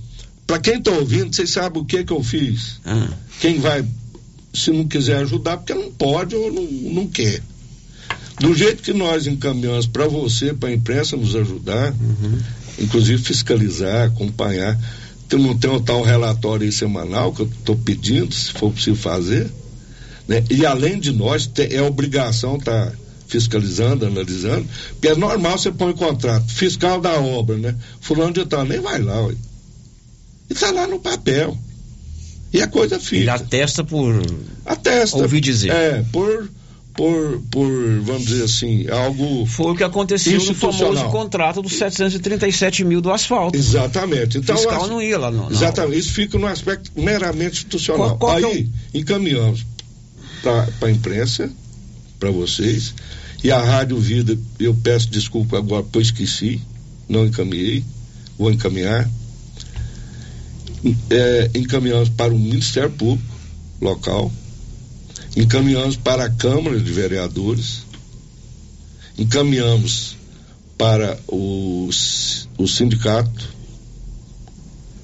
Para 0.47 0.59
quem 0.59 0.81
tá 0.81 0.91
ouvindo, 0.91 1.35
vocês 1.35 1.51
sabem 1.51 1.81
o 1.83 1.85
que 1.85 2.05
que 2.05 2.13
eu 2.13 2.23
fiz? 2.23 2.81
Ah. 2.85 3.09
Quem 3.41 3.59
vai, 3.61 3.85
se 4.53 4.71
não 4.71 4.87
quiser 4.87 5.17
ajudar, 5.19 5.57
porque 5.57 5.75
não 5.75 5.91
pode 5.91 6.35
ou 6.37 6.53
não, 6.53 6.63
não 6.65 7.07
quer. 7.09 7.41
Do 8.41 8.55
jeito 8.55 8.83
que 8.83 8.93
nós 8.93 9.27
encaminhamos 9.27 9.87
para 9.87 10.07
você, 10.09 10.53
para 10.53 10.69
a 10.69 10.73
imprensa 10.73 11.17
nos 11.17 11.35
ajudar, 11.37 11.93
Uhum. 11.93 12.39
inclusive 12.79 13.23
fiscalizar, 13.23 14.07
acompanhar. 14.09 14.79
Tem, 15.29 15.39
não 15.41 15.57
tem 15.57 15.71
o 15.71 15.81
tal 15.81 16.03
relatório 16.03 16.71
semanal 16.73 17.33
que 17.33 17.43
eu 17.43 17.47
estou 17.47 17.77
pedindo, 17.77 18.35
se 18.35 18.53
for 18.53 18.71
possível 18.73 18.97
fazer. 19.01 19.51
Né? 20.29 20.43
E 20.51 20.67
além 20.67 20.99
de 20.99 21.13
nós, 21.13 21.51
é 21.71 21.81
obrigação 21.81 22.57
estar 22.57 22.93
fiscalizando, 23.27 24.05
analisando, 24.07 24.67
porque 24.91 25.09
é 25.09 25.17
normal 25.17 25.57
você 25.57 25.71
põe 25.73 25.93
contrato, 25.95 26.47
fiscal 26.53 27.01
da 27.01 27.13
obra, 27.21 27.57
né? 27.57 27.75
Fulano 28.01 28.33
de 28.33 28.45
tal, 28.45 28.65
nem 28.65 28.81
vai 28.81 29.01
lá, 29.01 29.23
ué. 29.27 29.35
E 30.49 30.53
está 30.53 30.71
lá 30.71 30.87
no 30.87 30.99
papel. 31.01 31.57
E 32.53 32.61
a 32.63 32.67
coisa 32.69 33.01
fica. 33.01 33.17
Ele 33.23 33.31
atesta 33.31 33.83
por. 33.83 34.23
Atesta. 34.65 35.17
Ouvi 35.19 35.41
dizer. 35.41 35.71
É, 35.73 36.05
por, 36.13 36.49
por, 36.95 37.43
por, 37.51 38.01
vamos 38.03 38.27
dizer 38.27 38.45
assim, 38.45 38.87
algo. 38.89 39.45
Foi 39.47 39.73
o 39.73 39.75
que 39.75 39.83
aconteceu 39.83 40.39
no 40.39 40.55
famoso 40.55 41.05
contrato 41.11 41.61
dos 41.63 41.73
737 41.75 42.85
mil 42.85 43.01
do 43.01 43.11
asfalto. 43.11 43.57
Exatamente. 43.59 44.39
Então, 44.39 44.55
o 44.55 44.59
fiscal 44.59 44.85
as- 44.85 44.89
não 44.89 45.03
ia 45.03 45.19
lá, 45.19 45.31
não. 45.33 45.51
Exatamente. 45.51 45.99
Isso 45.99 46.13
fica 46.13 46.39
no 46.39 46.47
aspecto 46.47 46.93
meramente 46.95 47.55
institucional. 47.57 48.17
Qual- 48.17 48.39
qual 48.39 48.39
é 48.39 48.45
Aí, 48.55 48.71
encaminhamos 48.93 49.67
para 50.43 50.69
a 50.83 50.91
imprensa, 50.91 51.51
para 52.21 52.31
vocês. 52.31 52.95
E 53.43 53.51
a 53.51 53.61
Rádio 53.61 53.99
Vida, 53.99 54.39
eu 54.61 54.75
peço 54.75 55.09
desculpa 55.11 55.59
agora, 55.59 55.85
pois 55.91 56.07
esqueci, 56.07 56.61
não 57.09 57.27
encaminhei, 57.27 57.85
vou 58.39 58.51
encaminhar. 58.53 59.11
É, 61.11 61.51
encaminhamos 61.55 62.11
para 62.11 62.35
o 62.35 62.39
Ministério 62.39 62.91
Público 62.91 63.35
local, 63.81 64.31
encaminhamos 65.37 65.97
para 65.97 66.25
a 66.25 66.31
Câmara 66.31 66.79
de 66.79 66.93
Vereadores, 66.93 67.85
encaminhamos 69.19 70.17
para 70.77 71.19
o, 71.29 71.89
o 72.59 72.69
sindicato. 72.69 73.55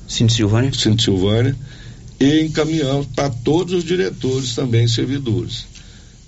Cinto 0.07 0.33
Silvânia? 0.33 0.72
Cinto 0.74 1.03
Silvânia. 1.03 1.57
E 2.18 2.43
encaminhamos 2.43 3.07
para 3.14 3.31
todos 3.31 3.72
os 3.72 3.85
diretores 3.85 4.55
também, 4.55 4.87
servidores. 4.87 5.69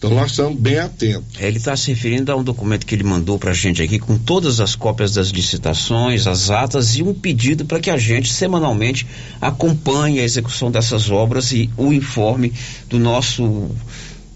Então 0.03 0.17
nós 0.17 0.33
estamos 0.33 0.59
bem 0.59 0.81
atentos. 0.81 1.39
Ele 1.39 1.59
está 1.59 1.77
se 1.77 1.93
referindo 1.93 2.33
a 2.33 2.35
um 2.37 2.43
documento 2.43 2.85
que 2.85 2.93
ele 2.93 3.05
mandou 3.05 3.39
para 3.39 3.53
a 3.53 3.55
gente 3.55 3.81
aqui 3.81 4.01
com 4.01 4.19
todas 4.19 4.59
as 4.59 4.75
cópias 4.75 5.13
das 5.15 5.29
licitações, 5.29 6.27
as 6.27 6.51
atas 6.51 6.97
e 6.97 7.05
um 7.05 7.15
pedido 7.15 7.65
para 7.65 7.79
que 7.79 7.89
a 7.89 7.97
gente 7.97 8.33
semanalmente 8.33 9.07
acompanhe 9.41 10.19
a 10.19 10.25
execução 10.25 10.73
dessas 10.73 11.09
obras 11.09 11.53
e 11.53 11.71
o 11.77 11.93
informe 11.93 12.53
do 12.91 12.99
nosso. 12.99 13.45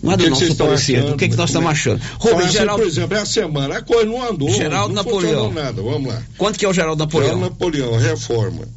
Não 0.01 0.13
é 0.13 0.15
O 0.15 0.17
do 0.17 0.19
que 0.19 0.25
que 0.25 0.31
nosso 0.31 0.55
parecer, 0.55 0.99
do 1.01 1.03
achando? 1.07 1.17
que, 1.19 1.29
que 1.31 1.35
nós 1.37 1.51
Como 1.51 1.69
é- 1.69 1.73
estamos 1.73 2.01
achando. 2.01 2.21
Rubens 2.21 2.45
assim, 2.51 2.59
Geraldo, 2.59 2.83
Por 2.83 2.89
exemplo, 2.89 3.17
é 3.17 3.21
a 3.21 3.27
semana, 3.27 3.77
a 3.79 3.83
coisa 3.83 4.05
não 4.05 4.23
andou. 4.31 4.49
Geraldo 4.51 4.95
não 4.95 5.03
Napoleão. 5.03 5.53
nada. 5.53 5.83
Vamos 5.83 6.13
lá. 6.15 6.23
quanto 6.39 6.61
que 6.61 6.65
é 6.65 6.69
o 6.69 6.73
Geraldo 6.73 7.01
Napoleão? 7.03 7.31
Geraldo 7.35 7.51
Napoleão, 7.51 7.97
reforma. 7.99 8.69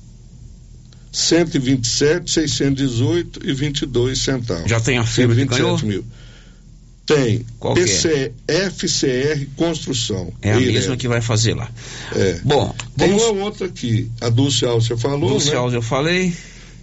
127, 1.12 2.32
618 2.32 3.42
e 3.48 3.54
22 3.54 4.18
centavos. 4.18 4.68
Já 4.68 4.80
tem 4.80 4.98
a 4.98 5.06
firma 5.06 5.36
que 5.36 5.42
127 5.42 5.62
ganhou? 5.62 5.80
mil. 5.84 6.06
Tem. 7.16 7.46
Qual 7.60 7.74
que 7.74 7.82
é? 7.82 7.84
PC, 7.84 8.32
FCR 8.48 9.48
Construção. 9.56 10.32
É 10.42 10.54
a 10.54 10.60
mesma 10.60 10.96
que 10.98 11.08
vai 11.08 11.22
fazer 11.22 11.56
lá. 11.56 11.70
É. 12.16 12.40
Bom, 12.44 12.74
Tem 12.98 13.10
vamos. 13.10 13.24
uma 13.26 13.44
outra 13.46 13.68
aqui. 13.68 14.10
A 14.22 14.30
Dulce 14.30 14.66
Alves 14.66 14.88
você 14.88 14.98
falou, 14.98 15.30
Dulce 15.30 15.50
né? 15.50 15.56
Alves 15.56 15.74
eu 15.74 15.82
falei. 15.82 16.34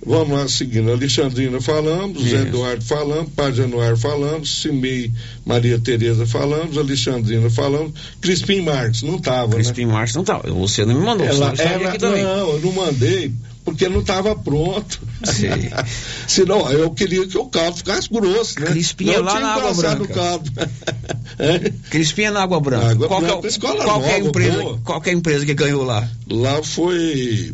Vamos 0.04 0.38
lá, 0.38 0.46
seguindo. 0.46 0.92
Alexandrina 0.92 1.60
falamos, 1.60 2.22
Zé 2.22 2.28
Isso. 2.28 2.36
Eduardo 2.36 2.84
falamos, 2.84 3.28
Padre 3.34 3.62
Januário 3.62 3.96
falamos, 3.96 4.60
Cimei 4.62 5.10
Maria 5.44 5.80
Tereza 5.80 6.24
falamos, 6.26 6.76
Alexandrina 6.78 7.50
falamos, 7.50 7.92
Crispim 8.20 8.60
Marques, 8.60 9.02
não 9.02 9.16
estava, 9.16 9.48
né? 9.48 9.54
Crispim 9.56 9.86
Marques 9.86 10.14
não 10.14 10.22
tá. 10.22 10.38
Você 10.38 10.84
não 10.84 10.94
me 10.94 11.04
mandou, 11.04 11.26
Ela, 11.26 11.52
ela- 11.58 11.98
não, 11.98 12.50
eu 12.52 12.60
não 12.60 12.72
mandei, 12.72 13.32
porque 13.66 13.88
não 13.88 14.00
estava 14.00 14.36
pronto. 14.36 15.00
Senão, 16.28 16.70
eu 16.70 16.88
queria 16.92 17.26
que 17.26 17.36
o 17.36 17.46
caldo 17.46 17.78
ficasse 17.78 18.08
grosso, 18.08 18.60
né? 18.60 18.68
Crispim 18.68 19.10
é 19.10 19.16
não 19.16 19.24
lá 19.24 19.40
na 19.40 19.54
Água 19.54 19.74
Branca. 19.74 20.14
caldo. 20.14 20.52
É? 21.38 21.70
Crispinha 21.90 22.30
na 22.30 22.42
Água 22.42 22.58
Branca. 22.60 22.92
Água 22.92 23.08
qual, 23.08 23.22
é 23.22 23.26
Branca, 23.26 23.48
escola 23.48 23.84
qual 23.84 24.00
que 24.00 24.06
é 24.06 24.18
nova, 24.18 24.28
empresa, 24.28 24.62
boa. 24.62 24.80
qual 24.82 25.00
que 25.02 25.10
é 25.10 25.12
a 25.12 25.16
empresa 25.16 25.44
que 25.44 25.52
ganhou 25.52 25.84
lá? 25.84 26.08
Lá 26.30 26.62
foi 26.62 27.52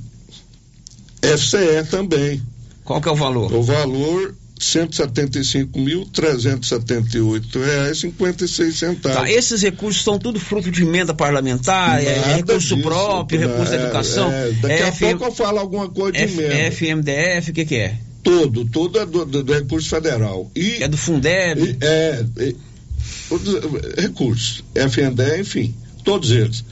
FCE 1.20 1.90
também. 1.90 2.40
Qual 2.84 3.00
que 3.00 3.08
é 3.08 3.10
o 3.10 3.16
valor? 3.16 3.52
O 3.52 3.62
valor 3.62 4.36
175 4.64 5.78
mil 5.78 6.06
378 6.06 7.58
reais 7.58 7.98
56 8.00 8.78
centavos. 8.78 9.18
Tá, 9.22 9.30
esses 9.30 9.62
recursos 9.62 10.02
são 10.02 10.18
tudo 10.18 10.38
fruto 10.38 10.70
de 10.70 10.82
emenda 10.82 11.12
parlamentar, 11.12 12.02
é, 12.02 12.36
recurso 12.36 12.76
disso, 12.76 12.78
próprio, 12.88 13.40
recurso 13.40 13.70
da 13.72 13.76
é, 13.76 13.82
educação. 13.82 14.30
é, 14.32 14.50
daqui 14.52 14.82
a 14.82 14.86
F- 14.88 15.06
pouco 15.10 15.24
eu 15.24 15.32
falo 15.32 15.58
alguma 15.58 15.88
coisa 15.88 16.12
de 16.12 16.24
F- 16.24 16.40
emenda. 16.42 16.54
FMDF, 16.70 17.50
o 17.50 17.54
que, 17.54 17.64
que 17.64 17.74
é? 17.76 17.96
Tudo, 18.22 18.64
tudo 18.66 19.00
é 19.00 19.06
do, 19.06 19.24
do- 19.24 19.42
do 19.42 19.52
recurso 19.52 19.88
federal. 19.88 20.50
E, 20.54 20.82
é 20.82 20.86
do 20.88 20.96
Fundeb? 20.96 21.60
e- 21.60 21.76
é, 21.80 22.24
é, 22.38 22.48
é, 22.48 24.00
recursos, 24.02 24.62
FNDE, 24.74 25.40
enfim, 25.40 25.74
todos 26.04 26.30
eles. 26.30 26.64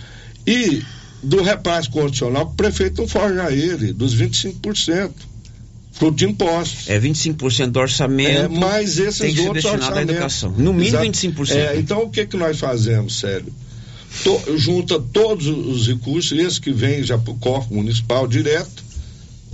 E 0.46 0.82
do 1.22 1.42
repasse 1.42 1.90
condicional, 1.90 2.44
o 2.44 2.54
prefeito 2.54 3.00
não 3.02 3.08
forja 3.08 3.50
ele, 3.50 3.92
dos 3.92 4.14
25%, 4.14 5.10
fruto 6.00 6.16
de 6.16 6.24
impostos. 6.24 6.88
É 6.88 6.98
25% 6.98 7.66
do 7.70 7.78
orçamento. 7.78 8.30
É, 8.30 8.48
mas 8.48 8.98
esses 8.98 9.18
tem 9.18 9.30
que 9.34 9.40
ser 9.42 9.46
outros 9.48 9.62
destinado 9.64 9.84
à 9.84 9.88
orçamentos. 9.88 10.14
educação. 10.14 10.50
No 10.52 10.72
mínimo 10.72 10.96
Exato. 11.04 11.06
25%. 11.06 11.54
É, 11.54 11.76
então 11.78 12.02
o 12.02 12.10
que 12.10 12.26
que 12.26 12.36
nós 12.36 12.58
fazemos, 12.58 13.20
sério? 13.20 13.52
To- 14.24 14.56
junta 14.56 14.98
todos 14.98 15.46
os 15.46 15.86
recursos, 15.86 16.36
esses 16.36 16.58
que 16.58 16.72
vêm 16.72 17.02
já 17.04 17.16
para 17.18 17.32
o 17.32 17.36
cofre 17.36 17.74
municipal 17.74 18.26
direto, 18.26 18.82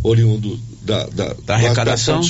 oriundo 0.02 0.58
da, 0.82 1.04
da, 1.06 1.34
do 1.34 1.50
arrecadação. 1.52 2.22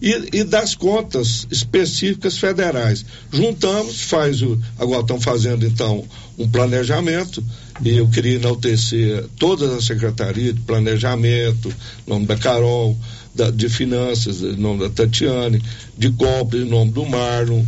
E, 0.00 0.38
e 0.38 0.44
das 0.44 0.74
contas 0.74 1.46
específicas 1.50 2.38
federais. 2.38 3.04
Juntamos, 3.32 4.02
faz 4.02 4.40
o. 4.42 4.58
Agora 4.78 5.00
estão 5.02 5.20
fazendo 5.20 5.66
então 5.66 6.04
um 6.38 6.48
planejamento, 6.48 7.42
e 7.82 7.96
eu 7.96 8.08
queria 8.08 8.36
enaltecer 8.36 9.24
todas 9.38 9.70
as 9.72 9.84
secretarias 9.84 10.54
de 10.54 10.60
planejamento, 10.60 11.72
nome 12.06 12.26
da 12.26 12.36
Carol, 12.36 12.96
da- 13.34 13.50
de 13.50 13.68
finanças, 13.68 14.40
nome 14.40 14.80
da 14.80 14.90
Tatiane, 14.90 15.62
de 15.96 16.10
compras, 16.12 16.66
nome 16.66 16.92
do 16.92 17.04
Marlon, 17.06 17.64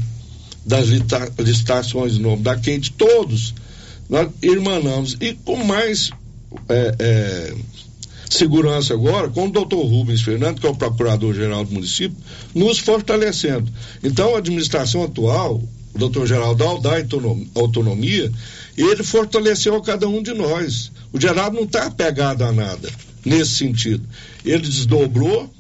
das 0.65 0.89
lita- 0.89 1.33
licitações 1.39 2.17
nome 2.19 2.43
da 2.43 2.55
Kate, 2.55 2.93
todos 2.93 3.55
nós 4.09 4.29
irmanamos 4.43 5.17
e 5.21 5.33
com 5.35 5.57
mais 5.65 6.11
é, 6.69 6.95
é, 6.99 7.55
segurança 8.31 8.95
agora, 8.95 9.29
com 9.29 9.47
o 9.47 9.51
doutor 9.51 9.85
Rubens 9.85 10.23
Fernando, 10.23 10.61
que 10.61 10.67
é 10.67 10.71
o 10.71 10.75
procurador-geral 10.75 11.65
do 11.65 11.75
município, 11.75 12.17
nos 12.55 12.79
fortalecendo. 12.79 13.71
Então, 14.03 14.35
a 14.35 14.39
administração 14.39 15.03
atual, 15.03 15.63
o 15.93 15.99
doutor 15.99 16.27
Geraldo 16.27 16.81
dá 16.81 16.97
autonom- 16.97 17.45
autonomia, 17.55 18.31
ele 18.77 19.03
fortaleceu 19.03 19.75
a 19.75 19.83
cada 19.83 20.09
um 20.09 20.23
de 20.23 20.33
nós. 20.33 20.93
O 21.13 21.21
Geraldo 21.21 21.57
não 21.57 21.65
está 21.65 21.87
apegado 21.87 22.43
a 22.43 22.53
nada 22.53 22.89
nesse 23.25 23.57
sentido. 23.57 24.03
Ele 24.45 24.63
desdobrou, 24.63 25.53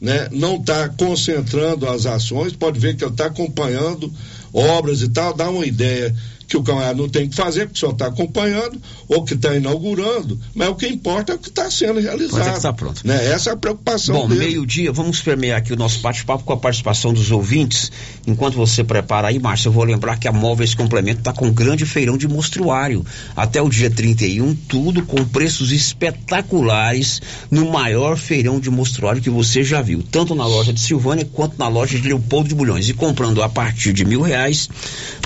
né, 0.00 0.28
não 0.30 0.56
está 0.56 0.88
concentrando 0.88 1.88
as 1.88 2.06
ações, 2.06 2.52
pode 2.52 2.78
ver 2.78 2.96
que 2.96 3.04
ele 3.04 3.10
está 3.10 3.26
acompanhando 3.26 4.12
obras 4.52 5.02
e 5.02 5.08
tal, 5.08 5.34
dá 5.34 5.50
uma 5.50 5.66
ideia 5.66 6.14
que 6.46 6.56
o 6.56 6.62
camarada 6.62 6.94
não 6.94 7.08
tem 7.08 7.28
que 7.28 7.34
fazer, 7.34 7.66
porque 7.66 7.78
só 7.78 7.90
está 7.90 8.06
acompanhando, 8.06 8.80
ou 9.08 9.24
que 9.24 9.34
está 9.34 9.54
inaugurando, 9.54 10.38
mas 10.54 10.68
o 10.68 10.74
que 10.74 10.86
importa 10.86 11.32
é 11.32 11.34
o 11.36 11.38
que 11.38 11.48
está 11.48 11.70
sendo 11.70 12.00
realizado. 12.00 12.30
Quando 12.30 12.48
é 12.48 12.54
que 12.54 12.60
tá 12.60 12.72
pronto. 12.72 13.06
Né? 13.06 13.32
Essa 13.32 13.50
é 13.50 13.52
a 13.52 13.56
preocupação 13.56 14.14
Bom, 14.14 14.28
meio-dia, 14.28 14.92
vamos 14.92 15.20
permear 15.20 15.58
aqui 15.58 15.72
o 15.72 15.76
nosso 15.76 16.00
bate-papo 16.00 16.44
com 16.44 16.52
a 16.52 16.56
participação 16.56 17.12
dos 17.12 17.30
ouvintes. 17.30 17.90
Enquanto 18.26 18.54
você 18.54 18.82
prepara 18.84 19.28
aí, 19.28 19.38
Márcio, 19.38 19.68
eu 19.68 19.72
vou 19.72 19.84
lembrar 19.84 20.18
que 20.18 20.28
a 20.28 20.32
Móveis 20.32 20.74
Complemento 20.74 21.20
está 21.20 21.32
com 21.32 21.46
um 21.46 21.52
grande 21.52 21.86
feirão 21.86 22.16
de 22.16 22.28
mostruário. 22.28 23.04
Até 23.36 23.60
o 23.60 23.68
dia 23.68 23.90
31, 23.90 24.54
tudo 24.54 25.02
com 25.02 25.24
preços 25.24 25.72
espetaculares 25.72 27.20
no 27.50 27.70
maior 27.70 28.16
feirão 28.16 28.60
de 28.60 28.70
mostruário 28.70 29.22
que 29.22 29.30
você 29.30 29.62
já 29.62 29.80
viu, 29.80 30.02
tanto 30.02 30.34
na 30.34 30.46
loja 30.46 30.72
de 30.72 30.80
Silvânia 30.80 31.28
quanto 31.32 31.58
na 31.58 31.68
loja 31.68 31.98
de 31.98 32.08
Leopoldo 32.08 32.48
de 32.48 32.54
Bulhões. 32.54 32.88
E 32.88 32.94
comprando 32.94 33.42
a 33.42 33.48
partir 33.48 33.92
de 33.92 34.04
mil 34.04 34.20
reais, 34.20 34.68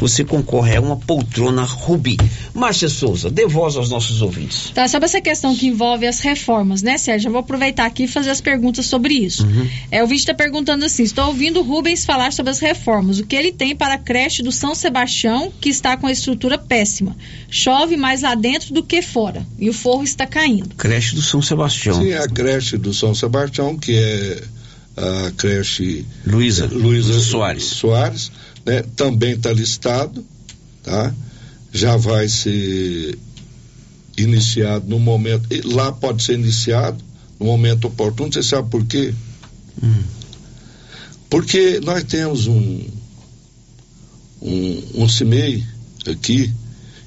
você 0.01 0.25
concorre 0.25 0.77
a 0.77 0.81
uma 0.81 0.97
poltrona 1.09 1.65
Rubi. 1.65 2.19
Márcia 2.53 2.91
Souza, 2.91 3.31
dê 3.31 3.47
voz 3.47 3.77
aos 3.77 3.89
nossos 3.89 4.21
ouvintes. 4.21 4.71
Tá, 4.75 4.87
sobre 4.87 5.07
essa 5.07 5.23
questão 5.23 5.57
que 5.57 5.67
envolve 5.67 6.07
as 6.07 6.21
reformas, 6.21 6.83
né, 6.83 6.99
Sérgio? 6.99 7.29
Eu 7.29 7.33
vou 7.33 7.41
aproveitar 7.41 7.87
aqui 7.87 8.05
e 8.05 8.07
fazer 8.07 8.29
as 8.29 8.43
perguntas 8.43 8.85
sobre 8.85 9.15
isso. 9.15 9.47
É, 9.91 10.05
o 10.05 10.07
vídeo 10.07 10.21
está 10.21 10.35
perguntando 10.35 10.85
assim: 10.85 11.03
estou 11.03 11.29
ouvindo 11.29 11.61
o 11.61 11.63
Rubens 11.63 12.05
falar 12.05 12.31
sobre 12.31 12.51
as 12.51 12.59
reformas. 12.59 13.19
O 13.19 13.25
que 13.25 13.35
ele 13.35 13.51
tem 13.51 13.75
para 13.75 13.95
a 13.95 13.99
creche 13.99 14.43
do 14.43 14.53
São 14.53 14.75
Sebastião, 14.75 15.51
que 15.59 15.71
está 15.71 15.97
com 15.97 16.07
a 16.07 16.13
estrutura 16.13 16.59
péssima? 16.59 17.17
Chove 17.49 17.97
mais 17.97 18.21
lá 18.21 18.35
dentro 18.35 18.75
do 18.75 18.83
que 18.83 19.01
fora. 19.01 19.47
E 19.59 19.71
o 19.71 19.73
forro 19.73 20.05
está 20.05 20.27
caindo. 20.27 20.75
Creche 20.77 21.15
do 21.15 21.23
São 21.23 21.41
Sebastião. 21.41 22.03
Sim, 22.03 22.13
a 22.13 22.29
creche 22.29 22.77
do 22.77 22.93
São 22.93 23.15
Sebastião, 23.15 23.79
que 23.79 23.97
é 23.97 24.43
a 24.99 25.31
creche 25.31 26.05
Luísa 26.27 26.69
Luísa 26.71 27.19
Soares. 27.19 27.65
Soares, 27.65 28.31
né, 28.67 28.85
também 28.95 29.33
está 29.33 29.51
listado, 29.53 30.23
tá? 30.89 31.15
Já 31.73 31.97
vai 31.97 32.29
ser 32.29 33.19
iniciado 34.17 34.89
no 34.89 34.99
momento, 34.99 35.47
lá 35.65 35.93
pode 35.93 36.23
ser 36.23 36.35
iniciado 36.35 36.99
no 37.39 37.47
momento 37.47 37.87
oportuno, 37.87 38.33
você 38.33 38.43
sabe 38.43 38.69
por 38.71 38.85
quê? 38.87 39.15
Porque 41.29 41.79
nós 41.85 42.03
temos 42.05 42.47
um 42.47 42.85
um, 44.41 44.83
um 44.95 45.09
CIMEI 45.09 45.65
aqui 46.07 46.53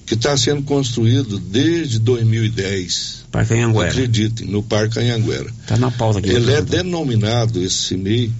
que 0.05 0.15
está 0.15 0.36
sendo 0.36 0.63
construído 0.63 1.39
desde 1.39 1.97
2010. 1.99 3.25
Parque 3.32 3.53
Anhanguera. 3.53 3.89
Acreditem, 3.89 4.47
no 4.47 4.61
Parque 4.61 4.99
Anhanguera. 4.99 5.49
Está 5.61 5.77
na 5.77 5.89
pauta 5.89 6.19
aqui. 6.19 6.29
Ele 6.29 6.51
é 6.51 6.61
denominado, 6.61 7.63
esse 7.63 7.75
CIMEI, 7.75 8.32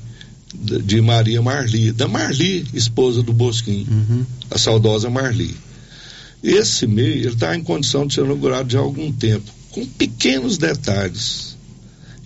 de 0.54 1.02
Maria 1.02 1.42
Marli, 1.42 1.92
da 1.92 2.08
Marli, 2.08 2.68
esposa 2.74 3.24
do 3.24 3.34
Bosquim, 3.34 3.88
a 4.50 4.58
saudosa 4.58 5.10
Marli. 5.10 5.56
Esse 6.44 6.80
CIMEI, 6.80 7.20
ele 7.20 7.28
está 7.28 7.56
em 7.56 7.64
condição 7.64 8.08
de 8.08 8.16
ser 8.16 8.26
inaugurado 8.26 8.72
já 8.72 8.80
há 8.80 8.82
algum 8.82 9.12
tempo, 9.12 9.52
com 9.72 9.86
pequenos 9.86 10.58
detalhes. 10.58 11.56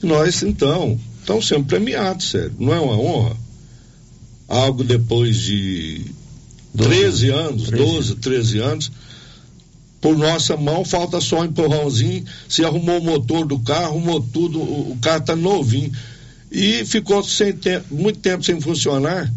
E 0.01 0.05
nós, 0.05 0.41
então, 0.41 0.99
estamos 1.19 1.47
sendo 1.47 1.65
premiados, 1.65 2.29
sério. 2.29 2.53
Não 2.57 2.73
é 2.73 2.79
uma 2.79 2.97
honra? 2.97 3.35
Algo 4.47 4.83
depois 4.83 5.35
de 5.37 6.05
13 6.77 7.29
anos, 7.29 7.69
12, 7.69 8.15
13 8.15 8.59
anos, 8.59 8.91
por 9.99 10.17
nossa 10.17 10.55
mão, 10.55 10.85
falta 10.85 11.19
só 11.19 11.41
um 11.41 11.45
empurrãozinho. 11.45 12.23
Se 12.47 12.63
arrumou 12.63 12.99
o 12.99 13.03
motor 13.03 13.45
do 13.45 13.59
carro, 13.59 13.85
arrumou 13.87 14.21
tudo, 14.21 14.61
o 14.61 14.97
carro 15.01 15.19
está 15.19 15.35
novinho. 15.35 15.91
E 16.55 16.85
ficou 16.85 17.21
sem 17.21 17.53
muito 17.91 18.19
tempo 18.19 18.41
sem 18.41 18.61
funcionar. 18.61 19.29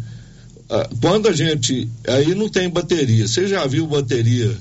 Ah, 0.69 0.89
quando 1.01 1.27
a 1.27 1.33
gente. 1.33 1.85
Aí 2.07 2.33
não 2.33 2.47
tem 2.47 2.69
bateria. 2.69 3.27
Você 3.27 3.45
já 3.45 3.67
viu 3.67 3.85
bateria 3.85 4.55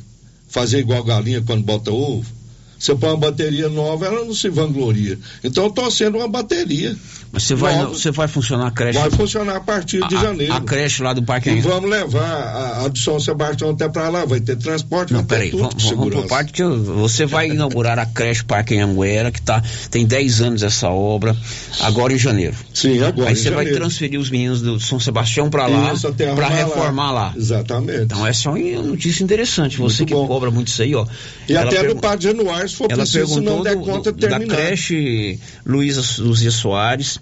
fazer 0.49 0.81
igual 0.81 1.05
galinha 1.05 1.41
quando 1.41 1.63
bota 1.63 1.93
ovo? 1.93 2.38
Você 2.79 2.95
põe 2.95 3.11
uma 3.11 3.16
bateria 3.16 3.68
nova, 3.68 4.07
ela 4.07 4.24
não 4.24 4.35
se 4.35 4.49
vangloria. 4.49 5.18
Então 5.43 5.64
eu 5.64 5.68
estou 5.70 5.91
sendo 5.91 6.18
uma 6.18 6.29
bateria. 6.29 6.95
Mas 7.31 7.43
você 7.43 7.55
vai, 7.55 7.76
nova. 7.76 7.89
você 7.95 8.11
vai 8.11 8.26
funcionar 8.29 8.68
a 8.68 8.70
creche? 8.70 8.99
Vai 8.99 9.11
funcionar 9.11 9.57
a 9.57 9.61
partir 9.61 10.01
de 10.09 10.16
A- 10.16 10.20
janeiro. 10.20 10.53
A 10.55 10.61
creche 10.62 11.03
lá 11.03 11.12
do 11.12 11.22
Parque 11.22 11.51
E 11.51 11.61
vamos 11.61 11.91
levar 11.91 12.22
a, 12.24 12.85
a 12.85 12.89
de 12.89 12.99
São 13.01 13.20
Sebastião 13.20 13.70
até 13.70 13.87
para 13.89 14.09
lá, 14.09 14.24
vai 14.24 14.41
ter 14.41 14.57
transporte, 14.57 15.12
Não, 15.12 15.20
vai 15.20 15.29
peraí, 15.29 15.51
tudo 15.51 15.64
vamos, 15.64 15.74
vamos 15.74 15.97
por 15.99 16.05
segurança. 16.05 16.29
parte 16.29 16.53
que 16.53 16.62
eu- 16.62 16.83
você 16.83 17.26
vai 17.26 17.49
inaugurar 17.51 17.99
a 17.99 18.07
creche 18.07 18.45
Parque 18.45 18.74
Anhanguera, 18.79 19.31
que 19.31 19.43
tá, 19.43 19.62
tem 19.91 20.07
10 20.07 20.41
anos 20.41 20.62
essa 20.62 20.89
obra, 20.89 21.37
agora 21.81 22.14
em 22.14 22.18
janeiro. 22.18 22.55
Sim, 22.72 23.03
agora 23.03 23.29
Aí 23.29 23.37
você 23.37 23.51
vai 23.51 23.64
janeiro. 23.64 23.81
transferir 23.81 24.18
os 24.18 24.31
meninos 24.31 24.62
do 24.62 24.81
São 24.81 24.99
Sebastião 24.99 25.51
para 25.51 25.66
lá, 25.66 25.93
para 26.35 26.49
reformar 26.49 27.11
lá. 27.12 27.35
Exatamente. 27.37 28.05
Então 28.05 28.26
essa 28.26 28.49
é 28.49 28.53
uma 28.53 28.83
notícia 28.83 29.22
interessante, 29.22 29.76
você 29.76 30.05
que 30.07 30.14
cobra 30.14 30.51
muito 30.51 30.68
isso 30.68 30.81
aí, 30.81 30.95
ó. 30.95 31.07
E 31.49 31.55
até 31.57 31.76
pergun- 31.81 31.95
do 31.95 32.01
Padre 32.01 32.24
Januário, 32.24 32.68
se 32.69 32.77
for 32.77 32.91
ela 32.91 33.03
preciso, 33.03 33.35
se 33.35 33.41
não 33.41 33.62
perguntou 33.62 33.64
der 33.64 33.75
do- 33.77 33.81
conta, 33.83 34.12
do- 34.12 34.19
da 34.21 34.29
terminar. 34.29 34.57
creche 34.57 35.39
Luísa 35.66 36.03
Luzia 36.23 36.51
Soares, 36.51 37.19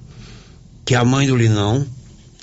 que 0.84 0.94
é 0.94 0.98
a 0.98 1.04
mãe 1.04 1.26
do 1.26 1.36
Linão, 1.36 1.86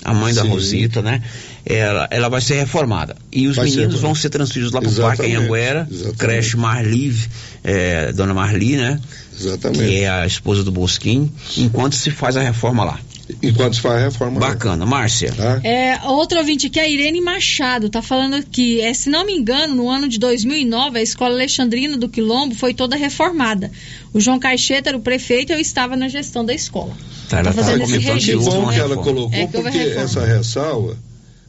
a 0.04 0.12
mãe 0.12 0.34
da 0.34 0.42
Sim. 0.42 0.48
Rosita, 0.48 1.00
né? 1.02 1.22
Ela, 1.66 2.06
ela 2.10 2.28
vai 2.28 2.40
ser 2.42 2.56
reformada. 2.56 3.16
E 3.32 3.46
os 3.48 3.56
Vai 3.56 3.66
ser 3.66 3.76
meninos 3.76 3.94
reformada. 3.94 4.06
vão 4.06 4.14
ser 4.14 4.28
transferidos 4.28 4.72
lá 4.72 4.80
para 4.82 4.90
o 4.90 4.94
Parque 4.94 5.22
Exatamente, 5.22 5.36
Anhanguera, 5.36 5.88
exatamente. 5.90 6.18
creche 6.18 6.56
Marli, 6.58 7.16
é, 7.62 8.12
Dona 8.12 8.34
Marli, 8.34 8.76
né? 8.76 9.00
Exatamente. 9.38 9.78
Que 9.84 10.00
é 10.02 10.10
a 10.10 10.26
esposa 10.26 10.62
do 10.62 10.70
Bosquim, 10.70 11.32
enquanto 11.56 11.96
se 11.96 12.10
faz 12.10 12.36
a 12.36 12.42
reforma 12.42 12.84
lá. 12.84 12.98
Enquanto 13.42 13.74
se 13.76 13.80
faz 13.80 14.02
a 14.02 14.04
reforma. 14.04 14.38
Bacana, 14.38 14.84
Márcia. 14.84 15.32
Tá? 15.32 15.58
É, 15.64 15.98
outro 16.04 16.38
ouvinte 16.38 16.66
aqui, 16.66 16.78
a 16.78 16.86
Irene 16.86 17.20
Machado, 17.22 17.88
tá 17.88 18.02
falando 18.02 18.44
que, 18.44 18.80
é, 18.82 18.92
se 18.92 19.08
não 19.08 19.24
me 19.24 19.32
engano, 19.32 19.74
no 19.74 19.88
ano 19.88 20.06
de 20.08 20.18
2009, 20.18 20.98
a 20.98 21.02
escola 21.02 21.34
Alexandrina 21.34 21.96
do 21.96 22.08
Quilombo 22.08 22.54
foi 22.54 22.74
toda 22.74 22.96
reformada. 22.96 23.70
O 24.12 24.20
João 24.20 24.38
Caixeta 24.38 24.90
era 24.90 24.96
o 24.98 25.00
prefeito 25.00 25.50
e 25.50 25.54
eu 25.54 25.58
estava 25.58 25.96
na 25.96 26.06
gestão 26.08 26.44
da 26.44 26.52
escola. 26.52 26.94
Tá, 27.28 27.38
ela 27.38 27.52
Tá 27.52 27.62
fazendo 27.62 27.78
tá 27.78 27.84
esse 27.84 27.92
que 27.94 27.98
Que 28.00 28.12
registro. 28.12 28.40
houve 28.44 28.58
bom 28.66 28.68
que 28.72 28.78
ela 28.78 28.96
colocou, 28.96 29.38
É 29.38 29.46
que 29.46 29.52
porque 29.52 29.78
reforma. 29.78 30.02
essa 30.02 30.24
ressalva, 30.26 30.98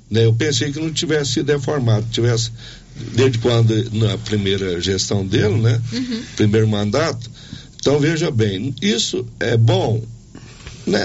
né, 0.10 0.26
eu 0.26 0.34
pensei 0.34 0.72
que 0.72 0.80
não 0.80 0.94
tivesse 0.94 1.34
sido 1.34 1.52
reformado, 1.52 2.06
tivesse, 2.10 2.52
desde 3.14 3.38
quando, 3.40 3.74
na 3.94 4.18
primeira 4.20 4.80
gestão 4.80 5.26
dele, 5.28 5.56
né, 5.56 5.82
Uhum. 5.92 6.22
primeiro 6.38 6.68
mandato. 6.70 7.30
Então, 7.82 8.00
veja 8.00 8.32
bem, 8.32 8.74
isso 8.82 9.28
é 9.42 9.58
bom 9.58 10.02
né, 10.86 11.00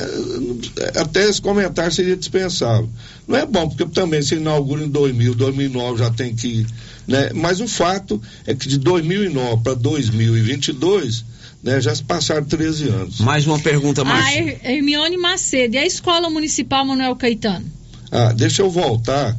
até 0.97 1.29
esse 1.29 1.41
comentário 1.41 1.93
seria 1.93 2.17
dispensável. 2.17 2.89
Não 3.27 3.37
é 3.37 3.47
bom, 3.47 3.69
porque 3.69 3.85
também 3.87 4.21
se 4.23 4.35
inaugura 4.35 4.85
em 4.85 4.89
2000, 4.89 5.35
2009 5.35 5.99
já 5.99 6.11
tem 6.11 6.35
que. 6.35 6.67
Né, 7.07 7.31
mas 7.35 7.61
o 7.61 7.67
fato 7.69 8.21
é 8.47 8.55
que 8.55 8.69
de 8.69 8.79
2009 8.79 9.63
para 9.63 9.75
2022, 9.75 11.25
né, 11.63 11.81
já 11.81 11.95
se 11.95 12.03
passaram 12.03 12.45
13 12.45 12.89
anos. 12.89 13.21
Mais 13.21 13.47
uma 13.47 13.59
pergunta, 13.59 14.03
A 14.03 14.05
Márcia. 14.05 14.41
Her- 14.43 14.61
Hermione 14.63 15.17
Macedo, 15.17 15.75
e 15.75 15.79
a 15.79 15.87
Escola 15.87 16.29
Municipal 16.31 16.85
Manuel 16.85 17.17
Caetano? 17.17 17.67
Ah, 18.11 18.33
deixa 18.33 18.63
eu 18.63 18.71
voltar. 18.71 19.37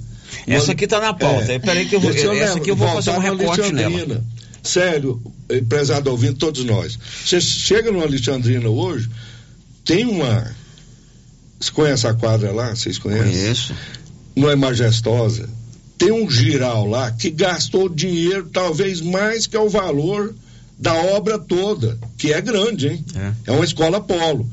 Essa 0.47 0.71
aqui 0.71 0.87
tá 0.87 0.99
na 0.99 1.13
pauta. 1.13 1.59
Peraí 1.59 1.85
que 1.85 1.95
eu 1.95 1.99
vou- 1.99 2.11
deixa 2.11 2.33
essa 2.33 2.57
aqui 2.57 2.71
eu 2.71 2.75
vou 2.75 2.87
voltar 2.87 3.13
fazer 3.13 3.17
um 3.17 3.21
recorte 3.37 3.71
nela. 3.73 3.87
Alexandrina. 3.87 4.25
Sério, 4.63 5.21
prezado 5.67 6.09
ouvindo 6.09 6.35
todos 6.35 6.63
nós. 6.63 6.97
Você 7.25 7.41
chega 7.41 7.91
no 7.91 8.01
Alexandrina 8.01 8.69
hoje, 8.69 9.09
tem 9.85 10.05
uma. 10.05 10.53
Você 11.59 11.71
conhece 11.71 12.07
a 12.07 12.13
quadra 12.13 12.51
lá? 12.51 12.75
Vocês 12.75 12.97
conhecem? 12.97 13.31
Conheço. 13.31 13.75
Não 14.35 14.49
é 14.49 14.55
majestosa? 14.55 15.47
Tem 15.97 16.11
um 16.11 16.29
giral 16.29 16.87
lá 16.87 17.11
que 17.11 17.29
gastou 17.29 17.87
dinheiro, 17.87 18.49
talvez 18.51 19.01
mais 19.01 19.45
que 19.45 19.55
o 19.57 19.69
valor 19.69 20.33
da 20.79 20.93
obra 20.95 21.37
toda, 21.37 21.99
que 22.17 22.33
é 22.33 22.41
grande, 22.41 22.87
hein? 22.87 23.05
É, 23.45 23.51
uma 23.51 23.63
escola 23.65 24.01
polo. 24.01 24.49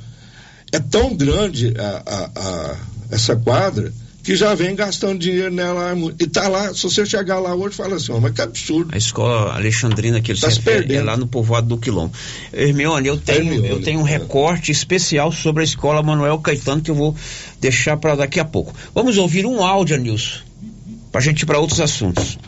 É 0.70 0.78
tão 0.78 1.14
grande 1.16 1.72
a, 1.78 2.02
a- 2.04 2.30
a- 2.36 2.76
essa 3.10 3.34
quadra 3.34 3.90
que 4.28 4.36
já 4.36 4.54
vem 4.54 4.74
gastando 4.74 5.18
dinheiro 5.18 5.50
nela 5.50 5.94
e 6.20 6.26
tá 6.26 6.48
lá, 6.48 6.74
se 6.74 6.82
você 6.82 7.06
chegar 7.06 7.38
lá 7.38 7.54
hoje, 7.54 7.74
fala 7.74 7.96
assim, 7.96 8.12
ó, 8.12 8.20
mas 8.20 8.32
que 8.32 8.42
absurdo. 8.42 8.90
A 8.92 8.98
escola 8.98 9.54
Alexandrina 9.54 10.20
que 10.20 10.32
ele 10.32 10.38
Tá 10.38 10.50
se 10.50 10.56
se 10.56 10.60
refere 10.60 10.76
é 10.76 10.86
perdendo. 10.86 11.06
lá 11.06 11.16
no 11.16 11.26
povoado 11.26 11.66
do 11.66 11.78
Quilombo. 11.78 12.12
Hermione, 12.52 13.08
eu 13.08 13.16
tenho, 13.16 13.54
Hermione, 13.54 13.68
eu 13.70 13.80
tenho 13.80 14.00
um 14.00 14.02
recorte 14.02 14.70
especial 14.70 15.32
sobre 15.32 15.62
a 15.62 15.64
escola 15.64 16.02
Manuel 16.02 16.38
Caetano 16.40 16.82
que 16.82 16.90
eu 16.90 16.94
vou 16.94 17.16
deixar 17.58 17.96
para 17.96 18.16
daqui 18.16 18.38
a 18.38 18.44
pouco. 18.44 18.74
Vamos 18.94 19.16
ouvir 19.16 19.46
um 19.46 19.64
áudio, 19.64 19.96
Nilson, 19.96 20.40
para 21.10 21.22
gente 21.22 21.40
ir 21.40 21.46
para 21.46 21.58
outros 21.58 21.80
assuntos. 21.80 22.38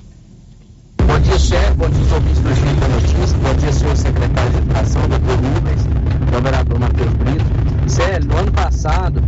Bom 0.98 1.18
dia, 1.18 1.38
chefe. 1.38 1.72
Bom 1.78 1.88
dia, 1.88 2.02
os 2.02 2.12
ouvintes 2.12 2.40
do 2.42 2.54
Giro 2.56 2.74
da 2.74 2.88
Notícia. 2.88 3.38
Bom 3.38 3.54
dia, 3.54 3.72
senhor 3.72 3.96
secretário 3.96 4.50
de 4.50 4.58
Educação, 4.58 5.08
doutor 5.08 5.34
Rubens, 5.34 5.86
meu 6.30 6.42
vereador 6.42 6.78
Matheus 6.78 7.12
Brito. 7.14 7.90
Célio, 7.90 8.28
no 8.28 8.36
ano 8.36 8.52
passado, 8.52 9.22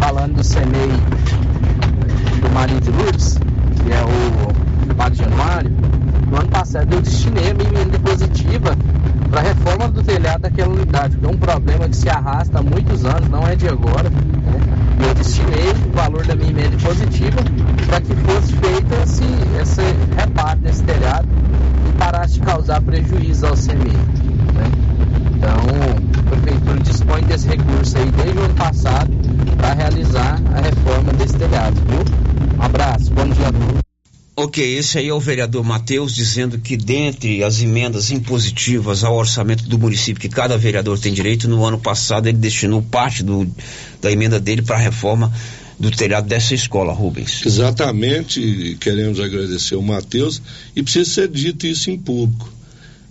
falando 0.00 0.36
do 0.36 0.42
CEMEI 0.42 0.88
Marinho 2.52 2.80
de 2.80 2.90
Lourdes, 2.90 3.38
que 3.84 3.92
é 3.92 4.02
o 4.02 4.94
Padre 4.94 5.18
Januário, 5.18 5.70
no 6.30 6.36
ano 6.36 6.48
passado 6.48 6.92
eu 6.92 7.00
destinei 7.00 7.50
a 7.50 7.54
minha 7.54 7.70
emenda 7.70 7.98
positiva 7.98 8.76
para 9.30 9.40
a 9.40 9.42
reforma 9.42 9.88
do 9.88 10.02
telhado 10.02 10.42
daquela 10.42 10.72
unidade, 10.72 11.16
que 11.16 11.24
é 11.24 11.28
um 11.28 11.36
problema 11.36 11.88
que 11.88 11.96
se 11.96 12.08
arrasta 12.08 12.58
há 12.58 12.62
muitos 12.62 13.04
anos, 13.04 13.28
não 13.28 13.46
é 13.46 13.56
de 13.56 13.66
agora. 13.66 14.10
Né? 14.10 14.20
Eu 15.08 15.14
destinei 15.14 15.70
o 15.70 15.96
valor 15.96 16.26
da 16.26 16.34
minha 16.34 16.50
emenda 16.50 16.76
positiva 16.76 17.40
para 17.86 18.00
que 18.00 18.14
fosse 18.14 18.52
feito 18.54 18.94
esse, 19.02 19.24
esse 19.60 19.82
reparo 20.16 20.60
desse 20.60 20.82
telhado 20.82 21.26
e 21.88 21.92
parasse 21.98 22.34
de 22.34 22.40
causar 22.40 22.80
prejuízo 22.82 23.46
ao 23.46 23.54
CMI. 23.54 23.96
Né? 24.54 24.70
Então, 25.36 25.56
a 26.18 26.30
Prefeitura 26.30 26.80
dispõe 26.80 27.22
desse 27.22 27.48
recurso 27.48 27.96
aí 27.96 28.10
desde 28.10 28.38
o 28.38 28.42
ano 28.42 28.54
passado 28.54 29.10
para 29.56 29.72
realizar 29.72 30.38
a 30.54 30.60
reforma 30.60 31.12
desse 31.14 31.36
telhado, 31.36 31.74
viu? 31.88 32.29
Um 32.60 32.62
abraço, 32.62 33.10
bom 33.12 33.26
dia 33.30 33.48
a 33.48 33.52
todos. 33.52 33.80
Ok, 34.36 34.76
esse 34.76 34.98
aí 34.98 35.08
é 35.08 35.14
o 35.14 35.18
vereador 35.18 35.64
Matheus 35.64 36.14
dizendo 36.14 36.58
que 36.58 36.76
dentre 36.76 37.42
as 37.42 37.62
emendas 37.62 38.10
impositivas 38.10 39.02
ao 39.02 39.16
orçamento 39.16 39.64
do 39.64 39.78
município 39.78 40.20
que 40.20 40.28
cada 40.28 40.58
vereador 40.58 40.98
tem 40.98 41.12
direito, 41.12 41.48
no 41.48 41.64
ano 41.64 41.78
passado 41.78 42.28
ele 42.28 42.36
destinou 42.36 42.82
parte 42.82 43.22
do, 43.22 43.46
da 44.02 44.12
emenda 44.12 44.38
dele 44.38 44.60
para 44.60 44.76
a 44.76 44.78
reforma 44.78 45.32
do 45.78 45.90
telhado 45.90 46.28
dessa 46.28 46.54
escola, 46.54 46.92
Rubens. 46.92 47.44
Exatamente, 47.46 48.76
queremos 48.78 49.18
agradecer 49.18 49.76
o 49.76 49.82
Matheus 49.82 50.42
e 50.76 50.82
precisa 50.82 51.10
ser 51.10 51.28
dito 51.28 51.66
isso 51.66 51.90
em 51.90 51.98
público. 51.98 52.46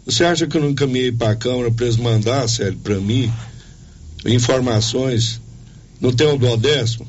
Você 0.06 0.24
acha 0.24 0.46
que 0.46 0.58
eu 0.58 0.62
não 0.62 0.70
encaminhei 0.70 1.12
para 1.12 1.32
a 1.32 1.36
Câmara 1.36 1.72
para 1.72 1.86
eles 1.86 1.98
mandar, 1.98 2.48
Sérgio, 2.48 2.80
para 2.84 3.00
mim, 3.00 3.32
informações? 4.26 5.42
Não 6.00 6.14
tem 6.14 6.28
o 6.28 6.38
do 6.38 6.56
décimo? 6.58 7.08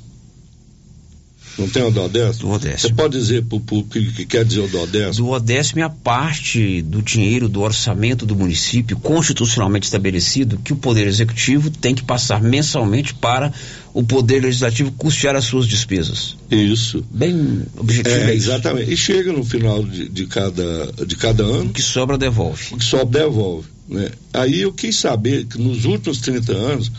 Não 1.60 1.68
tem 1.68 1.82
o 1.82 1.90
do 1.90 2.08
décimo? 2.08 2.58
Você 2.58 2.92
pode 2.92 3.18
dizer 3.18 3.44
para 3.44 3.56
o 3.56 3.60
público 3.60 4.12
que 4.14 4.24
quer 4.24 4.44
dizer 4.44 4.60
o 4.60 4.68
do 4.68 4.86
décimo? 4.86 5.30
Do 5.30 5.40
décimo 5.40 5.80
é 5.80 5.84
a 5.84 5.90
parte 5.90 6.80
do 6.82 7.02
dinheiro 7.02 7.48
do 7.48 7.60
orçamento 7.60 8.24
do 8.24 8.34
município 8.34 8.96
constitucionalmente 8.98 9.84
estabelecido 9.84 10.58
que 10.64 10.72
o 10.72 10.76
Poder 10.76 11.06
Executivo 11.06 11.70
tem 11.70 11.94
que 11.94 12.02
passar 12.02 12.40
mensalmente 12.40 13.12
para 13.12 13.52
o 13.92 14.02
Poder 14.02 14.40
Legislativo 14.40 14.90
custear 14.92 15.36
as 15.36 15.44
suas 15.44 15.66
despesas. 15.66 16.36
Isso. 16.50 17.04
Bem 17.10 17.62
objetivo 17.76 18.14
É, 18.14 18.30
é 18.30 18.34
exatamente. 18.34 18.90
E 18.90 18.96
chega 18.96 19.32
no 19.32 19.44
final 19.44 19.82
de, 19.82 20.08
de 20.08 20.26
cada, 20.26 20.92
de 21.06 21.16
cada 21.16 21.42
ano. 21.42 21.66
O 21.66 21.72
que 21.72 21.82
sobra 21.82 22.16
devolve. 22.16 22.68
O 22.72 22.78
que 22.78 22.84
sobra 22.84 23.20
devolve. 23.20 23.68
Né? 23.86 24.10
Aí 24.32 24.62
eu 24.62 24.72
quis 24.72 24.96
saber 24.96 25.44
que 25.44 25.60
nos 25.60 25.84
últimos 25.84 26.18
30 26.20 26.52
anos, 26.52 26.90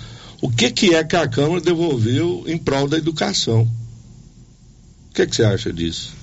o 0.41 0.49
que, 0.49 0.69
que 0.69 0.93
é 0.93 1.03
que 1.03 1.15
a 1.15 1.27
Câmara 1.27 1.61
devolveu 1.61 2.43
em 2.47 2.57
prol 2.57 2.87
da 2.87 2.97
educação. 2.97 3.67
O 5.11 5.13
que, 5.13 5.27
que 5.27 5.35
você 5.35 5.43
acha 5.43 5.73
disso? 5.73 6.13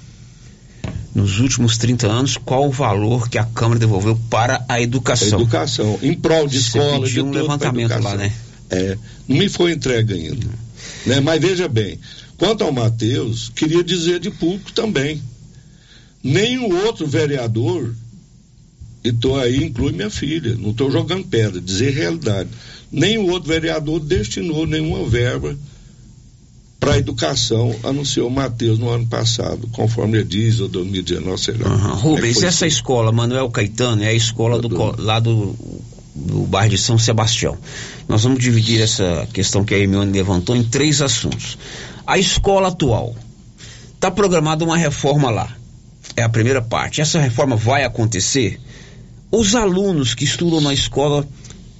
Nos 1.15 1.41
últimos 1.41 1.77
30 1.77 2.07
anos, 2.07 2.39
qual 2.39 2.67
o 2.67 2.73
valor 2.73 3.29
que 3.29 3.37
a 3.37 3.45
Câmara 3.45 3.79
devolveu 3.79 4.19
para 4.31 4.65
a 4.67 4.81
educação? 4.81 5.39
A 5.39 5.43
educação, 5.43 5.99
em 6.01 6.15
prol 6.15 6.47
de 6.49 6.59
Você 6.59 6.79
escola, 6.79 7.07
de 7.07 7.21
um 7.21 7.31
levantamento 7.31 8.03
lá, 8.03 8.17
né? 8.17 8.33
É, 8.71 8.97
não 9.29 9.37
me 9.37 9.47
foi 9.51 9.73
entregue 9.73 10.15
ainda. 10.15 10.47
Né? 11.05 11.21
Mas 11.21 11.39
veja 11.39 11.69
bem, 11.69 12.01
quanto 12.39 12.65
ao 12.65 12.73
Matheus, 12.73 13.53
queria 13.55 13.85
dizer 13.85 14.21
de 14.21 14.31
público 14.31 14.73
também. 14.73 15.23
Nenhum 16.25 16.75
outro 16.87 17.07
vereador, 17.07 17.95
e 19.05 19.13
tô 19.13 19.37
aí, 19.37 19.65
inclui 19.65 19.93
minha 19.93 20.11
filha, 20.11 20.57
não 20.57 20.71
estou 20.71 20.91
jogando 20.91 21.27
pedra, 21.27 21.61
dizer 21.61 21.91
realidade. 21.91 22.49
Nenhum 22.91 23.29
outro 23.29 23.51
vereador 23.51 24.01
destinou 24.01 24.67
nenhuma 24.67 25.07
verba 25.07 25.55
para 26.79 26.95
a 26.95 26.99
educação, 26.99 27.75
anunciou 27.83 28.29
o 28.29 28.31
Matheus 28.31 28.79
no 28.79 28.89
ano 28.89 29.07
passado, 29.07 29.69
conforme 29.73 30.19
ele 30.19 30.25
diz, 30.25 30.61
ou 30.61 30.69
2019, 30.69 31.41
sei 31.41 31.55
lá. 31.55 31.71
Rubens, 31.95 32.43
É 32.43 32.47
essa 32.47 32.67
escola, 32.67 33.11
Manuel 33.11 33.51
Caetano, 33.51 34.03
é 34.03 34.09
a 34.09 34.15
escola 34.15 34.61
do, 34.61 34.69
lá 35.03 35.19
do, 35.19 35.57
do 36.15 36.41
bairro 36.43 36.71
de 36.71 36.79
São 36.79 36.97
Sebastião. 36.97 37.59
Nós 38.09 38.23
vamos 38.23 38.39
dividir 38.39 38.81
essa 38.81 39.27
questão 39.33 39.65
que 39.65 39.75
a 39.75 39.79
Hermione 39.79 40.13
levantou 40.13 40.57
em 40.57 40.63
três 40.63 41.03
assuntos. 41.03 41.59
A 42.07 42.17
escola 42.17 42.69
atual. 42.69 43.15
Está 43.95 44.11
programada 44.11 44.65
uma 44.65 44.77
reforma 44.77 45.31
lá. 45.31 45.57
É 46.15 46.23
a 46.23 46.29
primeira 46.29 46.63
parte. 46.63 47.01
Essa 47.01 47.19
reforma 47.19 47.57
vai 47.57 47.85
acontecer? 47.85 48.61
Os 49.31 49.57
alunos 49.57 50.15
que 50.15 50.25
estudam 50.25 50.61
na 50.61 50.73
escola 50.73 51.27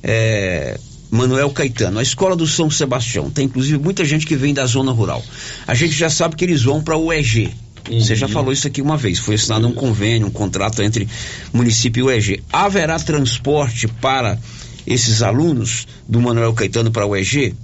é, 0.03 0.79
Manuel 1.11 1.51
Caetano, 1.51 1.99
a 1.99 2.03
escola 2.03 2.37
do 2.37 2.47
São 2.47 2.71
Sebastião, 2.71 3.31
tem 3.31 3.47
inclusive 3.47 3.79
muita 3.79 4.05
gente 4.05 4.27
que 4.27 4.37
vem 4.37 4.53
da 4.53 4.67
zona 4.67 4.93
rural. 4.93 5.25
A 5.67 5.75
gente 5.75 5.95
já 5.95 6.11
sabe 6.11 6.37
que 6.37 6.45
eles 6.45 6.63
vão 6.63 6.83
para 6.83 6.97
o 6.97 7.13
EG. 7.13 7.51
Você 7.91 8.15
já 8.15 8.29
falou 8.29 8.53
isso 8.53 8.67
aqui 8.67 8.83
uma 8.83 8.99
vez. 8.99 9.19
Foi 9.19 9.35
assinado 9.35 9.67
um 9.67 9.73
convênio, 9.73 10.27
um 10.27 10.31
contrato 10.31 10.83
entre 10.83 11.09
município 11.53 12.01
e 12.01 12.03
o 12.03 12.11
EG. 12.11 12.43
Haverá 12.53 12.99
transporte 12.99 13.89
para 13.89 14.39
esses 14.87 15.23
alunos 15.23 15.87
do 16.07 16.21
Manuel 16.21 16.53
Caetano 16.53 16.91
para 16.91 17.07
o 17.07 17.17
EG? 17.17 17.55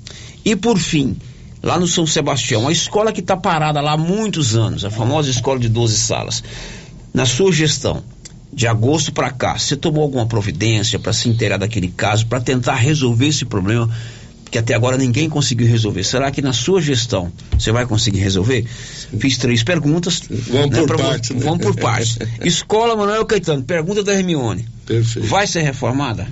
E 0.44 0.56
por 0.56 0.78
fim, 0.78 1.16
lá 1.62 1.78
no 1.78 1.86
São 1.86 2.06
Sebastião, 2.06 2.66
a 2.66 2.72
escola 2.72 3.12
que 3.12 3.20
está 3.20 3.36
parada 3.36 3.80
lá 3.82 3.92
há 3.92 3.96
muitos 3.98 4.56
anos, 4.56 4.84
a 4.84 4.90
famosa 4.90 5.30
escola 5.30 5.58
de 5.58 5.68
12 5.68 5.98
salas. 5.98 6.42
Na 7.12 7.26
sua 7.26 7.52
gestão, 7.52 8.02
de 8.54 8.66
agosto 8.66 9.12
para 9.12 9.30
cá, 9.30 9.58
você 9.58 9.76
tomou 9.76 10.02
alguma 10.02 10.26
providência 10.26 10.98
para 10.98 11.12
se 11.12 11.28
inteirar 11.28 11.56
daquele 11.58 11.88
caso, 11.88 12.26
para 12.26 12.40
tentar 12.40 12.76
resolver 12.76 13.26
esse 13.26 13.44
problema 13.44 13.90
que 14.50 14.58
até 14.58 14.72
agora 14.74 14.96
ninguém 14.96 15.28
conseguiu 15.28 15.66
resolver? 15.66 16.04
Será 16.04 16.30
que 16.30 16.40
na 16.40 16.52
sua 16.52 16.80
gestão 16.80 17.32
você 17.58 17.72
vai 17.72 17.84
conseguir 17.86 18.20
resolver? 18.20 18.64
Fiz 19.18 19.36
três 19.36 19.64
perguntas. 19.64 20.22
Vamos 20.30 20.78
por 20.78 20.86
pra 20.86 20.96
vo- 20.96 21.02
partes, 21.02 21.30
né? 21.30 21.40
Vamos 21.42 21.58
por 21.66 21.74
partes. 21.74 22.18
Escola 22.44 22.94
Manuel 22.94 23.24
Caetano, 23.26 23.62
pergunta 23.64 24.04
da 24.04 24.14
Hermione. 24.14 24.64
Perfeito. 24.86 25.26
Vai 25.26 25.46
ser 25.48 25.62
reformada? 25.62 26.28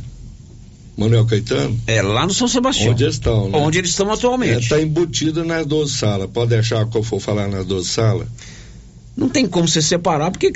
Manuel 0.96 1.24
Caetano? 1.26 1.80
É, 1.86 2.00
lá 2.02 2.24
no 2.26 2.32
São 2.34 2.46
Sebastião. 2.46 2.92
Onde 2.92 3.02
eles 3.04 3.14
estão, 3.16 3.48
né? 3.48 3.58
Onde 3.58 3.78
eles 3.78 3.90
estão 3.90 4.12
atualmente. 4.12 4.62
Está 4.64 4.80
embutida 4.80 5.42
nas 5.42 5.66
12 5.66 5.96
salas. 5.96 6.28
Pode 6.30 6.50
deixar 6.50 6.86
que 6.86 6.96
eu 6.96 7.02
for 7.02 7.18
falar 7.18 7.48
nas 7.48 7.66
12 7.66 7.88
salas? 7.88 8.28
Não 9.16 9.28
tem 9.28 9.46
como 9.46 9.68
você 9.68 9.82
separar, 9.82 10.30
porque 10.30 10.50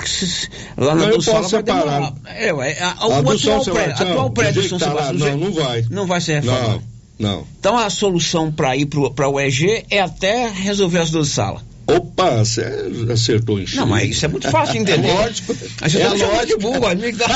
lá 0.76 0.94
na 0.94 1.06
Não, 1.08 1.20
posso 1.20 1.50
vai 1.50 1.62
demorar. 1.62 2.14
É, 2.24 2.50
a, 2.82 2.92
A 2.98 3.06
o 3.06 3.12
atual 3.12 3.38
São 3.38 3.64
prédio, 3.64 3.64
Sebastião, 3.64 4.10
atual 4.10 4.30
prédio 4.30 4.68
São 4.68 4.78
tá 4.78 4.92
lá, 4.92 5.06
Sebastião. 5.06 5.36
não, 5.36 5.46
não 5.46 5.52
vai. 5.52 5.86
Não 5.90 6.06
vai 6.06 6.20
ser 6.20 6.40
reformado. 6.40 6.82
Não, 7.18 7.30
não. 7.30 7.46
Então 7.60 7.76
a 7.76 7.90
solução 7.90 8.50
para 8.50 8.74
ir 8.76 8.86
para 8.86 9.28
o 9.28 9.38
EG 9.38 9.84
é 9.90 10.00
até 10.00 10.48
resolver 10.48 11.00
as 11.00 11.10
12 11.10 11.30
salas. 11.30 11.62
Opa, 11.86 12.38
você 12.38 12.62
acertou 13.12 13.60
em 13.60 13.66
cheio. 13.66 13.82
Não, 13.82 13.88
mas 13.88 14.10
isso 14.10 14.24
é 14.24 14.28
muito 14.28 14.50
fácil 14.50 14.72
de 14.74 14.80
entender. 14.80 15.12
lógico. 15.14 15.56
Aí 15.80 15.90
você 15.90 15.98
é 15.98 16.04
tá 16.04 16.10
lógico. 16.14 16.46
de 16.46 16.56
burro, 16.56 16.86
amigo 16.86 17.16
da... 17.16 17.26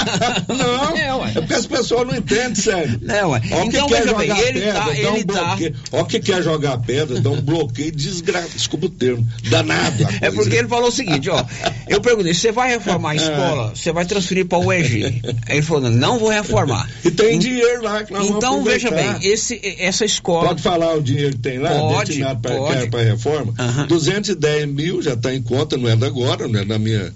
Não, 0.48 0.96
É, 0.98 1.14
ué. 1.14 1.28
é 1.30 1.40
porque 1.40 1.54
as 1.54 1.66
pessoas 1.66 2.06
não 2.06 2.16
entendem, 2.16 2.54
sério. 2.56 2.98
Não, 3.02 3.30
ué. 3.30 3.42
Ó, 3.52 3.62
Então, 3.64 3.86
que 3.86 3.94
quer 3.94 4.02
veja 4.02 4.14
bem, 4.16 4.28
jogar 4.28 4.42
ele 4.42 4.60
pedra, 4.60 4.80
tá- 4.80 4.96
ele 4.96 5.06
um 5.08 5.22
tá-. 5.24 5.56
Ó, 5.92 6.04
que 6.04 6.20
quer 6.20 6.42
jogar 6.42 6.78
pedra, 6.78 7.20
dá 7.20 7.30
um 7.30 7.40
bloqueio 7.40 7.92
desgra... 7.92 8.40
desculpa 8.52 8.86
o 8.86 8.90
termo, 8.90 9.26
danado. 9.48 10.04
a 10.06 10.26
É 10.26 10.30
porque 10.32 10.56
ele 10.56 10.66
falou 10.68 10.88
o 10.88 10.92
seguinte, 10.92 11.30
ó. 11.30 11.44
Eu 11.86 12.00
perguntei, 12.00 12.34
você 12.34 12.50
vai 12.50 12.70
reformar 12.70 13.10
a 13.12 13.14
escola? 13.16 13.72
Você 13.74 13.92
vai 13.92 14.04
transferir 14.04 14.46
para 14.46 14.58
o 14.58 14.66
UEG? 14.66 15.04
Aí 15.46 15.56
ele 15.58 15.62
falou, 15.62 15.90
não 15.90 16.18
vou 16.18 16.28
reformar. 16.28 16.90
E 17.04 17.10
tem 17.10 17.38
dinheiro 17.38 17.82
lá 17.82 18.02
que 18.02 18.12
nós 18.12 18.26
vamos 18.26 18.36
Então, 18.36 18.64
veja 18.64 18.90
bem, 18.90 19.16
esse, 19.22 19.60
essa 19.78 20.04
escola. 20.04 20.48
Pode 20.48 20.62
falar 20.62 20.94
o 20.94 21.02
dinheiro 21.02 21.32
que 21.32 21.38
tem 21.42 21.58
lá, 21.58 21.70
Pode, 21.70 22.06
destinado 22.06 22.40
para 22.40 23.00
a 23.00 23.04
reforma? 23.04 23.54
210 23.86 24.39
mil 24.66 25.02
já 25.02 25.14
está 25.14 25.34
em 25.34 25.42
conta, 25.42 25.76
não 25.76 25.88
é 25.88 25.96
da 25.96 26.06
agora, 26.06 26.46
não 26.48 26.60
é 26.60 26.64
da 26.64 26.78
minha, 26.78 27.12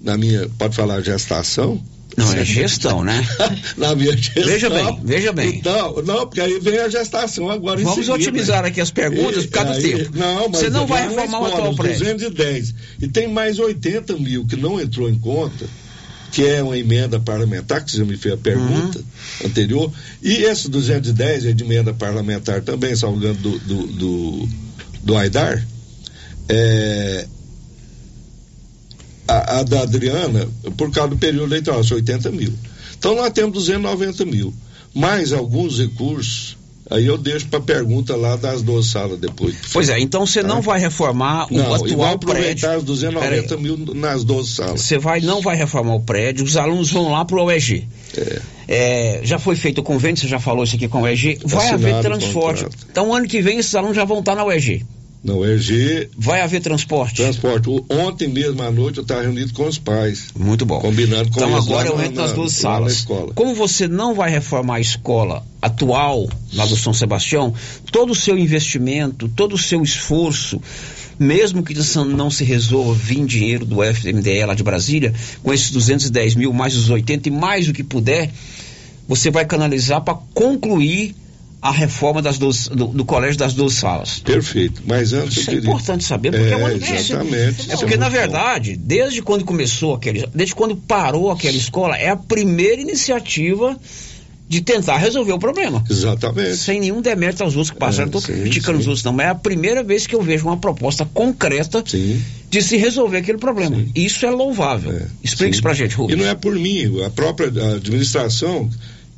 na 0.00 0.16
minha, 0.16 0.48
pode 0.58 0.74
falar 0.76 1.00
gestação? 1.02 1.80
Não, 2.16 2.32
é 2.32 2.44
gestão, 2.44 3.04
né? 3.04 3.24
na 3.78 3.94
minha 3.94 4.16
gestão. 4.16 4.44
Veja 4.44 4.68
bem, 4.68 5.00
veja 5.04 5.32
bem. 5.32 5.56
Então, 5.56 6.02
não, 6.04 6.26
porque 6.26 6.40
aí 6.40 6.58
vem 6.58 6.78
a 6.78 6.88
gestação 6.88 7.48
agora 7.48 7.80
em 7.80 7.84
Vamos 7.84 8.04
seguida. 8.06 8.14
otimizar 8.14 8.64
aqui 8.64 8.80
as 8.80 8.90
perguntas 8.90 9.46
por 9.46 9.52
causa 9.52 9.70
do 9.70 9.76
aí- 9.86 9.96
tempo. 9.96 10.18
Não, 10.18 10.48
mas 10.48 10.60
Você 10.60 10.70
não 10.70 10.86
vai 10.86 11.02
na 11.04 11.08
reformar 11.10 11.40
o 11.40 11.46
atual 11.46 11.74
prédio. 11.76 12.00
210. 12.00 12.74
E 13.00 13.06
tem 13.08 13.28
mais 13.28 13.58
80 13.60 14.16
mil 14.16 14.44
que 14.44 14.56
não 14.56 14.80
entrou 14.80 15.08
em 15.08 15.18
conta, 15.18 15.66
que 16.32 16.44
é 16.44 16.60
uma 16.62 16.76
emenda 16.76 17.20
parlamentar, 17.20 17.84
que 17.84 17.92
você 17.92 18.04
me 18.04 18.16
fez 18.16 18.34
a 18.34 18.38
pergunta 18.38 18.98
Uhum. 18.98 19.46
anterior. 19.46 19.92
E 20.20 20.32
esse 20.42 20.68
210 20.68 21.46
é 21.46 21.52
de 21.52 21.62
emenda 21.62 21.94
parlamentar 21.94 22.60
também, 22.62 22.94
salvo 22.96 23.20
do, 23.20 23.34
do, 23.58 23.86
do, 23.86 24.48
do 25.04 25.16
Aidar. 25.16 25.64
É, 26.50 27.26
a, 29.28 29.60
a 29.60 29.62
da 29.62 29.82
Adriana, 29.82 30.48
por 30.76 30.90
causa 30.90 31.10
do 31.10 31.16
período 31.18 31.46
eleitoral, 31.46 31.84
são 31.84 31.96
80 31.96 32.30
mil. 32.32 32.52
Então 32.98 33.14
nós 33.14 33.30
temos 33.30 33.52
290 33.52 34.24
mil. 34.24 34.52
Mais 34.92 35.32
alguns 35.32 35.78
recursos, 35.78 36.56
aí 36.90 37.06
eu 37.06 37.16
deixo 37.16 37.46
para 37.46 37.60
pergunta 37.60 38.16
lá 38.16 38.34
das 38.34 38.60
duas 38.60 38.86
salas 38.86 39.20
depois. 39.20 39.54
Pois 39.72 39.88
é, 39.88 40.00
então 40.00 40.26
você 40.26 40.42
não 40.42 40.60
vai 40.60 40.80
reformar 40.80 41.46
o 41.52 41.56
Não, 41.56 41.64
e 41.64 41.68
vai 41.68 41.90
atual 41.92 42.14
aproveitar 42.14 42.60
prédio. 42.68 42.78
os 42.78 42.84
290 42.84 43.56
mil 43.56 43.76
nas 43.94 44.24
12 44.24 44.50
salas. 44.50 44.80
Você 44.80 44.98
vai, 44.98 45.20
não 45.20 45.40
vai 45.40 45.54
reformar 45.56 45.94
o 45.94 46.00
prédio, 46.00 46.44
os 46.44 46.56
alunos 46.56 46.90
vão 46.90 47.12
lá 47.12 47.24
para 47.24 47.40
o 47.40 47.44
UEG. 47.46 47.86
É, 48.66 49.20
já 49.22 49.38
foi 49.38 49.54
feito 49.54 49.78
o 49.78 49.82
convênio, 49.84 50.16
você 50.20 50.26
já 50.26 50.40
falou 50.40 50.64
isso 50.64 50.74
aqui 50.74 50.88
com 50.88 50.98
o 50.98 51.02
UEG. 51.02 51.38
Vai 51.44 51.68
Assinado 51.68 51.86
haver 51.86 52.02
transporte. 52.02 52.64
contrato. 52.64 52.86
Então, 52.90 53.14
ano 53.14 53.28
que 53.28 53.40
vem, 53.40 53.58
esses 53.58 53.74
alunos 53.76 53.94
já 53.96 54.04
vão 54.04 54.18
estar 54.18 54.34
na 54.34 54.44
UEG. 54.44 54.84
Na 55.22 55.34
UEG. 55.34 56.08
Vai 56.16 56.40
haver 56.40 56.62
transporte? 56.62 57.16
Transporte. 57.16 57.68
O- 57.68 57.84
Ontem 57.90 58.26
mesmo 58.26 58.62
à 58.62 58.70
noite 58.70 58.96
eu 58.98 59.02
estava 59.02 59.20
reunido 59.20 59.52
com 59.52 59.66
os 59.68 59.76
pais. 59.78 60.28
Muito 60.34 60.64
bom. 60.64 60.80
Combinando 60.80 61.30
com 61.30 61.38
Então 61.40 61.50
eles 61.52 61.64
agora 61.66 61.88
lá 61.90 61.94
eu 61.94 61.98
na- 61.98 62.04
entro 62.06 62.20
nas 62.22 62.30
na- 62.30 62.36
duas 62.36 62.62
lá 62.62 62.70
na 62.70 62.76
salas. 62.78 62.92
escola. 62.94 63.32
Como 63.34 63.54
você 63.54 63.86
não 63.86 64.14
vai 64.14 64.30
reformar 64.30 64.76
a 64.76 64.80
escola 64.80 65.44
atual 65.60 66.26
lá 66.54 66.64
do 66.64 66.74
São 66.74 66.94
Sebastião, 66.94 67.52
todo 67.92 68.12
o 68.12 68.14
seu 68.14 68.38
investimento, 68.38 69.28
todo 69.28 69.54
o 69.56 69.58
seu 69.58 69.82
esforço, 69.82 70.58
mesmo 71.18 71.62
que 71.62 71.74
isso 71.74 72.02
não 72.02 72.30
se 72.30 72.42
resolva 72.44 72.94
vir 72.94 73.22
dinheiro 73.26 73.66
do 73.66 73.84
FMDE 73.84 74.46
lá 74.46 74.54
de 74.54 74.62
Brasília, 74.62 75.12
com 75.42 75.52
esses 75.52 75.70
210 75.70 76.34
mil, 76.34 76.50
mais 76.50 76.74
os 76.74 76.88
80 76.88 77.28
e 77.28 77.30
mais 77.30 77.68
o 77.68 77.74
que 77.74 77.84
puder, 77.84 78.30
você 79.06 79.30
vai 79.30 79.44
canalizar 79.44 80.00
para 80.00 80.14
concluir 80.32 81.14
a 81.62 81.70
reforma 81.70 82.22
das 82.22 82.38
do, 82.38 82.48
do 82.86 83.04
colégio 83.04 83.38
das 83.38 83.52
duas 83.52 83.74
salas. 83.74 84.18
Perfeito. 84.20 84.82
Mas 84.86 85.12
antes 85.12 85.36
Isso 85.36 85.50
é 85.50 85.54
queria... 85.54 85.68
importante 85.68 86.04
saber, 86.04 86.30
porque 86.30 86.52
é, 86.52 86.56
uma 86.56 86.70
É, 86.70 86.74
exatamente. 86.74 87.70
É 87.70 87.76
porque, 87.76 87.96
na 87.96 88.08
verdade, 88.08 88.76
desde 88.76 89.20
quando 89.20 89.44
começou 89.44 89.94
aquele. 89.94 90.26
Desde 90.34 90.54
quando 90.54 90.74
parou 90.74 91.30
aquela 91.30 91.56
escola, 91.56 91.96
é 91.96 92.08
a 92.08 92.16
primeira 92.16 92.80
iniciativa 92.80 93.76
de 94.48 94.60
tentar 94.62 94.96
resolver 94.96 95.32
o 95.32 95.38
problema. 95.38 95.84
Exatamente. 95.88 96.56
Sem 96.56 96.80
nenhum 96.80 97.00
demérito 97.00 97.44
aos 97.44 97.54
outros 97.54 97.70
que 97.70 97.76
passaram, 97.78 98.08
É, 98.08 98.10
não 98.10 98.18
estou 98.18 98.34
sim, 98.34 98.40
criticando 98.40 98.78
sim. 98.78 98.80
os 98.80 98.86
outros, 98.88 99.04
não, 99.04 99.12
mas 99.12 99.26
é 99.26 99.28
a 99.28 99.34
primeira 99.34 99.82
vez 99.84 100.08
que 100.08 100.14
eu 100.14 100.22
vejo 100.22 100.46
uma 100.46 100.56
proposta 100.56 101.04
concreta 101.04 101.84
de 101.84 102.62
se 102.62 102.76
resolver 102.76 103.18
aquele 103.18 103.38
problema. 103.38 103.76
Isso 103.94 104.26
é 104.26 104.30
louvável. 104.30 105.02
Explique 105.22 105.52
isso 105.52 105.62
pra 105.62 105.72
gente, 105.72 105.92
E 105.92 105.94
Rubens. 105.94 106.18
não 106.18 106.26
é 106.26 106.34
por 106.34 106.56
mim, 106.56 107.00
a 107.04 107.10
própria 107.10 107.46
administração 107.76 108.68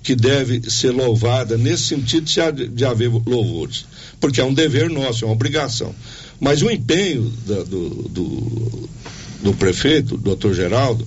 que 0.03 0.15
deve 0.15 0.69
ser 0.71 0.91
louvada 0.91 1.57
nesse 1.57 1.85
sentido 1.85 2.25
de, 2.25 2.41
ha- 2.41 2.51
de 2.51 2.85
haver 2.85 3.11
louvores. 3.27 3.85
Porque 4.21 4.41
é 4.41 4.45
um 4.45 4.53
dever 4.55 4.91
nosso, 4.91 5.25
é 5.25 5.27
uma 5.29 5.35
obrigação. 5.35 5.95
Mas 6.41 6.61
o 6.63 6.71
empenho 6.71 7.33
da- 7.47 7.63
do, 7.63 7.89
do, 8.09 8.89
do 9.43 9.55
prefeito, 9.55 10.17
doutor 10.17 10.55
Geraldo, 10.55 11.07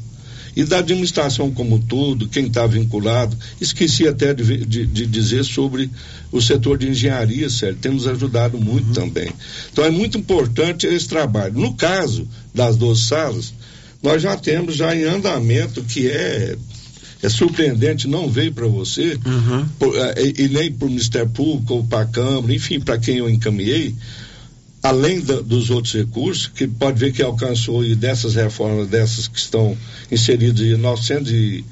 e 0.55 0.63
da 0.63 0.77
administração 0.77 1.51
como 1.51 1.80
todo, 1.80 2.30
quem 2.30 2.45
está 2.47 2.65
vinculado, 2.65 3.38
esqueci 3.59 4.07
até 4.07 4.34
de, 4.34 4.65
de- 4.65 4.85
de 4.85 5.05
dizer 5.05 5.43
sobre 5.43 5.89
o 6.31 6.41
setor 6.41 6.77
de 6.77 6.88
engenharia, 6.88 7.49
sério, 7.49 7.76
tem 7.81 7.91
nos 7.91 8.07
ajudado 8.07 8.57
muito 8.57 8.93
também. 8.93 9.30
Então 9.73 9.84
é 9.84 9.89
muito 9.89 10.17
importante 10.17 10.88
esse 10.88 11.09
trabalho. 11.09 11.59
No 11.59 11.73
caso 11.73 12.26
das 12.53 12.77
duas 12.77 12.99
salas, 12.99 13.53
nós 14.01 14.22
já 14.22 14.38
temos 14.38 14.77
já 14.77 14.95
em 14.95 15.03
andamento 15.03 15.84
que 15.84 16.07
é 16.07 16.55
é 17.26 17.30
surpreendente, 17.30 18.07
não 18.07 18.30
veio 18.30 18.52
para 18.53 18.68
você, 18.68 19.18
por- 19.80 19.95
eh, 19.95 20.34
e, 20.38 20.43
e 20.43 20.47
nem 20.49 20.72
para 20.72 20.85
o 20.85 20.89
Ministério 20.89 21.30
Público 21.30 21.73
ou 21.76 21.84
para 21.84 22.02
a 22.03 22.06
Câmara, 22.06 22.53
enfim, 22.53 22.80
para 22.80 22.97
quem 22.97 23.18
eu 23.18 23.30
encaminhei, 23.30 23.95
além 24.84 25.19
da- 25.22 25.41
dos 25.41 25.69
outros 25.69 25.93
recursos, 25.93 26.47
que 26.47 26.68
pode 26.68 26.99
ver 26.99 27.11
que 27.11 27.22
alcançou 27.23 27.84
e 27.84 27.95
dessas 27.95 28.35
reformas, 28.35 28.88
dessas 28.88 29.27
que 29.27 29.38
estão 29.39 29.76
inseridas 30.11 30.61
em 30.61 30.77
900 30.77 31.31
e 31.31 31.65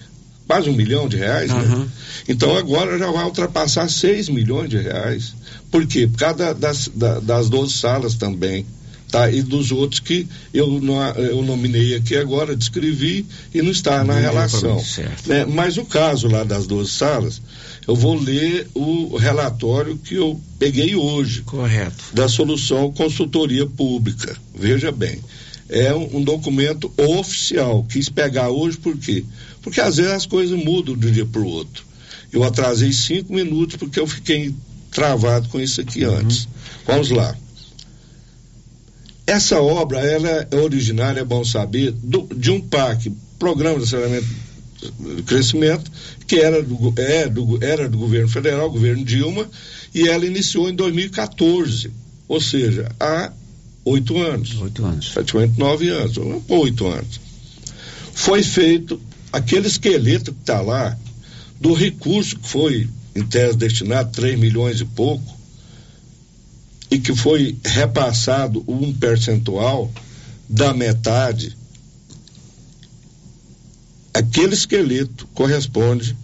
quase 0.48 0.70
um 0.70 0.74
milhão 0.74 1.08
de 1.08 1.18
reais, 1.18 1.50
né? 1.52 1.88
Então 2.28 2.56
agora 2.58 2.98
já 2.98 3.10
vai 3.12 3.24
ultrapassar 3.26 3.88
6 3.90 4.30
milhões 4.30 4.70
de 4.70 4.78
reais. 4.78 5.34
Por 5.72 5.86
quê? 5.86 6.08
Por 6.08 6.18
causa 6.18 6.36
da- 6.38 6.54
das, 6.54 6.90
da- 6.94 7.20
das 7.20 7.50
12 7.50 7.74
salas 7.74 8.16
também. 8.16 8.66
Tá? 9.14 9.30
E 9.30 9.44
dos 9.44 9.72
outros 9.72 10.00
que 10.00 10.28
eu, 10.52 10.82
não- 10.82 11.00
eu 11.12 11.44
nominei 11.44 11.94
aqui 11.94 12.16
agora, 12.16 12.56
descrevi 12.56 13.24
e 13.54 13.62
não 13.62 13.70
está 13.70 14.04
na 14.04 14.16
Não 14.16 14.22
relação. 14.22 14.76
né? 15.28 15.46
Mas 15.46 15.78
o 15.78 15.86
caso 15.86 16.28
lá 16.28 16.44
das 16.44 16.66
12 16.66 16.90
salas, 16.90 17.40
eu 17.88 17.96
vou 17.96 18.16
ler 18.20 18.68
o 18.74 19.16
relatório 19.16 19.98
que 20.00 20.16
eu 20.16 20.42
peguei 20.58 20.96
hoje. 20.96 21.44
Correto. 21.44 22.04
Da 22.12 22.28
solução 22.28 22.92
consultoria 22.92 23.68
pública. 23.68 24.36
Veja 24.56 24.92
bem. 24.92 25.20
É 25.70 25.94
um, 25.94 26.18
um 26.18 26.24
documento 26.24 26.92
oficial. 26.98 27.86
Quis 27.88 28.10
pegar 28.10 28.50
hoje 28.50 28.78
por 28.78 28.98
quê? 28.98 29.24
Porque 29.62 29.80
às 29.80 29.98
vezes 29.98 30.12
as 30.12 30.26
coisas 30.26 30.58
mudam 30.58 30.98
de 30.98 31.06
um 31.08 31.12
dia 31.12 31.26
para 31.26 31.40
o 31.42 31.46
outro. 31.46 31.86
Eu 32.32 32.44
atrasei 32.44 32.92
cinco 32.92 33.32
minutos 33.32 33.76
porque 33.76 34.00
eu 34.00 34.08
fiquei 34.08 34.52
travado 34.90 35.50
com 35.50 35.60
isso 35.60 35.80
aqui 35.82 36.04
antes. 36.04 36.48
Vamos 36.88 37.12
lá. 37.12 37.36
Essa 39.26 39.62
obra 39.62 40.00
ela 40.00 40.48
é 40.52 40.56
originária, 40.58 41.22
é 41.22 41.24
bom 41.26 41.44
saber, 41.46 41.92
do- 41.92 42.28
de 42.36 42.52
um 42.52 42.60
PAC, 42.60 43.12
Programa 43.40 43.78
de 43.80 43.86
Aceleramento 43.86 44.28
do 45.00 45.24
Crescimento, 45.24 45.90
que 46.28 46.36
era 46.38 46.62
do, 46.62 46.94
é 46.98 47.28
do- 47.30 47.64
era 47.64 47.88
do 47.88 47.98
governo 47.98 48.28
federal, 48.28 48.70
governo 48.70 49.04
Dilma, 49.06 49.50
e 49.94 50.08
ela 50.10 50.26
iniciou 50.26 50.70
em 50.70 50.76
2014, 50.76 51.90
ou 52.28 52.42
seja, 52.42 52.90
há 53.00 53.32
oito 53.86 54.18
anos. 54.18 54.60
Oito 54.62 54.84
anos. 54.86 55.10
Praticamente 55.10 55.58
nove 55.58 55.90
anos, 55.90 56.16
oito 56.50 56.86
anos. 56.88 57.20
Foi 58.14 58.44
feito 58.44 59.00
aquele 59.32 59.68
esqueleto 59.68 60.34
que 60.34 60.40
está 60.42 60.60
lá, 60.62 60.98
do 61.62 61.74
recurso 61.74 62.38
que 62.38 62.48
foi, 62.48 62.88
em 63.16 63.24
tese, 63.24 63.58
destinado, 63.58 64.12
3 64.12 64.38
milhões 64.38 64.82
e 64.82 64.86
pouco, 64.86 65.33
e 66.94 67.00
que 67.00 67.16
foi 67.16 67.58
repassado 67.66 68.64
um 68.68 68.94
percentual 68.94 69.92
da 70.48 70.76
metade, 70.76 71.58
aquele 74.14 74.54
esqueleto 74.54 75.26
corresponde 75.34 76.16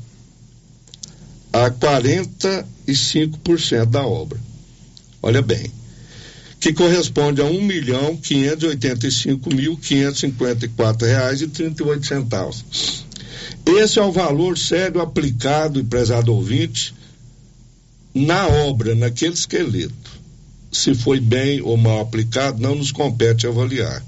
a 1.52 1.72
45% 1.72 3.86
da 3.86 4.06
obra. 4.06 4.40
Olha 5.24 5.42
bem, 5.42 5.72
que 6.60 6.72
corresponde 6.72 7.42
a 7.42 7.46
um 7.46 7.64
milhão 7.64 8.16
quinhentos 8.16 8.70
oitenta 8.70 9.08
e 9.08 9.12
cinco 9.12 9.52
mil 9.52 9.76
quinhentos 9.76 10.20
cinquenta 10.20 10.68
e 10.68 10.70
quatro 10.70 11.08
reais 11.08 11.42
e 11.42 11.48
trinta 11.48 11.82
e 11.82 11.86
oito 11.88 12.06
centavos. 12.06 13.04
Esse 13.66 13.98
é 13.98 14.04
o 14.04 14.12
valor 14.12 14.56
sério 14.56 15.02
aplicado, 15.02 15.84
prezado 15.86 16.32
ouvinte, 16.32 16.94
na 18.14 18.48
obra, 18.48 18.94
naquele 18.94 19.34
esqueleto. 19.34 20.19
Se 20.72 20.94
foi 20.94 21.20
bem 21.20 21.62
ou 21.62 21.78
mal 21.78 22.02
aplicado, 22.02 22.62
não 22.62 22.76
nos 22.76 22.92
compete 22.92 23.48
avaliar. 23.48 24.04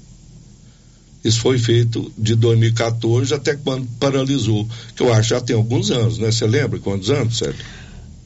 Isso 1.24 1.40
foi 1.40 1.58
feito 1.58 2.12
de 2.18 2.34
2014 2.34 3.32
até 3.32 3.54
quando 3.54 3.86
paralisou, 3.98 4.68
que 4.96 5.02
eu 5.02 5.12
acho 5.12 5.28
que 5.28 5.34
já 5.34 5.40
tem 5.40 5.54
alguns 5.54 5.90
anos, 5.90 6.18
né? 6.18 6.32
Você 6.32 6.46
lembra 6.46 6.80
quantos 6.80 7.10
anos, 7.10 7.38
Sérgio? 7.38 7.64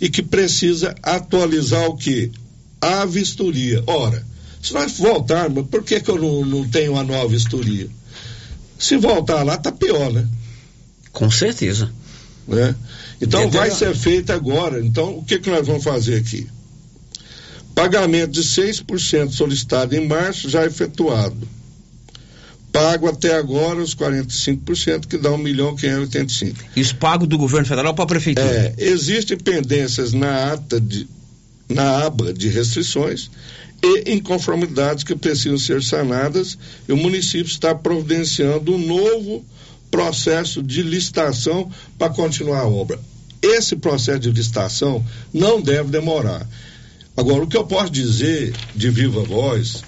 E 0.00 0.08
que 0.08 0.22
precisa 0.22 0.94
atualizar 1.02 1.86
o 1.86 1.96
que? 1.96 2.30
A 2.80 3.04
vistoria. 3.04 3.82
Ora, 3.86 4.24
se 4.62 4.72
nós 4.72 4.98
voltarmos, 4.98 5.66
por 5.68 5.82
que, 5.82 6.00
que 6.00 6.10
eu 6.10 6.18
não, 6.18 6.44
não 6.44 6.68
tenho 6.68 6.96
a 6.96 7.04
nova 7.04 7.28
vistoria? 7.28 7.88
Se 8.78 8.96
voltar 8.96 9.42
lá, 9.42 9.56
tá 9.56 9.70
pior, 9.70 10.12
né? 10.12 10.26
Com 11.12 11.30
certeza. 11.30 11.90
Né? 12.48 12.74
Então 13.20 13.50
vai 13.50 13.70
ser 13.70 13.94
feito 13.94 14.32
agora. 14.32 14.84
Então, 14.84 15.18
o 15.18 15.24
que, 15.24 15.38
que 15.38 15.50
nós 15.50 15.66
vamos 15.66 15.84
fazer 15.84 16.16
aqui? 16.16 16.46
Pagamento 17.74 18.32
de 18.32 18.42
6% 18.42 19.30
solicitado 19.30 19.94
em 19.94 20.06
março 20.06 20.48
já 20.48 20.64
efetuado 20.64 21.48
pago 22.72 23.08
até 23.08 23.34
agora 23.36 23.80
os 23.80 23.94
45%, 23.94 25.06
que 25.06 25.18
dá 25.18 25.30
1 25.32 25.38
milhão 25.38 25.76
585. 25.76 26.58
Isso 26.76 26.96
pago 26.96 27.26
do 27.26 27.36
governo 27.36 27.66
federal 27.66 27.94
para 27.94 28.04
a 28.04 28.08
prefeitura? 28.08 28.46
É, 28.46 28.74
existem 28.78 29.36
pendências 29.36 30.12
na 30.12 30.52
ata 30.52 30.80
de, 30.80 31.06
na 31.68 32.04
aba 32.04 32.32
de 32.32 32.48
restrições 32.48 33.30
e 33.82 34.12
inconformidades 34.12 35.04
que 35.04 35.14
precisam 35.14 35.58
ser 35.58 35.82
sanadas 35.82 36.58
e 36.88 36.92
o 36.92 36.96
município 36.96 37.50
está 37.50 37.74
providenciando 37.74 38.74
um 38.74 38.78
novo 38.78 39.44
processo 39.90 40.62
de 40.62 40.82
licitação 40.82 41.70
para 41.98 42.12
continuar 42.12 42.60
a 42.60 42.68
obra. 42.68 42.98
Esse 43.42 43.76
processo 43.76 44.20
de 44.20 44.30
licitação 44.30 45.04
não 45.32 45.60
deve 45.60 45.90
demorar. 45.90 46.46
Agora, 47.16 47.44
o 47.44 47.46
que 47.46 47.56
eu 47.56 47.64
posso 47.64 47.90
dizer 47.90 48.54
de 48.74 48.90
viva 48.90 49.22
voz, 49.22 49.82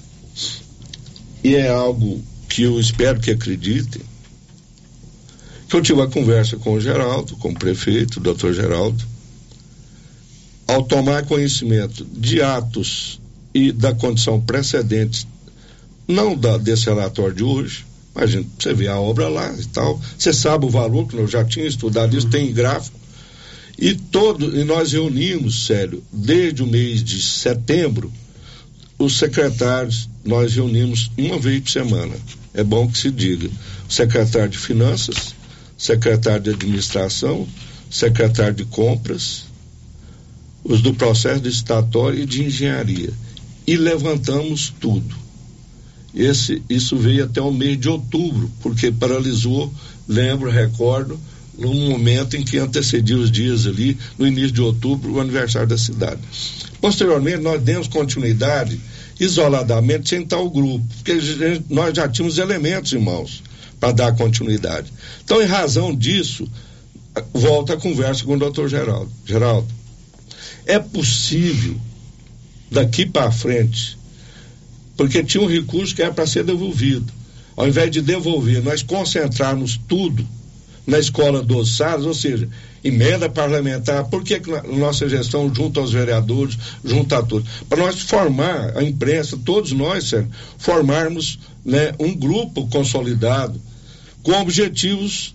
e 1.45 1.55
é 1.55 1.69
algo 1.69 2.23
que 2.49 2.63
eu 2.63 2.79
espero 2.79 3.21
que 3.21 3.31
acreditem, 3.31 4.03
que 5.69 5.77
eu 5.77 5.83
tive 5.83 6.01
uma 6.01 6.09
conversa 6.09 6.57
com 6.57 6.75
o 6.75 6.81
Geraldo, 6.81 7.37
com 7.37 7.51
o 7.51 7.55
prefeito, 7.55 8.19
o 8.19 8.23
doutor 8.23 8.53
Geraldo, 8.53 9.03
ao 10.67 10.83
tomar 10.83 11.25
conhecimento 11.25 12.05
de 12.05 12.43
atos 12.43 13.21
e 13.55 13.73
da 13.73 13.95
condição 13.95 14.41
precedente, 14.41 15.27
não 16.07 16.37
da, 16.37 16.57
desse 16.59 16.87
relatório 16.87 17.35
de 17.35 17.45
hoje, 17.45 17.85
mas 18.15 18.35
você 18.35 18.75
vê 18.75 18.89
a 18.89 18.99
obra 18.99 19.29
lá 19.29 19.55
e 19.59 19.65
tal, 19.67 20.01
você 20.19 20.33
sabe 20.33 20.67
o 20.67 20.71
valor, 20.71 21.07
que 21.07 21.17
eu 21.17 21.27
já 21.27 21.45
tinha 21.45 21.67
estudado 21.67 22.17
isso, 22.17 22.27
uhum. 22.27 22.33
tem 22.33 22.53
gráfico, 22.53 22.99
e 23.79 23.95
todo, 23.95 24.57
e 24.57 24.65
nós 24.65 24.93
reunimos, 24.93 25.67
sério, 25.67 26.03
desde 26.13 26.63
o 26.63 26.67
mês 26.67 27.03
de 27.03 27.21
setembro, 27.23 28.13
os 28.99 29.19
secretários, 29.19 30.09
nós 30.25 30.55
reunimos 30.55 31.11
uma 31.17 31.39
vez 31.39 31.61
por 31.63 31.71
semana 31.71 32.15
é 32.55 32.63
bom 32.63 32.89
que 32.89 32.99
se 32.99 33.11
diga. 33.11 33.51
Secretário 33.89 34.51
de 34.51 34.59
Finanças, 34.59 35.35
secretário 35.77 36.43
de 36.43 36.51
Administração, 36.51 37.47
secretário 37.91 38.55
de 38.55 38.65
Compras, 38.65 39.45
os 40.63 40.81
do 40.81 40.95
processo 40.95 41.43
licitatório 41.43 42.21
e 42.21 42.27
de 42.27 42.45
engenharia. 42.45 43.13
E 43.67 43.77
levantamos 43.77 44.73
tudo. 44.81 45.22
Esse, 46.15 46.63
isso 46.69 46.97
veio 46.97 47.25
até 47.25 47.41
o 47.41 47.53
mês 47.53 47.79
de 47.79 47.89
outubro, 47.89 48.51
porque 48.61 48.93
paralisou, 48.93 49.73
lembro, 50.07 50.51
recordo, 50.51 51.19
no 51.57 51.73
momento 51.75 52.37
em 52.37 52.43
que 52.43 52.59
antecedia 52.59 53.17
os 53.17 53.31
dias 53.31 53.67
ali, 53.67 53.97
no 54.19 54.27
início 54.27 54.53
de 54.53 54.61
outubro, 54.61 55.15
o 55.15 55.21
aniversário 55.21 55.69
da 55.69 55.79
cidade. 55.79 56.21
Posteriormente, 56.81 57.39
nós 57.39 57.63
demos 57.63 57.89
continuidade 57.89 58.81
isoladamente 59.21 60.09
sem 60.09 60.27
tal 60.27 60.51
grupo, 60.51 60.85
porque 60.97 61.19
nós 61.71 61.95
já 61.95 62.09
tínhamos 62.09 62.39
elementos 62.39 62.93
em 62.93 62.99
mãos 62.99 63.43
para 63.79 63.93
dar 63.93 64.17
continuidade. 64.17 64.93
Então, 65.25 65.41
em 65.43 65.47
razão 65.47 65.95
disso, 65.95 66.49
volta 67.33 67.75
a 67.75 67.77
conversa 67.77 68.25
com 68.25 68.35
o 68.35 68.39
doutor 68.39 68.69
Geraldo. 68.69 69.11
Geraldo, 69.25 69.69
é 70.67 70.79
possível 70.79 71.77
daqui 72.71 73.05
para 73.05 73.31
frente, 73.31 73.99
porque 75.03 75.25
tinha 75.25 75.43
um 75.43 75.49
recurso 75.49 75.97
que 75.97 76.01
era 76.01 76.13
para 76.13 76.29
ser 76.29 76.45
devolvido. 76.45 77.13
Ao 77.57 77.67
invés 77.67 77.91
de 77.91 78.01
devolver, 78.01 78.63
nós 78.63 78.85
concentrarmos 78.85 79.77
tudo 79.89 80.25
na 80.87 80.97
escola 80.97 81.43
dos 81.43 81.77
Saras, 81.77 82.07
ou 82.07 82.15
seja, 82.15 82.49
emenda 82.85 83.29
parlamentar, 83.29 84.05
por 84.05 84.23
que, 84.23 84.39
que 84.39 84.49
nossa 84.69 85.09
gestão, 85.09 85.53
junto 85.53 85.81
aos 85.81 85.93
vereadores, 85.93 86.57
junto 86.85 87.17
a 87.17 87.23
todos? 87.23 87.49
Para 87.69 87.81
nós 87.81 88.01
formar, 88.03 88.77
a 88.77 88.85
imprensa, 88.85 89.37
todos 89.45 89.73
nós, 89.73 90.05
Sérgio, 90.05 90.31
formarmos 90.57 91.41
né, 91.65 91.93
um 91.99 92.15
grupo 92.15 92.69
consolidado 92.69 93.61
com 94.23 94.31
objetivos 94.41 95.35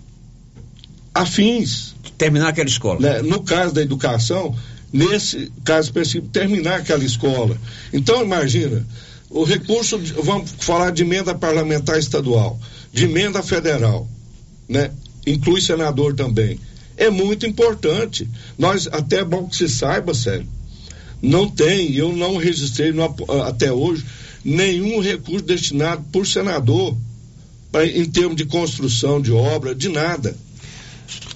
afins. 1.13 1.93
Terminar 2.17 2.47
aquela 2.47 2.69
escola. 2.69 3.01
Né? 3.01 3.21
No 3.21 3.43
caso 3.43 3.73
da 3.73 3.81
educação, 3.81 4.55
nesse 4.93 5.51
caso 5.65 5.89
específico, 5.89 6.29
terminar 6.29 6.77
aquela 6.77 7.03
escola. 7.03 7.57
Então, 7.91 8.23
imagina, 8.23 8.85
o 9.29 9.43
recurso, 9.43 9.99
vamos 10.23 10.51
falar 10.59 10.91
de 10.91 11.03
emenda 11.03 11.35
parlamentar 11.35 11.99
estadual, 11.99 12.59
de 12.93 13.05
emenda 13.05 13.43
federal, 13.43 14.07
né? 14.67 14.91
Inclui 15.25 15.61
senador 15.61 16.13
também 16.15 16.59
é 16.97 17.09
muito 17.09 17.45
importante. 17.45 18.27
Nós, 18.57 18.87
até 18.91 19.17
é 19.17 19.23
bom 19.23 19.47
que 19.47 19.55
se 19.55 19.69
saiba, 19.69 20.13
sério, 20.13 20.47
não 21.21 21.47
tem, 21.47 21.93
eu 21.93 22.11
não 22.13 22.37
registrei 22.37 22.91
no, 22.91 23.15
até 23.45 23.71
hoje, 23.71 24.03
nenhum 24.43 24.99
recurso 24.99 25.45
destinado 25.45 26.03
por 26.11 26.27
senador 26.27 26.97
pra, 27.71 27.85
em 27.85 28.05
termos 28.05 28.35
de 28.35 28.45
construção 28.45 29.21
de 29.21 29.31
obra, 29.31 29.73
de 29.73 29.89
nada. 29.89 30.35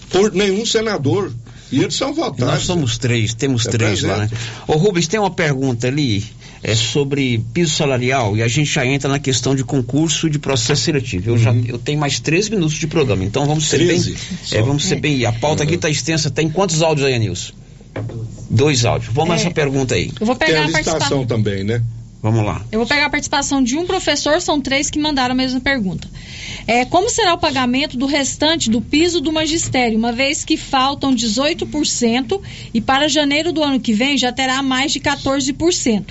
Por 0.10 0.34
nenhum 0.34 0.66
senador. 0.66 1.32
E 1.72 1.80
eles 1.80 1.96
são 1.96 2.14
votados. 2.14 2.54
Nós 2.54 2.64
somos 2.64 2.98
três, 2.98 3.34
temos 3.34 3.66
é 3.66 3.70
três 3.70 4.02
presente. 4.02 4.12
lá, 4.12 4.26
né? 4.26 4.30
Ô 4.68 4.74
Rubens, 4.74 5.08
tem 5.08 5.18
uma 5.18 5.32
pergunta 5.32 5.88
ali 5.88 6.22
é 6.64 6.76
sobre 6.76 7.44
piso 7.54 7.74
salarial 7.74 8.38
e 8.38 8.44
a 8.44 8.48
gente 8.48 8.72
já 8.72 8.86
entra 8.86 9.10
na 9.10 9.20
questão 9.20 9.56
de 9.56 9.64
concurso 9.64 10.30
de 10.30 10.38
processo 10.38 10.84
seletivo. 10.84 11.30
Eu, 11.30 11.34
uhum. 11.34 11.40
já, 11.40 11.54
eu 11.54 11.80
tenho 11.80 12.00
mais 12.00 12.20
três 12.20 12.50
minutos 12.50 12.76
de 12.76 12.88
programa, 12.88 13.24
então 13.24 13.46
vamos 13.46 13.66
ser 13.66 13.80
13, 13.80 14.12
bem. 14.12 14.20
É, 14.52 14.62
vamos 14.62 14.86
ser 14.86 15.00
bem. 15.00 15.26
A 15.26 15.32
pauta 15.32 15.64
uhum. 15.64 15.68
aqui 15.68 15.76
está 15.76 15.90
extensa. 15.90 16.30
Tem 16.30 16.50
quantos 16.50 16.82
áudios 16.82 17.08
aí, 17.08 17.18
Nilson? 17.18 17.54
Dois 18.50 18.86
áudios. 18.86 19.14
Vamos 19.14 19.34
é, 19.34 19.36
essa 19.38 19.52
pergunta 19.52 19.96
aí. 19.96 20.12
Eu 20.20 20.26
vou 20.26 20.36
pegar 20.36 20.52
Tem 20.52 20.62
a, 20.62 20.64
a 20.64 20.68
licitação 20.68 21.26
também, 21.26 21.64
né? 21.64 21.82
Vamos 22.22 22.46
lá. 22.46 22.64
Eu 22.72 22.78
vou 22.78 22.88
pegar 22.88 23.08
a 23.08 23.10
participação 23.10 23.64
de 23.64 23.76
um 23.76 23.88
professor, 23.88 24.40
são 24.40 24.62
três 24.62 24.92
que 24.92 25.00
mandaram 25.00 25.34
a 25.34 25.36
mesma 25.36 25.60
pergunta. 25.60 26.08
É, 26.68 26.86
como 26.86 27.10
será 27.10 27.34
o 27.34 27.38
pagamento 27.40 27.98
do 27.98 28.06
restante 28.06 28.70
do 28.70 28.80
piso 28.80 29.20
do 29.20 29.32
magistério, 29.32 29.98
uma 29.98 30.12
vez 30.12 30.46
que 30.46 30.56
faltam 30.56 31.16
18% 31.16 32.40
e 32.72 32.80
para 32.80 33.08
janeiro 33.08 33.52
do 33.52 33.64
ano 33.64 33.80
que 33.80 33.92
vem 33.92 34.20
já 34.20 34.32
terá 34.32 34.62
mais 34.62 34.92
de 34.92 35.00
14%? 35.00 36.06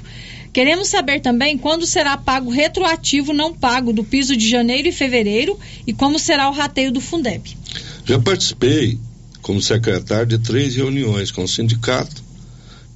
Queremos 0.52 0.88
saber 0.88 1.20
também 1.20 1.56
quando 1.56 1.86
será 1.86 2.16
pago 2.16 2.50
retroativo 2.50 3.32
não 3.32 3.54
pago 3.54 3.92
do 3.92 4.02
piso 4.02 4.36
de 4.36 4.48
janeiro 4.48 4.88
e 4.88 4.92
fevereiro 4.92 5.58
e 5.86 5.92
como 5.92 6.18
será 6.18 6.48
o 6.48 6.52
rateio 6.52 6.90
do 6.90 7.00
Fundeb. 7.00 7.56
Já 8.04 8.18
participei 8.18 8.98
como 9.40 9.62
secretário 9.62 10.26
de 10.26 10.38
três 10.38 10.74
reuniões 10.74 11.30
com 11.30 11.44
o 11.44 11.48
sindicato 11.48 12.22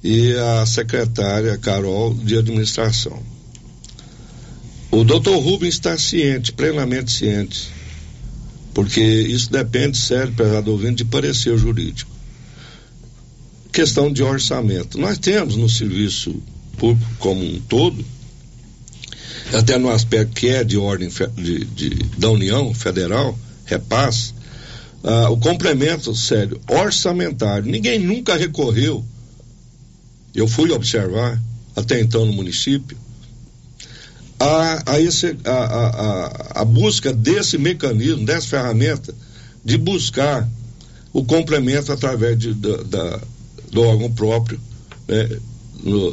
e 0.03 0.33
a 0.33 0.65
secretária 0.65 1.57
Carol 1.57 2.13
de 2.13 2.37
administração. 2.37 3.23
O 4.91 5.03
doutor 5.03 5.39
Rubens 5.39 5.73
está 5.75 5.97
ciente, 5.97 6.51
plenamente 6.51 7.11
ciente, 7.11 7.69
porque 8.73 9.01
isso 9.01 9.51
depende, 9.51 9.97
sério, 9.97 10.33
pesado 10.33 10.71
ouvindo, 10.71 10.97
de 10.97 11.05
parecer 11.05 11.57
jurídico. 11.57 12.11
Questão 13.71 14.11
de 14.11 14.23
orçamento. 14.23 14.97
Nós 14.97 15.17
temos 15.17 15.55
no 15.55 15.67
serviço 15.67 16.41
público 16.75 17.11
como 17.19 17.43
um 17.43 17.59
todo, 17.61 18.03
até 19.53 19.77
no 19.77 19.89
aspecto 19.89 20.33
que 20.33 20.47
é 20.47 20.63
de 20.63 20.77
ordem 20.77 21.09
de, 21.35 21.65
de 21.65 21.89
da 22.17 22.29
União 22.29 22.73
Federal, 22.73 23.37
repasse, 23.65 24.33
ah, 25.03 25.29
o 25.29 25.37
complemento, 25.37 26.13
sério, 26.15 26.59
orçamentário. 26.67 27.69
Ninguém 27.69 27.99
nunca 27.99 28.35
recorreu. 28.35 29.03
Eu 30.33 30.47
fui 30.47 30.71
observar, 30.71 31.41
até 31.75 31.99
então 31.99 32.25
no 32.25 32.33
município, 32.33 32.97
a, 34.39 34.93
a, 34.93 34.99
esse, 34.99 35.37
a, 35.45 35.51
a, 35.51 36.61
a 36.61 36.65
busca 36.65 37.13
desse 37.13 37.57
mecanismo, 37.57 38.25
dessa 38.25 38.47
ferramenta 38.47 39.13
de 39.63 39.77
buscar 39.77 40.47
o 41.13 41.23
complemento 41.23 41.91
através 41.91 42.37
de, 42.37 42.53
da, 42.53 42.77
da, 42.83 43.21
do 43.71 43.81
órgão 43.81 44.11
próprio, 44.11 44.59
né, 45.07 45.39
no, 45.81 46.11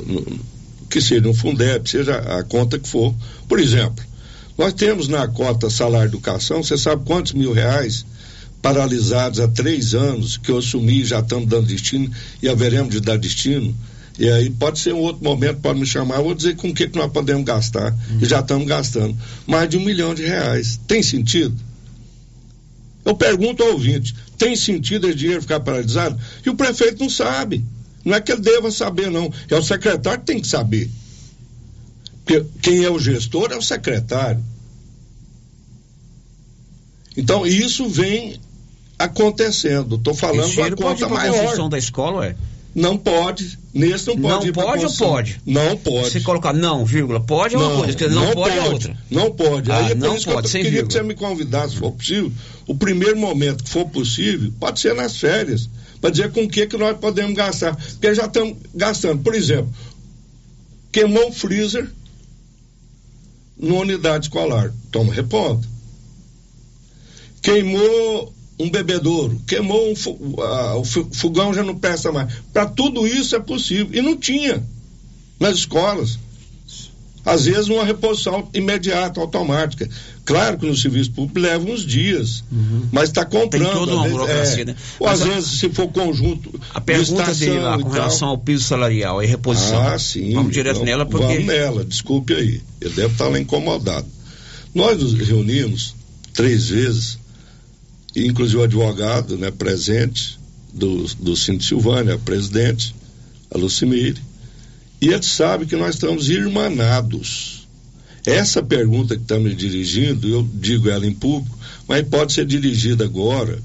que 0.93 1.01
seja 1.01 1.27
um 1.27 1.33
Fundeb, 1.33 1.89
seja 1.89 2.17
a 2.19 2.45
conta 2.45 2.79
que 2.79 2.87
for. 2.87 3.15
Por 3.49 3.59
exemplo, 3.59 4.05
nós 4.59 4.75
temos 4.75 5.09
na 5.09 5.27
cota 5.27 5.71
salário 5.71 6.09
educação, 6.09 6.63
você 6.63 6.77
sabe 6.77 7.05
quantos 7.07 7.33
mil 7.33 7.53
reais 7.53 8.05
paralisados 8.61 9.41
há 9.41 9.49
três 9.49 9.95
anos, 9.95 10.37
que 10.37 10.51
eu 10.51 10.59
assumi 10.59 11.03
já 11.03 11.21
estamos 11.21 11.49
dando 11.49 11.67
destino 11.67 12.11
e 12.43 12.49
haveremos 12.49 12.93
de 12.93 13.01
dar 13.01 13.17
destino. 13.17 13.75
E 14.19 14.29
aí 14.29 14.51
pode 14.51 14.79
ser 14.79 14.93
um 14.93 14.99
outro 14.99 15.25
momento, 15.25 15.61
pode 15.61 15.81
me 15.81 15.87
chamar, 15.87 16.21
vou 16.21 16.35
dizer 16.35 16.57
com 16.57 16.69
o 16.69 16.75
que, 16.75 16.87
que 16.87 16.99
nós 16.99 17.11
podemos 17.11 17.45
gastar. 17.45 17.93
Uhum. 17.93 18.19
E 18.21 18.27
já 18.27 18.41
estamos 18.41 18.69
gastando. 18.69 19.17
Mais 19.47 19.71
de 19.71 19.79
um 19.79 19.81
milhão 19.81 20.15
de 20.15 20.23
reais. 20.23 20.79
Tem 20.87 21.03
sentido? 21.03 21.57
Eu 23.05 23.15
pergunto 23.15 23.63
ao 23.63 23.73
ouvinte, 23.73 24.15
tem 24.37 24.55
sentido 24.55 25.09
esse 25.09 25.17
dinheiro 25.17 25.41
ficar 25.41 25.61
paralisado? 25.61 26.21
E 26.45 26.51
o 26.51 26.55
prefeito 26.55 27.01
não 27.01 27.09
sabe. 27.09 27.65
Não 28.05 28.15
é 28.15 28.21
que 28.21 28.33
ele 28.33 28.41
deva 28.41 28.71
saber, 28.71 29.11
não. 29.11 29.33
É 29.49 29.55
o 29.55 29.63
secretário 29.63 30.21
que 30.21 30.27
tem 30.27 30.41
que 30.41 30.49
saber. 30.49 30.91
Porque 32.25 32.45
quem 32.61 32.85
é 32.85 32.91
o 32.91 32.99
gestor 32.99 33.53
é 33.53 33.57
o 33.57 33.63
secretário. 33.63 34.43
Então, 37.17 37.47
isso 37.47 37.89
vem 37.89 38.41
acontecendo. 38.99 39.97
Estou 39.97 40.15
falando 40.15 40.55
da 40.55 40.77
conta 40.77 41.09
maior. 41.09 41.35
construção 41.35 41.69
da 41.69 41.79
escola, 41.79 42.27
é? 42.27 42.37
Não 42.75 42.97
pode. 42.97 43.59
Nesse 43.75 44.07
não 44.09 44.17
pode. 44.17 44.47
Não 44.47 44.53
pode 44.53 44.85
ou 44.87 44.93
pode? 44.93 45.41
Não 45.47 45.77
pode. 45.77 46.11
Se 46.11 46.21
colocar 46.21 46.53
não, 46.53 46.85
vírgula, 46.85 47.21
pode 47.21 47.55
não, 47.55 47.63
é 47.63 47.67
uma 47.67 47.85
coisa, 47.85 48.09
não, 48.09 48.25
não 48.25 48.33
pode, 48.33 48.57
é 48.57 48.63
outra. 48.63 48.97
Não 49.11 49.31
pode. 49.31 49.71
Ah, 49.71 49.79
Aí 49.79 49.93
é 49.93 49.95
não 49.95 50.21
pode, 50.21 50.51
que 50.51 50.59
eu 50.59 50.63
queria 50.63 50.87
que 50.87 50.93
você 50.93 51.03
me 51.03 51.15
convidasse, 51.15 51.75
se 51.75 51.79
for 51.79 51.93
possível, 51.93 52.33
o 52.67 52.75
primeiro 52.75 53.19
momento 53.19 53.65
que 53.65 53.71
for 53.71 53.87
possível, 53.87 54.53
pode 54.59 54.81
ser 54.81 54.95
nas 54.95 55.17
férias, 55.17 55.69
para 56.01 56.11
dizer 56.11 56.33
com 56.33 56.43
o 56.43 56.49
que, 56.49 56.67
que 56.67 56.77
nós 56.77 56.97
podemos 56.99 57.35
gastar. 57.35 57.77
Porque 57.77 58.15
já 58.15 58.27
estamos 58.27 58.57
gastando. 58.75 59.23
Por 59.23 59.35
exemplo, 59.35 59.73
queimou 60.91 61.29
um 61.29 61.33
freezer 61.33 61.91
numa 63.59 63.81
unidade 63.81 64.27
escolar. 64.27 64.73
Toma 64.91 65.13
reponta. 65.13 65.69
Queimou 67.41 68.33
um 68.59 68.71
bebedouro, 68.71 69.41
queimou 69.47 69.91
um 69.91 69.93
uh, 69.93 70.81
o 70.81 70.85
fogão 70.85 71.53
já 71.53 71.63
não 71.63 71.77
presta 71.77 72.13
mais. 72.13 72.33
Para 72.53 72.67
tudo 72.67 73.07
isso 73.07 73.35
é 73.35 73.41
possível. 73.41 73.89
E 73.93 74.01
não 74.01 74.17
tinha 74.17 74.63
nas 75.41 75.57
escolas. 75.57 76.19
Às 77.25 77.45
vezes 77.45 77.69
uma 77.69 77.85
reposição 77.85 78.49
imediata, 78.53 79.21
automática. 79.21 79.89
Claro 80.25 80.59
que 80.59 80.67
no 80.67 80.77
serviço 80.77 81.13
público 81.13 81.39
leva 81.39 81.65
uns 81.65 81.87
dias, 81.87 82.43
uhum. 82.51 82.89
mas 82.91 83.11
está 83.11 83.25
comprando. 83.25 83.65
Tem 83.65 83.73
toda 83.73 83.95
uma 83.95 84.09
burocracia, 84.09 84.63
é, 84.63 84.65
né? 84.67 84.77
Ou 84.99 85.07
às 85.07 85.23
a, 85.23 85.25
vezes, 85.27 85.61
se 85.61 85.69
for 85.71 85.87
conjunto. 85.89 86.61
A 86.75 86.81
pergunta 86.81 87.33
dele 87.35 87.61
lá 87.61 87.79
com 87.79 87.89
relação 87.89 88.29
ao 88.29 88.39
piso 88.39 88.65
salarial 88.65 89.23
e 89.23 89.27
reposição. 89.27 89.81
Ah, 89.81 89.99
sim. 89.99 90.35
Vamos 90.35 90.53
direto 90.53 90.75
vamos, 90.75 90.89
nela, 90.89 91.07
porque. 91.07 91.27
Vamos 91.27 91.47
nela, 91.47 91.85
desculpe 91.85 92.35
aí. 92.35 92.61
Ele 92.81 92.95
deve 92.95 93.13
estar 93.13 93.29
lá 93.29 93.39
incomodado. 93.39 94.07
Nós 94.75 95.01
nos 95.01 95.15
reunimos 95.15 95.95
três 96.33 96.71
vezes 96.71 97.19
inclusive 98.15 98.59
o 98.59 98.65
advogado 98.65 99.37
né, 99.37 99.51
presente 99.51 100.39
do, 100.73 101.05
do 101.15 101.37
Cinto 101.37 101.65
Silvânia, 101.65 102.15
a 102.15 102.19
presidente, 102.19 102.95
a 103.51 103.59
Lucimire, 103.59 104.21
e 105.01 105.09
ele 105.09 105.23
sabe 105.23 105.67
que 105.67 105.77
nós 105.77 105.95
estamos 105.95 106.29
irmanados. 106.29 107.67
Essa 108.25 108.63
pergunta 108.63 109.17
que 109.17 109.23
está 109.23 109.39
me 109.39 109.55
dirigindo, 109.55 110.29
eu 110.29 110.49
digo 110.55 110.89
ela 110.89 111.07
em 111.07 111.13
público, 111.13 111.59
mas 111.89 112.07
pode 112.07 112.33
ser 112.33 112.47
dirigida 112.47 113.05
agora 113.05 113.59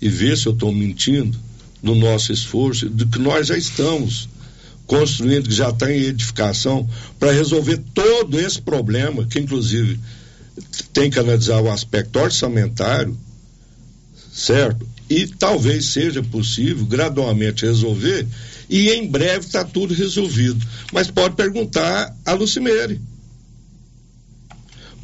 e 0.00 0.08
ver 0.08 0.36
se 0.36 0.46
eu 0.46 0.52
estou 0.52 0.72
mentindo 0.72 1.38
no 1.82 1.94
nosso 1.94 2.32
esforço, 2.32 2.88
do 2.88 3.06
que 3.06 3.18
nós 3.18 3.46
já 3.46 3.56
estamos 3.56 4.28
construindo, 4.86 5.48
que 5.48 5.54
já 5.54 5.70
está 5.70 5.92
em 5.92 6.00
edificação, 6.00 6.88
para 7.18 7.32
resolver 7.32 7.80
todo 7.94 8.38
esse 8.38 8.60
problema, 8.60 9.24
que 9.26 9.38
inclusive 9.38 9.98
tem 10.92 11.10
que 11.10 11.18
analisar 11.18 11.60
o 11.60 11.70
aspecto 11.70 12.18
orçamentário, 12.18 13.16
certo? 14.34 14.86
E 15.08 15.26
talvez 15.26 15.86
seja 15.86 16.22
possível 16.22 16.84
gradualmente 16.84 17.64
resolver 17.64 18.26
e 18.68 18.90
em 18.90 19.06
breve 19.06 19.46
está 19.46 19.64
tudo 19.64 19.94
resolvido. 19.94 20.64
Mas 20.92 21.10
pode 21.10 21.36
perguntar 21.36 22.14
a 22.26 22.32
Lucimere. 22.32 23.00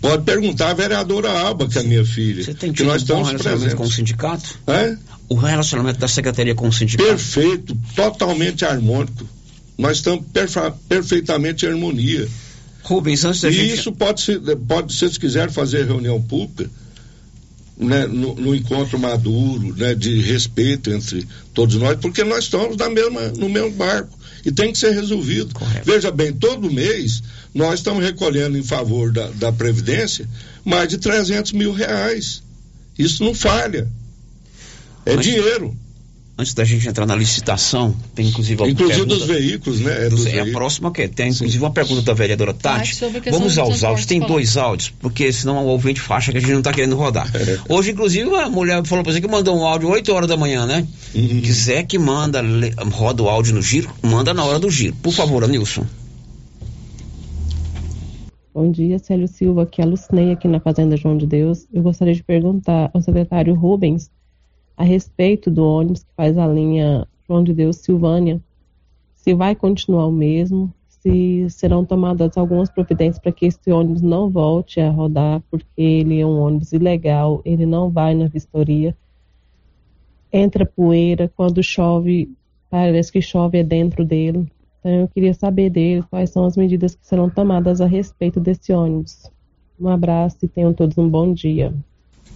Pode 0.01 0.25
perguntar 0.25 0.71
a 0.71 0.75
vereadora 0.75 1.31
Alba, 1.31 1.69
que 1.69 1.79
é 1.79 1.83
minha 1.83 2.05
filha. 2.05 2.43
Você 2.43 2.55
tem 2.55 2.73
que 2.73 2.83
nós 2.83 3.03
um 3.03 3.05
estamos 3.05 3.29
relacionamento 3.29 3.61
presentes. 3.61 3.75
com 3.75 3.85
o 3.85 3.91
sindicato? 3.91 4.59
É? 4.67 4.97
O 5.29 5.35
relacionamento 5.35 6.01
da 6.01 6.09
secretaria 6.09 6.55
com 6.55 6.69
o 6.69 6.73
sindicato? 6.73 7.09
Perfeito, 7.09 7.77
totalmente 7.95 8.65
harmônico. 8.65 9.29
Nós 9.77 9.99
estamos 9.99 10.25
perfe 10.33 10.59
perfeitamente 10.89 11.67
em 11.67 11.69
harmonia. 11.69 12.27
Rubens, 12.83 13.25
antes 13.25 13.43
da 13.43 13.51
e 13.51 13.53
gente... 13.53 13.75
isso 13.75 13.93
pode 13.93 14.23
ser, 14.23 14.41
pode, 14.67 14.93
se 14.93 15.01
vocês 15.01 15.19
quiserem 15.19 15.53
fazer 15.53 15.87
reunião 15.87 16.21
pública, 16.21 16.71
né, 17.81 18.07
no, 18.07 18.35
no, 18.35 18.55
encontro 18.55 18.99
maduro, 18.99 19.75
né, 19.75 19.95
de 19.95 20.21
respeito 20.21 20.91
entre 20.91 21.27
todos 21.55 21.77
nós, 21.77 21.99
porque 21.99 22.23
nós 22.23 22.45
estamos 22.45 22.77
na 22.77 22.91
mesma, 22.91 23.29
no 23.29 23.49
mesmo 23.49 23.71
barco 23.71 24.19
e 24.45 24.53
tem 24.53 24.71
que 24.71 24.79
ser 24.79 24.93
resolvido. 24.93 25.55
Correto. 25.55 25.91
Veja 25.91 26.11
bem, 26.11 26.33
todo 26.33 26.71
mês 26.71 27.23
nós 27.55 27.81
estamos 27.81 28.05
recolhendo 28.05 28.59
em 28.59 28.63
favor 28.63 29.11
da, 29.11 29.29
da 29.31 29.53
Previdência 29.53 30.29
mais 30.65 30.89
de 30.89 30.99
300 30.99 31.53
mil 31.53 31.73
reais. 31.73 32.43
Isso 32.99 33.25
não 33.25 33.35
falha. 33.35 33.89
É 35.07 35.17
Mas, 35.17 35.25
dinheiro. 35.25 35.77
Antes 36.41 36.55
da 36.55 36.65
gente 36.65 36.89
entrar 36.89 37.05
na 37.05 37.15
licitação, 37.15 37.95
tem 38.15 38.29
inclusive 38.29 38.55
Inclusive 38.65 39.01
pergunta, 39.01 39.15
dos 39.15 39.27
veículos, 39.27 39.81
né? 39.81 40.07
É, 40.07 40.09
dos, 40.09 40.25
é 40.25 40.29
a 40.29 40.33
veículos. 40.33 40.53
próxima 40.55 40.91
que 40.91 41.07
tem, 41.07 41.29
inclusive 41.29 41.63
uma 41.63 41.71
pergunta 41.71 42.01
da 42.01 42.15
vereadora 42.15 42.55
Tati. 42.55 42.99
Vamos 43.31 43.59
aos 43.59 43.85
áudios. 43.85 44.07
Tem 44.07 44.21
dois 44.21 44.57
áudios, 44.57 44.89
porque 44.89 45.31
senão 45.35 45.67
o 45.67 45.69
ouvinte 45.69 46.01
acha 46.09 46.33
que 46.33 46.39
a 46.39 46.41
gente 46.41 46.53
não 46.53 46.61
está 46.61 46.73
querendo 46.73 46.97
rodar. 46.97 47.31
É. 47.37 47.59
Hoje, 47.69 47.91
inclusive, 47.91 48.27
uma 48.27 48.49
mulher 48.49 48.83
falou 48.87 49.05
pra 49.05 49.13
você 49.13 49.21
que 49.21 49.29
mandou 49.29 49.55
um 49.55 49.67
áudio 49.67 49.91
8 49.91 50.11
horas 50.15 50.29
da 50.31 50.37
manhã, 50.39 50.65
né? 50.65 50.89
Uhum. 51.15 51.43
Quiser 51.43 51.83
que 51.83 51.99
manda, 51.99 52.43
roda 52.91 53.23
o 53.23 53.29
áudio 53.29 53.55
no 53.55 53.61
giro, 53.61 53.91
manda 54.03 54.33
na 54.33 54.43
hora 54.43 54.59
do 54.59 54.71
giro. 54.71 54.97
Por 55.03 55.13
favor, 55.13 55.45
Anilson. 55.45 55.85
Bom 58.55 58.71
dia, 58.71 58.99
Célio 58.99 59.29
Silva, 59.29 59.65
aqui 59.65 59.83
é 59.83 59.85
a 59.85 59.87
Lucinei, 59.87 60.33
aqui 60.33 60.49
na 60.49 60.59
Fazenda 60.59 60.97
João 60.97 61.19
de 61.19 61.27
Deus. 61.27 61.67
Eu 61.71 61.83
gostaria 61.83 62.15
de 62.15 62.23
perguntar 62.23 62.91
ao 62.95 63.03
secretário 63.03 63.55
Rubens 63.55 64.11
a 64.81 64.83
respeito 64.83 65.51
do 65.51 65.63
ônibus 65.63 66.05
que 66.05 66.11
faz 66.17 66.39
a 66.39 66.47
linha 66.47 67.07
João 67.29 67.45
de 67.45 67.53
Deus 67.53 67.77
Silvânia, 67.77 68.41
se 69.15 69.35
vai 69.35 69.55
continuar 69.55 70.07
o 70.07 70.11
mesmo, 70.11 70.73
se 70.89 71.51
serão 71.51 71.85
tomadas 71.85 72.39
algumas 72.39 72.71
providências 72.71 73.19
para 73.19 73.31
que 73.31 73.45
esse 73.45 73.71
ônibus 73.71 74.01
não 74.01 74.31
volte 74.31 74.81
a 74.81 74.89
rodar, 74.89 75.43
porque 75.51 75.67
ele 75.77 76.19
é 76.19 76.25
um 76.25 76.41
ônibus 76.41 76.73
ilegal, 76.73 77.43
ele 77.45 77.67
não 77.67 77.91
vai 77.91 78.15
na 78.15 78.27
vistoria, 78.27 78.97
entra 80.33 80.65
poeira, 80.65 81.31
quando 81.37 81.63
chove, 81.63 82.35
parece 82.71 83.13
que 83.13 83.21
chove 83.21 83.59
é 83.59 83.63
dentro 83.63 84.03
dele. 84.03 84.51
Então 84.79 84.93
eu 84.93 85.09
queria 85.09 85.35
saber 85.35 85.69
dele 85.69 86.03
quais 86.09 86.31
são 86.31 86.47
as 86.47 86.57
medidas 86.57 86.95
que 86.95 87.07
serão 87.07 87.29
tomadas 87.29 87.83
a 87.83 87.87
respeito 87.87 88.41
desse 88.41 88.73
ônibus. 88.73 89.31
Um 89.79 89.89
abraço 89.89 90.39
e 90.43 90.49
tenham 90.49 90.73
todos 90.73 90.97
um 90.97 91.07
bom 91.07 91.35
dia. 91.35 91.71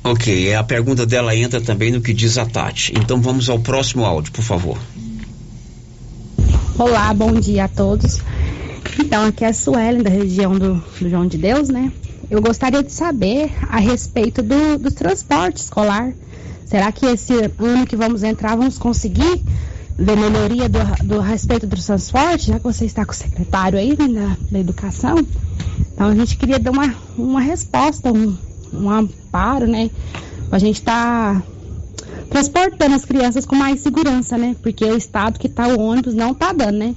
Ok, 0.07 0.53
a 0.53 0.63
pergunta 0.63 1.07
dela 1.07 1.35
entra 1.35 1.63
também 1.63 1.91
no 1.91 1.99
que 1.99 2.13
diz 2.13 2.37
a 2.37 2.45
Tati. 2.45 2.93
Então 2.95 3.23
vamos 3.23 3.49
ao 3.49 3.59
próximo 3.59 4.05
áudio, 4.05 4.33
por 4.33 4.45
favor. 4.45 4.79
Olá, 6.79 7.15
bom 7.15 7.33
dia 7.33 7.65
a 7.65 7.69
todos. 7.69 8.21
Então, 8.99 9.25
aqui 9.25 9.47
é 9.47 9.49
a 9.49 9.55
Suelen, 9.55 10.03
da 10.03 10.11
região 10.11 10.59
do, 10.59 10.75
do 11.01 11.09
João 11.09 11.27
de 11.27 11.39
Deus, 11.39 11.71
né? 11.71 11.91
Eu 12.31 12.43
gostaria 12.43 12.83
de 12.83 12.93
saber 12.93 13.51
a 13.67 13.79
respeito 13.79 14.43
do, 14.43 14.79
do 14.79 14.91
transporte 14.91 15.57
escolar. 15.57 16.13
Será 16.67 16.93
que 16.93 17.07
esse 17.07 17.33
ano 17.59 17.87
que 17.87 17.97
vamos 17.97 18.23
entrar 18.23 18.57
vamos 18.57 18.77
conseguir 18.77 19.43
ver 19.99 20.17
melhoria 20.19 20.69
do, 20.69 20.81
do 21.03 21.19
respeito 21.19 21.67
do 21.67 21.77
transporte? 21.77 22.49
Já 22.49 22.59
que 22.59 22.65
você 22.65 22.85
está 22.85 23.07
com 23.07 23.13
o 23.13 23.15
secretário 23.15 23.79
aí 23.79 23.97
né, 23.97 24.09
da, 24.09 24.37
da 24.51 24.59
educação. 24.59 25.27
Então, 25.95 26.09
a 26.09 26.15
gente 26.15 26.37
queria 26.37 26.59
dar 26.59 26.73
uma, 26.73 26.95
uma 27.17 27.41
resposta, 27.41 28.13
um, 28.13 28.37
um 28.75 28.91
amparo, 28.91 29.67
né? 29.67 29.91
A 30.51 30.59
gente 30.59 30.83
tá 30.83 31.43
transportando 32.31 32.95
as 32.95 33.05
crianças 33.05 33.47
com 33.47 33.55
mais 33.55 33.81
segurança, 33.81 34.37
né? 34.37 34.57
Porque 34.63 34.85
o 34.85 34.97
estado 34.97 35.39
que 35.39 35.49
tá 35.49 35.69
o 35.69 35.81
ônibus 35.81 36.15
não 36.15 36.35
tá 36.35 36.53
dando, 36.53 36.79
né? 36.79 36.95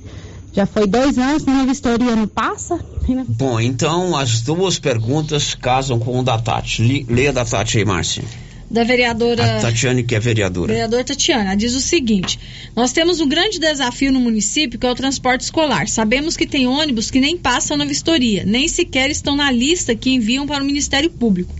Já 0.53 0.65
foi 0.65 0.87
dois 0.87 1.17
anos, 1.17 1.45
nenhuma 1.45 1.67
vistoria 1.67 2.15
não 2.15 2.27
passa. 2.27 2.79
né? 3.07 3.23
Bom, 3.27 3.59
então 3.59 4.17
as 4.17 4.41
duas 4.41 4.79
perguntas 4.79 5.53
casam 5.53 5.99
com 5.99 6.19
o 6.19 6.23
da 6.23 6.39
Tati. 6.39 7.05
Leia 7.07 7.31
da 7.31 7.45
Tati 7.45 7.77
aí, 7.77 7.85
Márcia. 7.85 8.23
Da 8.69 8.83
vereadora. 8.83 9.57
A 9.57 9.61
Tatiane, 9.61 10.03
que 10.03 10.13
é 10.13 10.19
vereadora. 10.19 10.73
Vereador 10.73 11.03
Tatiana, 11.03 11.55
diz 11.55 11.73
o 11.73 11.79
seguinte: 11.79 12.37
nós 12.75 12.91
temos 12.91 13.21
um 13.21 13.27
grande 13.27 13.59
desafio 13.59 14.11
no 14.11 14.19
município 14.19 14.77
que 14.77 14.85
é 14.85 14.91
o 14.91 14.95
transporte 14.95 15.41
escolar. 15.41 15.87
Sabemos 15.87 16.35
que 16.35 16.45
tem 16.45 16.67
ônibus 16.67 17.09
que 17.09 17.19
nem 17.19 17.37
passam 17.37 17.77
na 17.77 17.85
vistoria, 17.85 18.43
nem 18.45 18.67
sequer 18.67 19.09
estão 19.09 19.35
na 19.35 19.49
lista 19.49 19.95
que 19.95 20.09
enviam 20.09 20.45
para 20.45 20.61
o 20.61 20.65
Ministério 20.65 21.09
Público. 21.09 21.55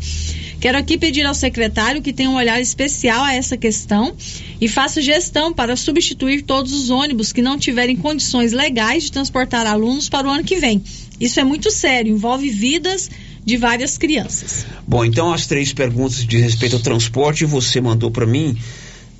Quero 0.59 0.77
aqui 0.77 0.97
pedir 0.97 1.25
ao 1.25 1.35
secretário 1.35 2.01
que 2.01 2.11
tenha 2.11 2.29
um 2.29 2.35
olhar 2.35 2.59
especial 2.59 3.23
a 3.23 3.33
essa 3.33 3.55
questão 3.55 4.15
e 4.59 4.67
faça 4.67 5.01
gestão 5.01 5.53
para 5.53 5.75
substituir 5.75 6.41
todos 6.41 6.73
os 6.73 6.89
ônibus 6.89 7.31
que 7.31 7.43
não 7.43 7.59
tiverem 7.59 7.95
condições 7.95 8.51
legais 8.51 9.03
de 9.03 9.11
transportar 9.11 9.67
alunos 9.67 10.09
para 10.09 10.27
o 10.27 10.31
ano 10.31 10.43
que 10.43 10.55
vem. 10.57 10.83
Isso 11.19 11.39
é 11.39 11.43
muito 11.43 11.69
sério, 11.69 12.11
envolve 12.11 12.49
vidas 12.49 13.09
de 13.47 13.55
várias 13.55 13.97
crianças. 13.97 14.65
Bom, 14.85 15.05
então 15.05 15.31
as 15.31 15.47
três 15.47 15.71
perguntas 15.71 16.25
de 16.25 16.37
respeito 16.37 16.75
ao 16.75 16.81
transporte 16.81 17.45
você 17.45 17.79
mandou 17.79 18.11
para 18.11 18.25
mim, 18.25 18.57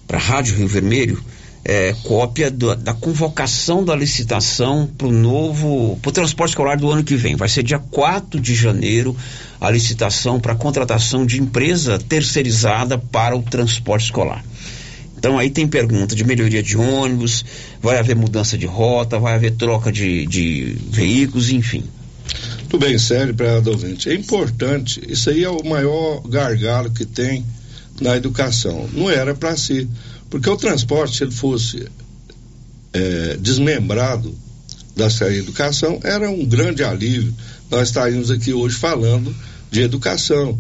para 0.06 0.18
a 0.18 0.22
Rádio 0.22 0.58
Rio 0.58 0.68
Vermelho, 0.68 1.24
é, 1.64 1.96
cópia 2.04 2.52
do, 2.52 2.76
da 2.76 2.94
convocação 2.94 3.86
da 3.86 3.96
licitação 3.96 4.86
para 4.98 5.08
o 5.08 5.14
novo, 5.14 5.98
para 6.02 6.10
o 6.10 6.12
transporte 6.12 6.50
escolar 6.50 6.78
do 6.78 6.92
ano 6.92 7.06
que 7.06 7.16
vem. 7.16 7.38
Vai 7.38 7.48
ser 7.48 7.64
dia 7.64 7.80
4 7.80 8.38
de 8.38 8.54
janeiro 8.54 9.16
a 9.62 9.72
licitação 9.72 10.42
para 10.42 10.54
contratação 10.56 11.26
de 11.26 11.42
empresa 11.42 11.98
terceirizada 11.98 12.98
para 12.98 13.34
o 13.34 13.42
transporte 13.42 14.08
escolar. 14.08 14.44
Então 15.18 15.40
aí 15.40 15.50
tem 15.50 15.66
pergunta 15.66 16.14
de 16.14 16.26
melhoria 16.26 16.62
de 16.62 16.76
ônibus, 16.76 17.46
vai 17.82 17.98
haver 17.98 18.18
mudança 18.18 18.58
de 18.58 18.66
rota, 18.66 19.18
vai 19.18 19.36
haver 19.36 19.52
troca 19.52 19.90
de, 19.90 20.26
de 20.26 20.76
veículos, 20.92 21.50
enfim. 21.50 21.86
Tudo 22.70 22.86
bem, 22.86 22.98
sério 23.00 23.34
para 23.34 23.62
ouvinte. 23.66 24.10
É 24.10 24.14
importante, 24.14 25.02
isso 25.08 25.30
aí 25.30 25.44
é 25.44 25.50
o 25.50 25.64
maior 25.64 26.22
gargalo 26.28 26.92
que 26.92 27.06
tem 27.06 27.46
na 28.02 28.18
educação. 28.18 28.90
Não 28.92 29.10
era 29.10 29.34
para 29.34 29.56
ser. 29.56 29.88
Porque 30.30 30.50
o 30.50 30.58
transporte, 30.58 31.16
se 31.16 31.24
ele 31.24 31.32
fosse 31.32 31.88
é, 32.92 33.38
desmembrado 33.40 34.36
da 34.98 35.08
educação, 35.32 36.00
era 36.04 36.30
um 36.30 36.46
grande 36.46 36.84
alívio. 36.84 37.34
Nós 37.72 37.88
estaríamos 37.88 38.30
aqui 38.30 38.52
hoje 38.52 38.76
falando 38.76 39.34
de 39.72 39.82
educação, 39.82 40.60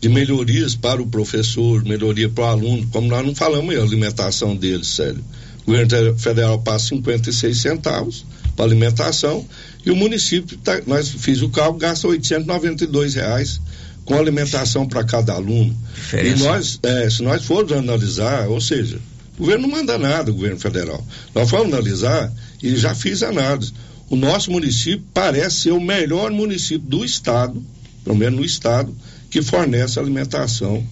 de 0.00 0.08
melhorias 0.08 0.76
para 0.76 1.02
o 1.02 1.08
professor, 1.08 1.84
melhoria 1.84 2.28
para 2.28 2.44
o 2.44 2.46
aluno, 2.46 2.86
como 2.92 3.08
nós 3.08 3.26
não 3.26 3.34
falamos 3.34 3.74
a 3.74 3.82
alimentação 3.82 4.54
deles, 4.54 4.86
sério. 4.86 5.24
O 5.66 5.72
governo 5.72 6.16
federal 6.16 6.60
passa 6.60 6.88
56 6.88 7.58
centavos 7.58 8.24
para 8.54 8.64
alimentação 8.64 9.44
e 9.84 9.90
o 9.90 9.96
município, 9.96 10.56
tá, 10.58 10.80
nós 10.86 11.08
fiz 11.08 11.42
o 11.42 11.48
cálculo, 11.48 11.78
gasta 11.78 12.08
892 12.08 13.14
reais 13.14 13.60
com 14.04 14.18
alimentação 14.18 14.86
para 14.86 15.04
cada 15.04 15.34
aluno. 15.34 15.76
Diferença. 15.94 16.36
E 16.36 16.46
nós, 16.46 16.80
é, 16.82 17.10
se 17.10 17.22
nós 17.22 17.44
formos 17.44 17.72
analisar, 17.72 18.48
ou 18.48 18.60
seja, 18.60 18.98
o 19.36 19.42
governo 19.42 19.68
não 19.68 19.76
manda 19.76 19.98
nada, 19.98 20.30
o 20.30 20.34
governo 20.34 20.58
federal. 20.58 21.04
Nós 21.34 21.50
vamos 21.50 21.72
analisar 21.72 22.32
e 22.62 22.76
já 22.76 22.94
fiz 22.94 23.22
análise. 23.22 23.72
O 24.10 24.16
nosso 24.16 24.50
município 24.50 25.04
parece 25.12 25.56
ser 25.56 25.72
o 25.72 25.80
melhor 25.80 26.30
município 26.30 26.88
do 26.88 27.04
estado, 27.04 27.62
pelo 28.02 28.16
menos 28.16 28.40
no 28.40 28.44
estado, 28.44 28.94
que 29.30 29.42
fornece 29.42 29.98
alimentação 29.98 30.84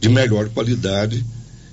de 0.00 0.08
melhor 0.08 0.48
qualidade 0.48 1.24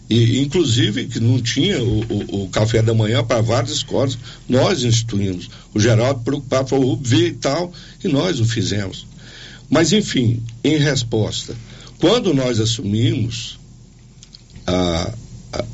e 0.09 0.39
inclusive 0.39 1.05
que 1.05 1.19
não 1.19 1.39
tinha 1.39 1.81
o, 1.83 1.99
o, 2.01 2.43
o 2.43 2.49
café 2.49 2.81
da 2.81 2.93
manhã 2.93 3.23
para 3.23 3.41
várias 3.41 3.71
escolas, 3.71 4.17
nós 4.47 4.83
instituímos. 4.83 5.49
O 5.73 5.79
Geraldo 5.79 6.21
preocupado 6.21 6.69
falou, 6.69 6.97
ver 6.97 7.27
e 7.27 7.33
tal, 7.33 7.71
e 8.03 8.07
nós 8.07 8.39
o 8.39 8.45
fizemos. 8.45 9.05
Mas 9.69 9.93
enfim, 9.93 10.41
em 10.63 10.77
resposta, 10.77 11.55
quando 11.99 12.33
nós 12.33 12.59
assumimos 12.59 13.59
a, 14.65 15.13
a, 15.53 15.65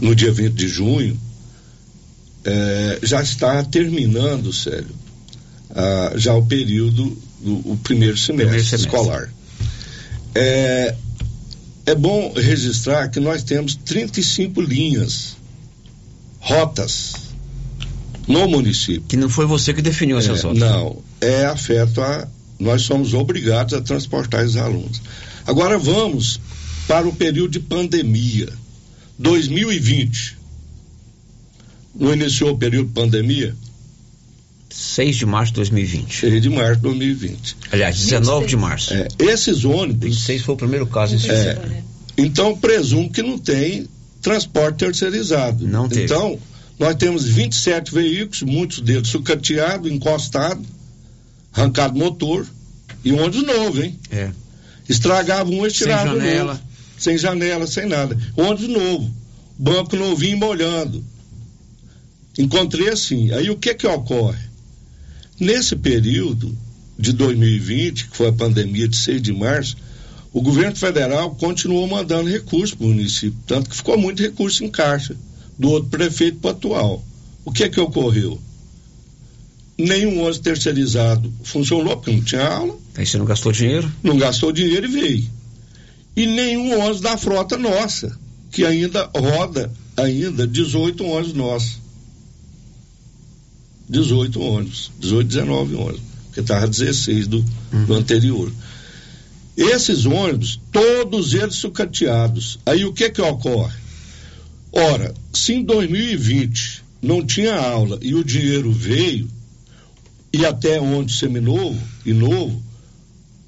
no 0.00 0.14
dia 0.14 0.30
20 0.30 0.54
de 0.54 0.68
junho, 0.68 1.18
é, 2.44 3.00
já 3.02 3.20
está 3.20 3.62
terminando, 3.64 4.52
sério, 4.52 4.94
a, 5.74 6.12
já 6.16 6.32
o 6.34 6.46
período 6.46 7.16
do 7.40 7.70
o 7.72 7.76
primeiro 7.82 8.16
semestre, 8.16 8.44
primeiro 8.44 8.64
semestre. 8.64 8.86
escolar. 8.86 9.32
É, 10.34 10.94
é 11.86 11.94
bom 11.94 12.32
registrar 12.34 13.08
que 13.08 13.20
nós 13.20 13.42
temos 13.42 13.74
35 13.74 14.60
linhas, 14.60 15.36
rotas 16.38 17.14
no 18.26 18.46
município. 18.48 19.02
Que 19.02 19.16
não 19.16 19.28
foi 19.28 19.46
você 19.46 19.74
que 19.74 19.82
definiu 19.82 20.18
essas 20.18 20.40
é, 20.40 20.42
rotas? 20.42 20.60
Não, 20.60 21.02
é 21.20 21.46
afeto 21.46 22.00
a. 22.00 22.28
Nós 22.58 22.82
somos 22.82 23.14
obrigados 23.14 23.72
a 23.72 23.80
transportar 23.80 24.44
os 24.44 24.56
alunos. 24.56 25.00
Agora 25.46 25.78
vamos 25.78 26.38
para 26.86 27.08
o 27.08 27.14
período 27.14 27.52
de 27.52 27.60
pandemia. 27.60 28.48
2020. 29.18 30.38
Não 31.94 32.12
iniciou 32.12 32.52
o 32.52 32.58
período 32.58 32.88
de 32.88 32.92
pandemia? 32.94 33.56
6 34.80 35.16
de 35.16 35.26
março 35.26 35.52
de 35.52 35.56
2020. 35.56 36.20
6 36.20 36.42
de 36.42 36.48
março 36.48 36.76
de 36.76 36.82
2020. 36.82 37.56
Aliás, 37.70 37.98
19 37.98 38.46
26. 38.46 38.50
de 38.50 38.56
março. 38.56 38.94
É, 38.94 39.08
esses 39.18 39.64
ônibus. 39.64 40.08
26 40.08 40.42
foi 40.42 40.54
o 40.54 40.56
primeiro 40.56 40.86
caso 40.86 41.14
em 41.14 41.30
é, 41.30 41.82
Então, 42.16 42.56
presumo 42.56 43.10
que 43.10 43.22
não 43.22 43.36
tem 43.36 43.86
transporte 44.22 44.78
terceirizado. 44.78 45.66
Não 45.68 45.86
tem. 45.86 46.04
Então, 46.04 46.38
nós 46.78 46.94
temos 46.94 47.26
27 47.26 47.92
veículos, 47.92 48.40
muitos 48.42 48.80
deles 48.80 49.08
sucateados, 49.08 49.92
encostados, 49.92 50.66
arrancado 51.52 51.98
motor, 51.98 52.46
e 53.04 53.12
um 53.12 53.22
ônibus 53.22 53.42
novo, 53.42 53.82
hein? 53.82 53.98
É. 54.10 54.30
Estragava 54.88 55.50
um, 55.50 55.66
e 55.66 55.70
tirava 55.70 56.08
Sem 56.08 56.18
janela. 56.18 56.52
Novo, 56.54 56.64
sem 56.98 57.18
janela, 57.18 57.66
sem 57.66 57.86
nada. 57.86 58.18
Ônibus 58.34 58.68
novo, 58.68 59.10
banco 59.58 59.94
novinho 59.94 60.38
molhando. 60.38 61.04
Encontrei 62.38 62.88
assim. 62.88 63.30
Aí 63.32 63.50
o 63.50 63.56
que 63.56 63.74
que 63.74 63.86
ocorre? 63.86 64.49
Nesse 65.40 65.74
período 65.74 66.54
de 66.98 67.14
2020, 67.14 68.08
que 68.08 68.16
foi 68.16 68.28
a 68.28 68.32
pandemia 68.32 68.86
de 68.86 68.94
6 68.94 69.22
de 69.22 69.32
março, 69.32 69.74
o 70.34 70.42
governo 70.42 70.76
federal 70.76 71.34
continuou 71.34 71.88
mandando 71.88 72.28
recursos 72.28 72.74
para 72.74 72.84
o 72.84 72.90
município, 72.90 73.38
tanto 73.46 73.70
que 73.70 73.76
ficou 73.76 73.96
muito 73.96 74.22
recurso 74.22 74.62
em 74.62 74.68
caixa, 74.68 75.16
do 75.58 75.70
outro 75.70 75.88
prefeito 75.88 76.38
para 76.38 76.48
o 76.48 76.50
atual. 76.50 77.04
O 77.42 77.50
que 77.50 77.64
é 77.64 77.70
que 77.70 77.80
ocorreu? 77.80 78.38
Nenhum 79.78 80.18
ônibus 80.18 80.38
terceirizado 80.40 81.32
funcionou, 81.42 81.96
porque 81.96 82.12
não 82.12 82.22
tinha 82.22 82.46
aula. 82.46 82.76
Aí 82.94 83.06
você 83.06 83.16
não 83.16 83.24
gastou 83.24 83.50
dinheiro? 83.50 83.90
Não 84.02 84.18
gastou 84.18 84.52
dinheiro 84.52 84.86
e 84.86 84.90
veio. 84.90 85.30
E 86.14 86.26
nenhum 86.26 86.78
ônibus 86.78 87.00
da 87.00 87.16
frota 87.16 87.56
nossa, 87.56 88.14
que 88.52 88.62
ainda 88.66 89.10
roda, 89.16 89.72
ainda 89.96 90.46
18 90.46 91.02
ônibus 91.02 91.32
nossos. 91.32 91.80
18 93.90 94.40
ônibus, 94.40 94.90
18, 95.00 95.26
19 95.26 95.74
ônibus, 95.74 96.00
porque 96.26 96.40
estava 96.40 96.68
16 96.68 97.26
do, 97.26 97.44
uhum. 97.72 97.84
do 97.84 97.94
anterior. 97.94 98.52
Esses 99.56 100.06
ônibus, 100.06 100.60
todos 100.70 101.34
eles 101.34 101.56
sucateados. 101.56 102.58
Aí 102.64 102.84
o 102.84 102.92
que 102.92 103.10
que 103.10 103.20
ocorre? 103.20 103.76
Ora, 104.72 105.12
se 105.34 105.54
em 105.54 105.64
2020 105.64 106.84
não 107.02 107.26
tinha 107.26 107.56
aula 107.56 107.98
e 108.00 108.14
o 108.14 108.22
dinheiro 108.22 108.70
veio, 108.70 109.28
e 110.32 110.46
até 110.46 110.80
onde 110.80 111.12
seminovo 111.12 111.78
e 112.06 112.12
novo, 112.12 112.62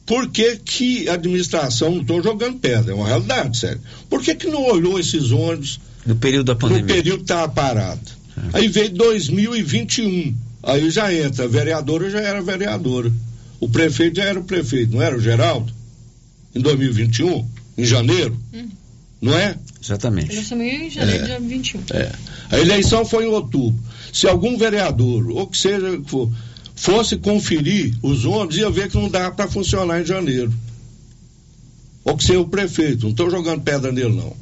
por 0.04 0.28
que, 0.28 0.56
que 0.56 1.08
a 1.08 1.14
administração, 1.14 1.92
não 1.92 2.00
estou 2.00 2.20
jogando 2.20 2.58
pedra, 2.58 2.90
é 2.90 2.94
uma 2.94 3.06
realidade, 3.06 3.56
sério. 3.56 3.80
Por 4.10 4.20
que, 4.20 4.34
que 4.34 4.48
não 4.48 4.64
olhou 4.64 4.98
esses 4.98 5.30
ônibus 5.30 5.80
no 6.04 6.16
período 6.16 6.46
da 6.46 6.56
pandemia? 6.56 6.82
No 6.82 6.88
período 6.88 7.18
que 7.18 7.24
estava 7.24 7.48
parado. 7.48 8.21
Aí 8.52 8.68
veio 8.68 8.90
2021. 8.90 10.34
Aí 10.62 10.90
já 10.90 11.12
entra, 11.12 11.44
a 11.44 11.48
vereadora 11.48 12.10
já 12.10 12.20
era 12.20 12.40
vereadora. 12.42 13.12
O 13.60 13.68
prefeito 13.68 14.16
já 14.16 14.24
era 14.24 14.38
o 14.38 14.44
prefeito, 14.44 14.92
não 14.92 15.02
era 15.02 15.16
o 15.16 15.20
Geraldo? 15.20 15.72
Em 16.54 16.60
2021, 16.60 17.48
em 17.78 17.84
janeiro. 17.84 18.38
Hum. 18.52 18.68
Não 19.20 19.36
é? 19.36 19.56
Exatamente. 19.80 20.32
Ele 20.32 20.40
assumiu 20.40 20.68
em 20.68 20.90
janeiro 20.90 21.24
é. 21.24 21.38
de 21.38 21.46
21. 21.46 21.80
É. 21.92 22.12
A 22.50 22.58
eleição 22.58 23.04
foi 23.04 23.24
em 23.24 23.28
outubro. 23.28 23.78
Se 24.12 24.26
algum 24.28 24.58
vereador, 24.58 25.30
ou 25.30 25.46
que 25.46 25.56
seja 25.56 26.00
for, 26.06 26.30
fosse 26.74 27.16
conferir 27.16 27.94
os 28.02 28.24
ônibus, 28.24 28.56
ia 28.56 28.70
ver 28.70 28.90
que 28.90 28.96
não 28.96 29.08
dá 29.08 29.30
para 29.30 29.48
funcionar 29.48 30.00
em 30.00 30.04
janeiro. 30.04 30.52
Ou 32.04 32.16
que 32.16 32.24
seja 32.24 32.40
o 32.40 32.48
prefeito. 32.48 33.04
Não 33.04 33.10
estou 33.10 33.30
jogando 33.30 33.62
pedra 33.62 33.92
nele, 33.92 34.14
não. 34.14 34.36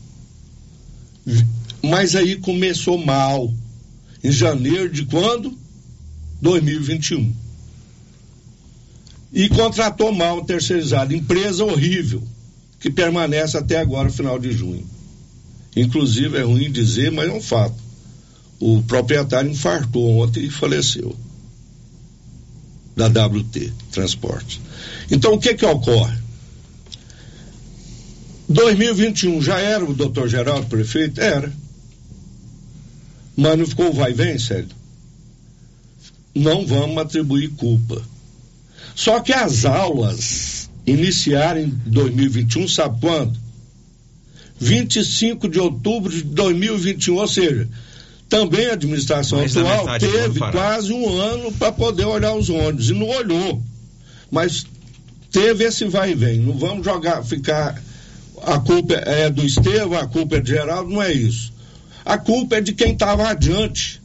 Mas 1.83 2.17
aí 2.17 2.37
começou 2.37 2.99
mal 2.99 3.53
em 4.23 4.31
janeiro 4.31 4.91
de 4.91 5.05
quando? 5.05 5.57
2021. 6.41 7.35
E 9.33 9.49
contratou 9.49 10.13
mal 10.13 10.39
um 10.39 10.45
terceirizado, 10.45 11.15
empresa 11.15 11.65
horrível, 11.65 12.23
que 12.81 12.91
permanece 12.91 13.57
até 13.57 13.79
agora, 13.79 14.11
final 14.11 14.39
de 14.39 14.53
junho. 14.53 14.85
Inclusive, 15.77 16.37
é 16.37 16.43
ruim 16.43 16.71
dizer, 16.71 17.13
mas 17.13 17.29
é 17.29 17.33
um 17.33 17.41
fato. 17.41 17.77
O 18.59 18.83
proprietário 18.83 19.51
infartou 19.51 20.19
ontem 20.19 20.45
e 20.45 20.51
faleceu. 20.51 21.17
Da 22.97 23.07
WT 23.07 23.73
Transporte. 23.93 24.61
Então, 25.11 25.35
o 25.35 25.39
que 25.39 25.55
que 25.55 25.65
ocorre? 25.65 26.19
2021 28.49 29.41
já 29.41 29.61
era 29.61 29.85
o 29.85 29.95
doutor 29.95 30.29
Geraldo 30.29 30.67
prefeito? 30.67 31.21
Era. 31.21 31.53
Mas 33.37 33.59
não 33.59 33.67
ficou 33.67 33.93
vai 33.93 34.13
vem, 34.13 34.39
sério? 34.39 34.69
Não 36.35 36.67
vamos 36.67 36.99
atribuir 36.99 37.49
culpa. 37.51 38.03
Só 38.95 39.21
que 39.21 39.33
as 39.33 39.65
aulas 39.65 40.71
iniciar 40.87 41.57
em 41.57 41.69
2021, 41.87 42.69
sabe 42.69 43.01
quando? 43.01 43.39
25 44.59 45.49
de 45.49 45.59
outubro 45.59 46.13
de 46.13 46.23
2021, 46.23 47.17
ou 47.17 47.27
seja, 47.27 47.69
também 48.29 48.67
a 48.67 48.75
administração 48.75 49.39
Mais 49.39 49.55
da 49.55 49.61
atual 49.63 49.99
teve 49.99 50.39
quase 50.39 50.93
um 50.93 51.19
ano 51.19 51.51
para 51.53 51.73
poder 51.73 52.05
olhar 52.05 52.35
os 52.35 52.49
ônibus 52.51 52.91
e 52.91 52.95
não 52.95 53.09
olhou. 53.09 53.63
Mas 54.31 54.67
teve 55.33 55.65
esse 55.65 55.87
vai 55.87 56.13
e 56.13 56.15
vem. 56.15 56.39
Não 56.39 56.57
vamos 56.57 56.85
jogar, 56.85 57.25
ficar. 57.25 57.83
A 58.43 58.59
culpa 58.59 58.95
é 58.95 59.29
do 59.29 59.45
Estevão, 59.45 59.99
a 59.99 60.07
culpa 60.07 60.37
é 60.37 60.41
de 60.41 60.51
Geraldo, 60.51 60.91
não 60.91 61.03
é 61.03 61.13
isso. 61.13 61.53
A 62.11 62.19
culpa 62.19 62.57
é 62.57 62.61
de 62.61 62.73
quem 62.73 62.93
estava 62.93 63.29
adiante 63.29 64.03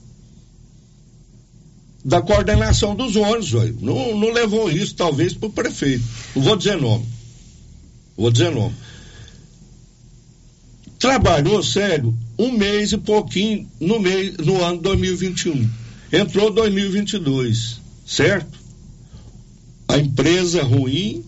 da 2.03 2.21
coordenação 2.21 2.93
dos 2.93 3.15
ônibus. 3.15 3.81
Não, 3.81 4.15
não 4.15 4.31
levou 4.31 4.69
isso, 4.69 4.93
talvez, 4.93 5.33
para 5.33 5.47
o 5.47 5.51
prefeito. 5.51 6.03
Não 6.35 6.43
vou 6.43 6.55
dizer 6.55 6.77
nome. 6.77 7.03
Vou 8.15 8.29
dizer 8.29 8.51
nome. 8.51 8.75
Trabalhou, 10.99 11.63
sério, 11.63 12.15
um 12.37 12.51
mês 12.51 12.91
e 12.91 12.97
pouquinho 12.99 13.67
no, 13.79 13.99
mês, 13.99 14.37
no 14.37 14.63
ano 14.63 14.77
2021. 14.81 15.67
Entrou 16.13 16.51
2022, 16.51 17.81
certo? 18.05 18.59
A 19.87 19.97
empresa 19.97 20.61
ruim, 20.61 21.25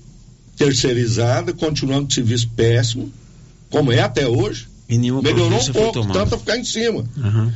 terceirizada, 0.55 1.53
continuando 1.53 2.05
com 2.05 2.13
serviço 2.13 2.47
péssimo, 2.49 3.11
como 3.67 3.91
é 3.91 4.01
até 4.01 4.27
hoje. 4.27 4.66
E 4.89 4.97
nenhuma 4.97 5.21
Melhorou 5.21 5.59
um 5.59 5.71
pouco, 5.73 6.13
tanto 6.13 6.35
a 6.35 6.37
ficar 6.37 6.57
em 6.57 6.63
cima. 6.63 7.03
Uhum. 7.17 7.51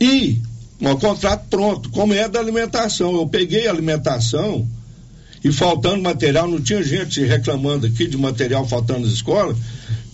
E 0.00 0.42
um 0.80 0.96
contrato 0.96 1.46
pronto, 1.48 1.90
como 1.90 2.12
é 2.12 2.28
da 2.28 2.38
alimentação. 2.38 3.14
Eu 3.14 3.26
peguei 3.26 3.66
a 3.66 3.70
alimentação 3.70 4.66
e 5.42 5.52
faltando 5.52 6.02
material, 6.02 6.48
não 6.48 6.60
tinha 6.60 6.82
gente 6.82 7.24
reclamando 7.24 7.86
aqui 7.86 8.06
de 8.06 8.16
material 8.16 8.66
faltando 8.66 9.00
nas 9.00 9.12
escolas, 9.12 9.56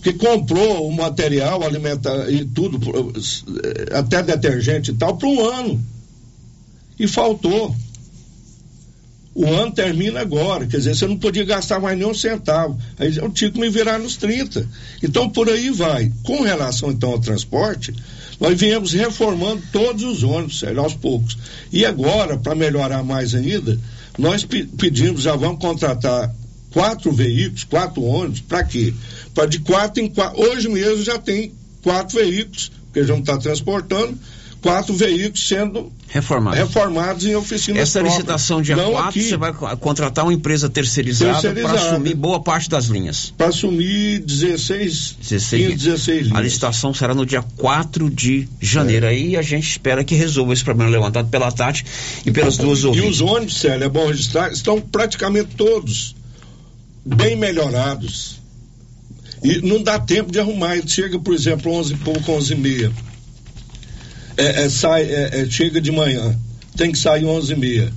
que 0.01 0.13
comprou 0.13 0.87
o 0.87 0.95
material 0.95 1.63
alimentar 1.63 2.29
e 2.29 2.45
tudo, 2.45 2.79
eh, 3.63 3.97
até 3.97 4.21
detergente 4.21 4.91
e 4.91 4.93
tal, 4.93 5.17
para 5.17 5.27
um 5.27 5.45
ano. 5.45 5.83
E 6.99 7.07
faltou. 7.07 7.75
O 9.35 9.47
ano 9.47 9.71
termina 9.71 10.19
agora, 10.21 10.67
quer 10.67 10.77
dizer, 10.77 10.95
você 10.95 11.07
não 11.07 11.17
podia 11.17 11.43
gastar 11.43 11.79
mais 11.79 11.97
nem 11.97 12.07
um 12.07 12.13
centavo. 12.13 12.79
Aí 12.99 13.15
eu 13.17 13.29
tinha 13.31 13.49
que 13.49 13.59
me 13.59 13.69
virar 13.69 13.97
nos 13.97 14.15
30. 14.15 14.67
Então 15.01 15.27
por 15.29 15.49
aí 15.49 15.71
vai. 15.71 16.11
Com 16.23 16.41
relação 16.43 16.91
então 16.91 17.11
ao 17.11 17.19
transporte, 17.19 17.93
nós 18.39 18.59
viemos 18.59 18.93
reformando 18.93 19.63
todos 19.71 20.03
os 20.03 20.21
ônibus, 20.23 20.59
sério, 20.59 20.79
aos 20.81 20.93
poucos. 20.93 21.35
E 21.71 21.83
agora, 21.85 22.37
para 22.37 22.53
melhorar 22.53 23.01
mais 23.03 23.33
ainda, 23.33 23.79
nós 24.19 24.43
pe- 24.43 24.65
pedimos, 24.77 25.23
já 25.23 25.35
vamos 25.35 25.59
contratar 25.59 26.31
quatro 26.71 27.11
veículos, 27.11 27.63
quatro 27.63 28.03
ônibus, 28.03 28.39
para 28.41 28.63
quê? 28.63 28.93
Para 29.33 29.47
de 29.47 29.59
quatro 29.59 30.03
em 30.03 30.09
quatro. 30.09 30.41
Hoje 30.43 30.69
mesmo 30.69 31.03
já 31.03 31.17
tem 31.17 31.51
quatro 31.81 32.19
veículos, 32.19 32.71
porque 32.85 33.03
já 33.07 33.13
não 33.13 33.21
está 33.21 33.37
transportando, 33.37 34.15
quatro 34.63 34.93
veículos 34.95 35.47
sendo 35.47 35.91
Reformado. 36.07 36.55
reformados 36.55 37.25
em 37.25 37.35
oficinas 37.35 37.81
Essa 37.81 37.99
próprias. 37.99 38.15
licitação 38.15 38.61
dia 38.61 38.75
Não 38.75 38.91
4, 38.91 39.09
aqui. 39.09 39.21
você 39.23 39.37
vai 39.37 39.53
co- 39.53 39.77
contratar 39.77 40.25
uma 40.25 40.33
empresa 40.33 40.69
terceirizada, 40.69 41.33
para 41.33 41.41
Terceirizada. 41.53 41.89
assumir 41.91 42.15
boa 42.15 42.39
parte 42.41 42.69
das 42.69 42.85
linhas. 42.85 43.33
Para 43.37 43.47
assumir 43.47 44.19
16, 44.19 45.17
16, 45.21 45.67
15, 45.73 45.75
16 45.85 46.19
A 46.19 46.23
linhas. 46.29 46.43
licitação 46.43 46.93
será 46.93 47.13
no 47.13 47.25
dia 47.25 47.41
4 47.57 48.09
de 48.09 48.47
janeiro. 48.61 49.05
Aí 49.05 49.35
a 49.35 49.41
gente 49.41 49.69
espera 49.69 50.03
que 50.03 50.15
resolva 50.15 50.53
esse 50.53 50.63
problema 50.63 50.89
levantado 50.89 51.27
pela 51.29 51.51
Tati 51.51 51.85
e 52.25 52.31
pelas 52.31 52.57
duas 52.57 52.79
E 52.79 52.87
ouvintes. 52.87 53.09
os 53.09 53.21
ônibus, 53.21 53.57
Célio, 53.57 53.83
é 53.83 53.89
bom 53.89 54.07
registrar, 54.07 54.51
estão 54.51 54.79
praticamente 54.79 55.49
todos 55.57 56.15
bem 57.05 57.35
melhorados. 57.35 58.41
E 59.43 59.57
não 59.61 59.83
dá 59.83 59.99
tempo 59.99 60.31
de 60.31 60.39
arrumar. 60.39 60.77
Ele 60.77 60.87
chega, 60.87 61.19
por 61.19 61.33
exemplo, 61.33 61.69
11 61.73 61.93
e 61.95 61.97
pouco, 61.97 62.31
11 62.31 62.53
e 62.53 62.55
meia. 62.55 62.91
É, 64.37 64.63
é, 64.63 64.69
sai, 64.69 65.03
é, 65.03 65.41
é, 65.41 65.45
chega 65.49 65.79
de 65.79 65.91
manhã, 65.91 66.37
tem 66.75 66.91
que 66.91 66.97
sair 66.97 67.25
11 67.25 67.53
e 67.53 67.55
meia. 67.55 67.93